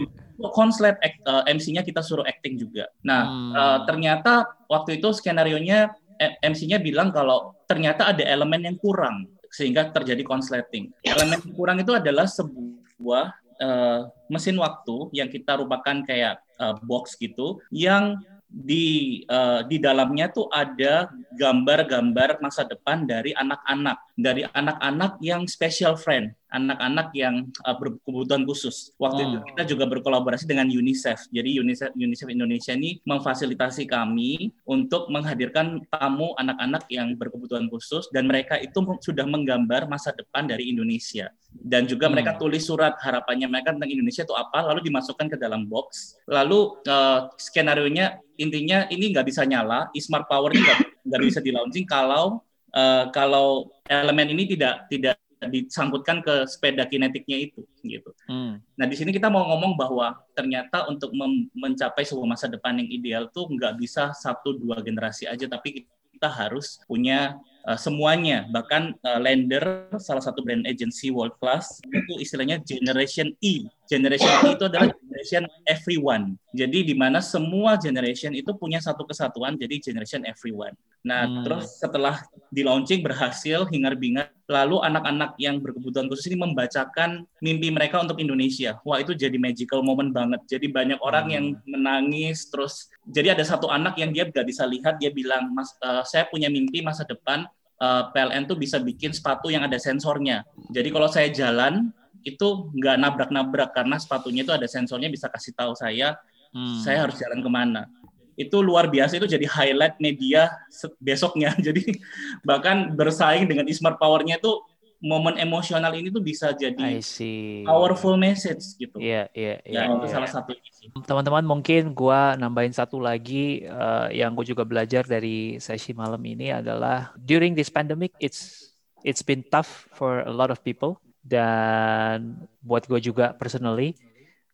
konslet 0.55 0.95
act- 1.03 1.23
eh, 1.27 1.43
MC-nya 1.51 1.83
kita 1.83 2.03
suruh 2.03 2.23
acting 2.23 2.55
juga. 2.55 2.87
Nah, 3.03 3.23
Hmm. 3.27 3.53
eh, 3.53 3.79
ternyata 3.91 4.47
waktu 4.71 5.03
itu 5.03 5.11
skenario-nya 5.11 5.91
eh, 6.15 6.39
MC-nya 6.47 6.79
bilang 6.79 7.11
kalau 7.11 7.59
ternyata 7.67 8.15
ada 8.15 8.23
elemen 8.23 8.63
yang 8.63 8.79
kurang 8.79 9.34
sehingga 9.55 9.95
terjadi 9.95 10.27
konsleting. 10.27 10.91
Elemen 11.07 11.39
kurang 11.55 11.79
itu 11.79 11.95
adalah 11.95 12.27
sebuah 12.27 13.31
eh, 13.63 14.01
mesin 14.27 14.59
waktu 14.59 15.15
yang 15.15 15.31
kita 15.31 15.63
rupakan 15.63 16.03
kayak 16.03 16.43
eh, 16.59 16.75
box 16.83 17.15
gitu 17.15 17.63
yang 17.71 18.19
di 18.51 19.23
eh, 19.27 19.61
di 19.67 19.77
dalamnya 19.79 20.31
tuh 20.31 20.51
ada 20.51 21.11
gambar-gambar 21.39 22.43
masa 22.43 22.67
depan 22.67 23.07
dari 23.07 23.31
anak-anak, 23.35 23.99
dari 24.19 24.43
anak-anak 24.47 25.19
yang 25.23 25.47
special 25.47 25.95
friend, 25.95 26.35
anak-anak 26.55 27.11
yang 27.19 27.51
eh, 27.51 27.77
berkebutuhan 27.77 28.47
khusus. 28.47 28.95
Waktu 29.03 29.21
itu 29.27 29.39
Hmm. 29.43 29.47
kita 29.51 29.63
juga 29.75 29.85
berkolaborasi 29.91 30.47
dengan 30.47 30.71
UNICEF. 30.71 31.27
Jadi 31.35 31.59
UNICEF 31.59 31.91
UNICEF 31.99 32.29
Indonesia 32.31 32.73
ini 32.73 33.03
memfasilitasi 33.03 33.91
kami 33.91 34.55
untuk 34.65 35.11
menghadirkan 35.11 35.83
tamu 35.91 36.33
anak-anak 36.39 36.87
yang 36.89 37.19
berkebutuhan 37.19 37.67
khusus 37.67 38.07
dan 38.15 38.31
mereka 38.31 38.55
itu 38.63 38.79
sudah 39.03 39.27
menggambar 39.27 39.91
masa 39.91 40.15
depan 40.15 40.47
dari 40.47 40.71
Indonesia. 40.71 41.29
Dan 41.51 41.91
juga 41.91 42.07
Hmm. 42.07 42.15
mereka 42.15 42.39
tulis 42.39 42.63
surat 42.63 42.95
harapannya 43.03 43.51
mereka 43.51 43.75
tentang 43.75 43.91
Indonesia 43.91 44.23
itu 44.23 44.35
apa, 44.35 44.63
lalu 44.71 44.87
dimasukkan 44.87 45.27
ke 45.35 45.37
dalam 45.37 45.67
box. 45.67 46.15
Lalu 46.31 46.79
eh, 46.87 47.21
skenario-nya 47.37 48.23
intinya 48.39 48.87
ini 48.91 49.11
nggak 49.11 49.27
bisa 49.27 49.43
nyala, 49.43 49.91
e-smart 49.95 50.27
power 50.31 50.55
ini 50.55 50.63
nggak 51.07 51.21
bisa 51.23 51.39
di 51.43 51.51
launching 51.51 51.87
kalau 51.87 52.43
eh, 52.75 53.05
kalau 53.15 53.71
elemen 53.87 54.35
ini 54.35 54.51
tidak 54.51 54.87
tidak 54.91 55.15
disangkutkan 55.51 56.21
ke 56.25 56.49
sepeda 56.49 56.85
kinetiknya 56.87 57.51
itu 57.51 57.63
gitu. 57.85 58.11
Hmm. 58.29 58.61
Nah 58.77 58.87
di 58.89 58.97
sini 58.97 59.11
kita 59.13 59.29
mau 59.29 59.45
ngomong 59.55 59.77
bahwa 59.77 60.17
ternyata 60.33 60.89
untuk 60.89 61.13
mencapai 61.53 62.05
sebuah 62.05 62.29
masa 62.29 62.47
depan 62.47 62.79
yang 62.81 62.89
ideal 62.89 63.23
tuh 63.33 63.49
nggak 63.51 63.77
bisa 63.81 64.13
satu 64.15 64.57
dua 64.57 64.81
generasi 64.81 65.29
aja, 65.29 65.45
tapi 65.49 65.85
kita 66.15 66.31
harus 66.31 66.79
punya 66.87 67.37
uh, 67.67 67.77
semuanya. 67.77 68.47
Bahkan 68.49 69.03
uh, 69.03 69.21
Lender, 69.21 69.91
salah 70.01 70.23
satu 70.23 70.41
brand 70.41 70.65
agency 70.65 71.11
world 71.11 71.35
class, 71.43 71.83
itu 71.85 72.23
istilahnya 72.23 72.63
Generation 72.63 73.35
E. 73.43 73.67
Generation 73.85 74.33
itu 74.49 74.65
adalah 74.65 74.89
generation 74.97 75.45
everyone. 75.69 76.41
Jadi 76.57 76.89
di 76.89 76.95
mana 76.97 77.21
semua 77.21 77.77
generation 77.77 78.33
itu 78.33 78.49
punya 78.57 78.81
satu 78.81 79.05
kesatuan, 79.05 79.61
jadi 79.61 79.77
generation 79.77 80.25
everyone. 80.25 80.73
Nah 81.05 81.29
Hmm. 81.29 81.45
terus 81.45 81.77
setelah 81.77 82.25
di 82.49 82.65
launching 82.65 83.05
berhasil 83.05 83.69
hingar-bingar, 83.69 84.33
lalu 84.49 84.81
anak-anak 84.81 85.37
yang 85.37 85.61
berkebutuhan 85.61 86.09
khusus 86.09 86.33
ini 86.33 86.41
membacakan 86.41 87.29
mimpi 87.45 87.69
mereka 87.69 88.01
untuk 88.01 88.17
Indonesia. 88.17 88.81
Wah 88.89 89.05
itu 89.05 89.13
jadi 89.13 89.37
magical 89.37 89.85
moment 89.85 90.17
banget. 90.17 90.41
Jadi 90.49 90.73
banyak 90.73 90.99
orang 91.05 91.29
Hmm. 91.29 91.35
yang 91.37 91.45
menangis 91.69 92.49
terus. 92.49 92.89
Jadi 93.05 93.37
ada 93.37 93.45
satu 93.45 93.69
anak 93.69 94.01
yang 94.01 94.17
dia 94.17 94.25
nggak 94.25 94.49
bisa 94.49 94.65
lihat, 94.65 94.97
dia 94.97 95.13
bilang, 95.13 95.53
Mas, 95.53 95.77
eh, 95.85 96.03
saya 96.09 96.25
punya 96.33 96.49
mimpi 96.49 96.81
masa 96.81 97.05
depan 97.05 97.45
eh, 97.75 98.03
PLN 98.15 98.47
tuh 98.47 98.55
bisa 98.55 98.79
bikin 98.79 99.11
sepatu 99.11 99.51
yang 99.51 99.67
ada 99.67 99.77
sensornya. 99.83 100.47
Jadi 100.71 100.89
kalau 100.95 101.11
saya 101.11 101.27
jalan 101.29 101.91
itu 102.25 102.73
nggak 102.73 102.97
nabrak-nabrak 102.97 103.71
karena 103.77 104.01
sepatunya 104.01 104.43
itu 104.43 104.53
ada 104.57 104.65
sensornya 104.65 105.13
bisa 105.13 105.29
kasih 105.29 105.53
tahu 105.53 105.77
saya 105.77 106.17
Hmm. 106.55 106.79
saya 106.81 107.03
harus 107.05 107.19
jalan 107.19 107.43
ke 107.43 107.51
mana. 107.51 107.91
Itu 108.39 108.63
luar 108.63 108.87
biasa 108.87 109.19
itu 109.19 109.27
jadi 109.27 109.47
highlight 109.47 109.99
media 109.99 110.55
besoknya. 111.03 111.55
Jadi 111.67 111.99
bahkan 112.47 112.95
bersaing 112.95 113.47
dengan 113.47 113.67
e-smart 113.67 113.99
power-nya 113.99 114.39
itu 114.39 114.59
momen 115.05 115.37
emosional 115.37 115.93
ini 115.95 116.09
tuh 116.09 116.25
bisa 116.25 116.51
I 116.51 116.57
jadi 116.57 116.89
see. 117.05 117.61
powerful 117.63 118.17
message 118.17 118.75
gitu. 118.81 118.97
Iya, 118.97 119.29
iya, 119.37 119.61
iya. 119.69 119.87
Ya, 119.87 119.93
itu 119.93 120.07
iya. 120.09 120.15
salah 120.17 120.31
satu. 120.31 120.57
Teman-teman 121.05 121.45
mungkin 121.45 121.93
gua 121.93 122.35
nambahin 122.41 122.73
satu 122.73 122.99
lagi 122.99 123.69
eh, 123.69 124.09
yang 124.17 124.33
gue 124.33 124.49
juga 124.49 124.65
belajar 124.65 125.05
dari 125.05 125.61
sesi 125.61 125.93
malam 125.93 126.23
ini 126.25 126.57
adalah 126.57 127.13
during 127.21 127.53
this 127.53 127.69
pandemic 127.69 128.17
it's 128.17 128.73
it's 129.05 129.21
been 129.21 129.45
tough 129.53 129.87
for 129.93 130.25
a 130.25 130.33
lot 130.33 130.49
of 130.49 130.59
people 130.65 131.04
dan 131.25 132.37
buat 132.61 132.85
gue 132.85 133.01
juga 133.01 133.33
personally 133.33 133.97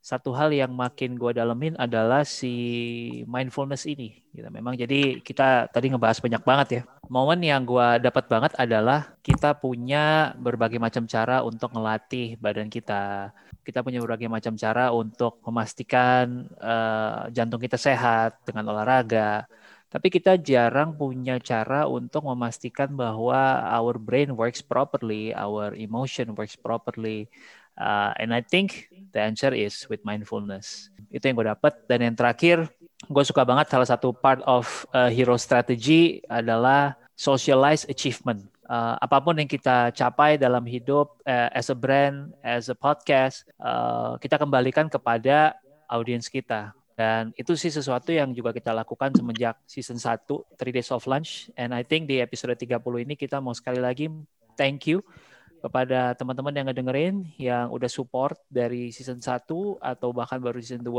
satu 0.01 0.33
hal 0.33 0.49
yang 0.49 0.73
makin 0.73 1.13
gue 1.13 1.29
dalemin 1.29 1.77
adalah 1.77 2.25
si 2.25 2.49
mindfulness 3.29 3.85
ini 3.85 4.17
gitu. 4.33 4.49
Memang 4.49 4.73
jadi 4.73 5.21
kita 5.21 5.69
tadi 5.69 5.93
ngebahas 5.93 6.17
banyak 6.17 6.41
banget 6.41 6.67
ya. 6.73 6.81
Momen 7.05 7.45
yang 7.45 7.61
gue 7.61 8.01
dapat 8.01 8.25
banget 8.25 8.51
adalah 8.57 9.13
kita 9.21 9.53
punya 9.53 10.33
berbagai 10.41 10.81
macam 10.81 11.05
cara 11.05 11.45
untuk 11.45 11.69
ngelatih 11.69 12.33
badan 12.41 12.65
kita, 12.65 13.29
kita 13.61 13.85
punya 13.85 14.01
berbagai 14.01 14.25
macam 14.25 14.57
cara 14.57 14.89
untuk 14.89 15.37
memastikan 15.45 16.49
eh, 16.57 17.29
jantung 17.29 17.61
kita 17.61 17.77
sehat 17.77 18.41
dengan 18.41 18.73
olahraga. 18.73 19.45
Tapi 19.91 20.07
kita 20.07 20.39
jarang 20.39 20.95
punya 20.95 21.35
cara 21.43 21.83
untuk 21.83 22.23
memastikan 22.23 22.87
bahwa 22.95 23.59
our 23.67 23.99
brain 23.99 24.31
works 24.31 24.63
properly, 24.63 25.35
our 25.35 25.75
emotion 25.75 26.31
works 26.31 26.55
properly. 26.55 27.27
Uh, 27.75 28.15
and 28.15 28.31
I 28.31 28.39
think 28.39 28.87
the 29.11 29.19
answer 29.19 29.51
is 29.51 29.83
with 29.91 29.99
mindfulness. 30.07 30.87
Itu 31.11 31.27
yang 31.27 31.35
gue 31.43 31.51
dapat. 31.51 31.75
Dan 31.91 32.07
yang 32.07 32.15
terakhir, 32.15 32.71
gue 33.03 33.23
suka 33.27 33.43
banget 33.43 33.67
salah 33.67 33.83
satu 33.83 34.15
part 34.15 34.39
of 34.47 34.87
uh, 34.95 35.11
hero 35.11 35.35
strategy 35.35 36.23
adalah 36.31 36.95
socialize 37.19 37.83
achievement. 37.91 38.47
Uh, 38.71 38.95
apa 38.95 39.19
pun 39.19 39.35
yang 39.35 39.51
kita 39.51 39.91
capai 39.91 40.39
dalam 40.39 40.63
hidup 40.63 41.19
uh, 41.27 41.51
as 41.51 41.67
a 41.67 41.75
brand, 41.75 42.31
as 42.39 42.71
a 42.71 42.77
podcast, 42.79 43.43
uh, 43.59 44.15
kita 44.23 44.39
kembalikan 44.39 44.87
kepada 44.87 45.59
audiens 45.91 46.31
kita 46.31 46.71
dan 47.01 47.33
itu 47.33 47.57
sih 47.57 47.73
sesuatu 47.73 48.13
yang 48.13 48.29
juga 48.29 48.53
kita 48.53 48.69
lakukan 48.77 49.09
semenjak 49.17 49.57
season 49.65 49.97
1, 49.97 50.21
Three 50.53 50.69
Days 50.69 50.93
of 50.93 51.01
Lunch. 51.09 51.49
And 51.57 51.73
I 51.73 51.81
think 51.81 52.05
di 52.05 52.21
episode 52.21 52.53
30 52.53 52.77
ini 53.01 53.17
kita 53.17 53.41
mau 53.41 53.57
sekali 53.57 53.81
lagi 53.81 54.05
thank 54.53 54.85
you 54.85 55.01
kepada 55.65 56.13
teman-teman 56.13 56.53
yang 56.53 56.67
ngedengerin, 56.69 57.15
yang 57.41 57.73
udah 57.73 57.89
support 57.89 58.37
dari 58.53 58.93
season 58.93 59.17
1 59.17 59.49
atau 59.81 60.13
bahkan 60.13 60.37
baru 60.37 60.61
season 60.61 60.85
2. 60.85 60.93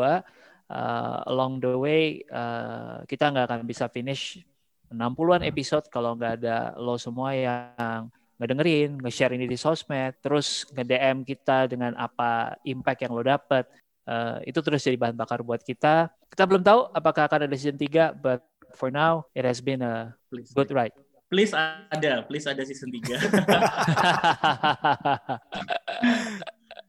Uh, 0.73 1.23
along 1.31 1.63
the 1.63 1.71
way, 1.71 2.27
uh, 2.35 3.07
kita 3.07 3.31
nggak 3.31 3.47
akan 3.47 3.61
bisa 3.63 3.87
finish 3.87 4.43
60-an 4.91 5.47
episode 5.47 5.87
kalau 5.87 6.19
nggak 6.19 6.43
ada 6.43 6.75
lo 6.83 6.99
semua 6.99 7.31
yang 7.37 8.11
ngedengerin, 8.43 8.99
nge-share 8.99 9.39
ini 9.39 9.47
di 9.47 9.55
sosmed, 9.55 10.19
terus 10.19 10.67
nge-DM 10.75 11.23
kita 11.23 11.71
dengan 11.71 11.95
apa 11.95 12.59
impact 12.67 13.07
yang 13.07 13.15
lo 13.15 13.23
dapet. 13.23 13.71
Uh, 14.03 14.43
itu 14.43 14.59
terus 14.59 14.83
jadi 14.83 14.99
bahan 14.99 15.15
bakar 15.15 15.43
buat 15.47 15.63
kita. 15.63 16.11
Kita 16.31 16.43
belum 16.47 16.63
tahu 16.67 16.91
apakah 16.91 17.31
akan 17.31 17.47
ada 17.47 17.55
season 17.55 17.79
3, 17.79 18.19
but 18.19 18.43
for 18.75 18.91
now 18.91 19.27
it 19.37 19.47
has 19.47 19.63
been 19.63 19.83
a 19.83 20.17
please, 20.33 20.51
good 20.51 20.75
ride. 20.75 20.95
Please 21.31 21.55
ada, 21.55 22.27
please 22.27 22.45
ada 22.45 22.67
season 22.67 22.91
3. 22.91 23.03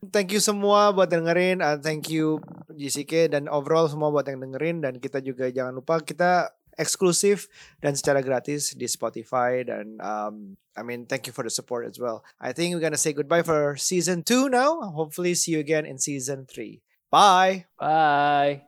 thank 0.14 0.34
you 0.34 0.42
semua 0.42 0.92
buat 0.92 1.08
dengerin, 1.08 1.62
uh, 1.62 1.78
thank 1.80 2.10
you 2.10 2.42
JCK 2.74 3.32
dan 3.38 3.46
overall 3.48 3.86
semua 3.86 4.10
buat 4.10 4.26
yang 4.26 4.42
dengerin 4.42 4.82
dan 4.82 4.98
kita 4.98 5.22
juga 5.22 5.48
jangan 5.54 5.78
lupa 5.78 6.02
kita 6.02 6.50
eksklusif 6.74 7.46
dan 7.80 7.94
secara 7.94 8.26
gratis 8.26 8.74
di 8.74 8.90
Spotify 8.90 9.62
dan 9.62 9.98
um, 10.02 10.58
I 10.74 10.82
mean 10.82 11.06
thank 11.06 11.30
you 11.30 11.34
for 11.34 11.46
the 11.46 11.54
support 11.54 11.86
as 11.86 12.02
well. 12.02 12.26
I 12.42 12.52
think 12.52 12.74
we're 12.74 12.82
gonna 12.82 13.00
say 13.00 13.14
goodbye 13.14 13.46
for 13.46 13.78
season 13.78 14.26
2 14.26 14.50
now. 14.50 14.82
Hopefully 14.92 15.38
see 15.38 15.54
you 15.54 15.62
again 15.62 15.86
in 15.86 16.02
season 16.02 16.50
3. 16.50 16.82
Bye. 17.14 17.66
Bye. 17.78 18.64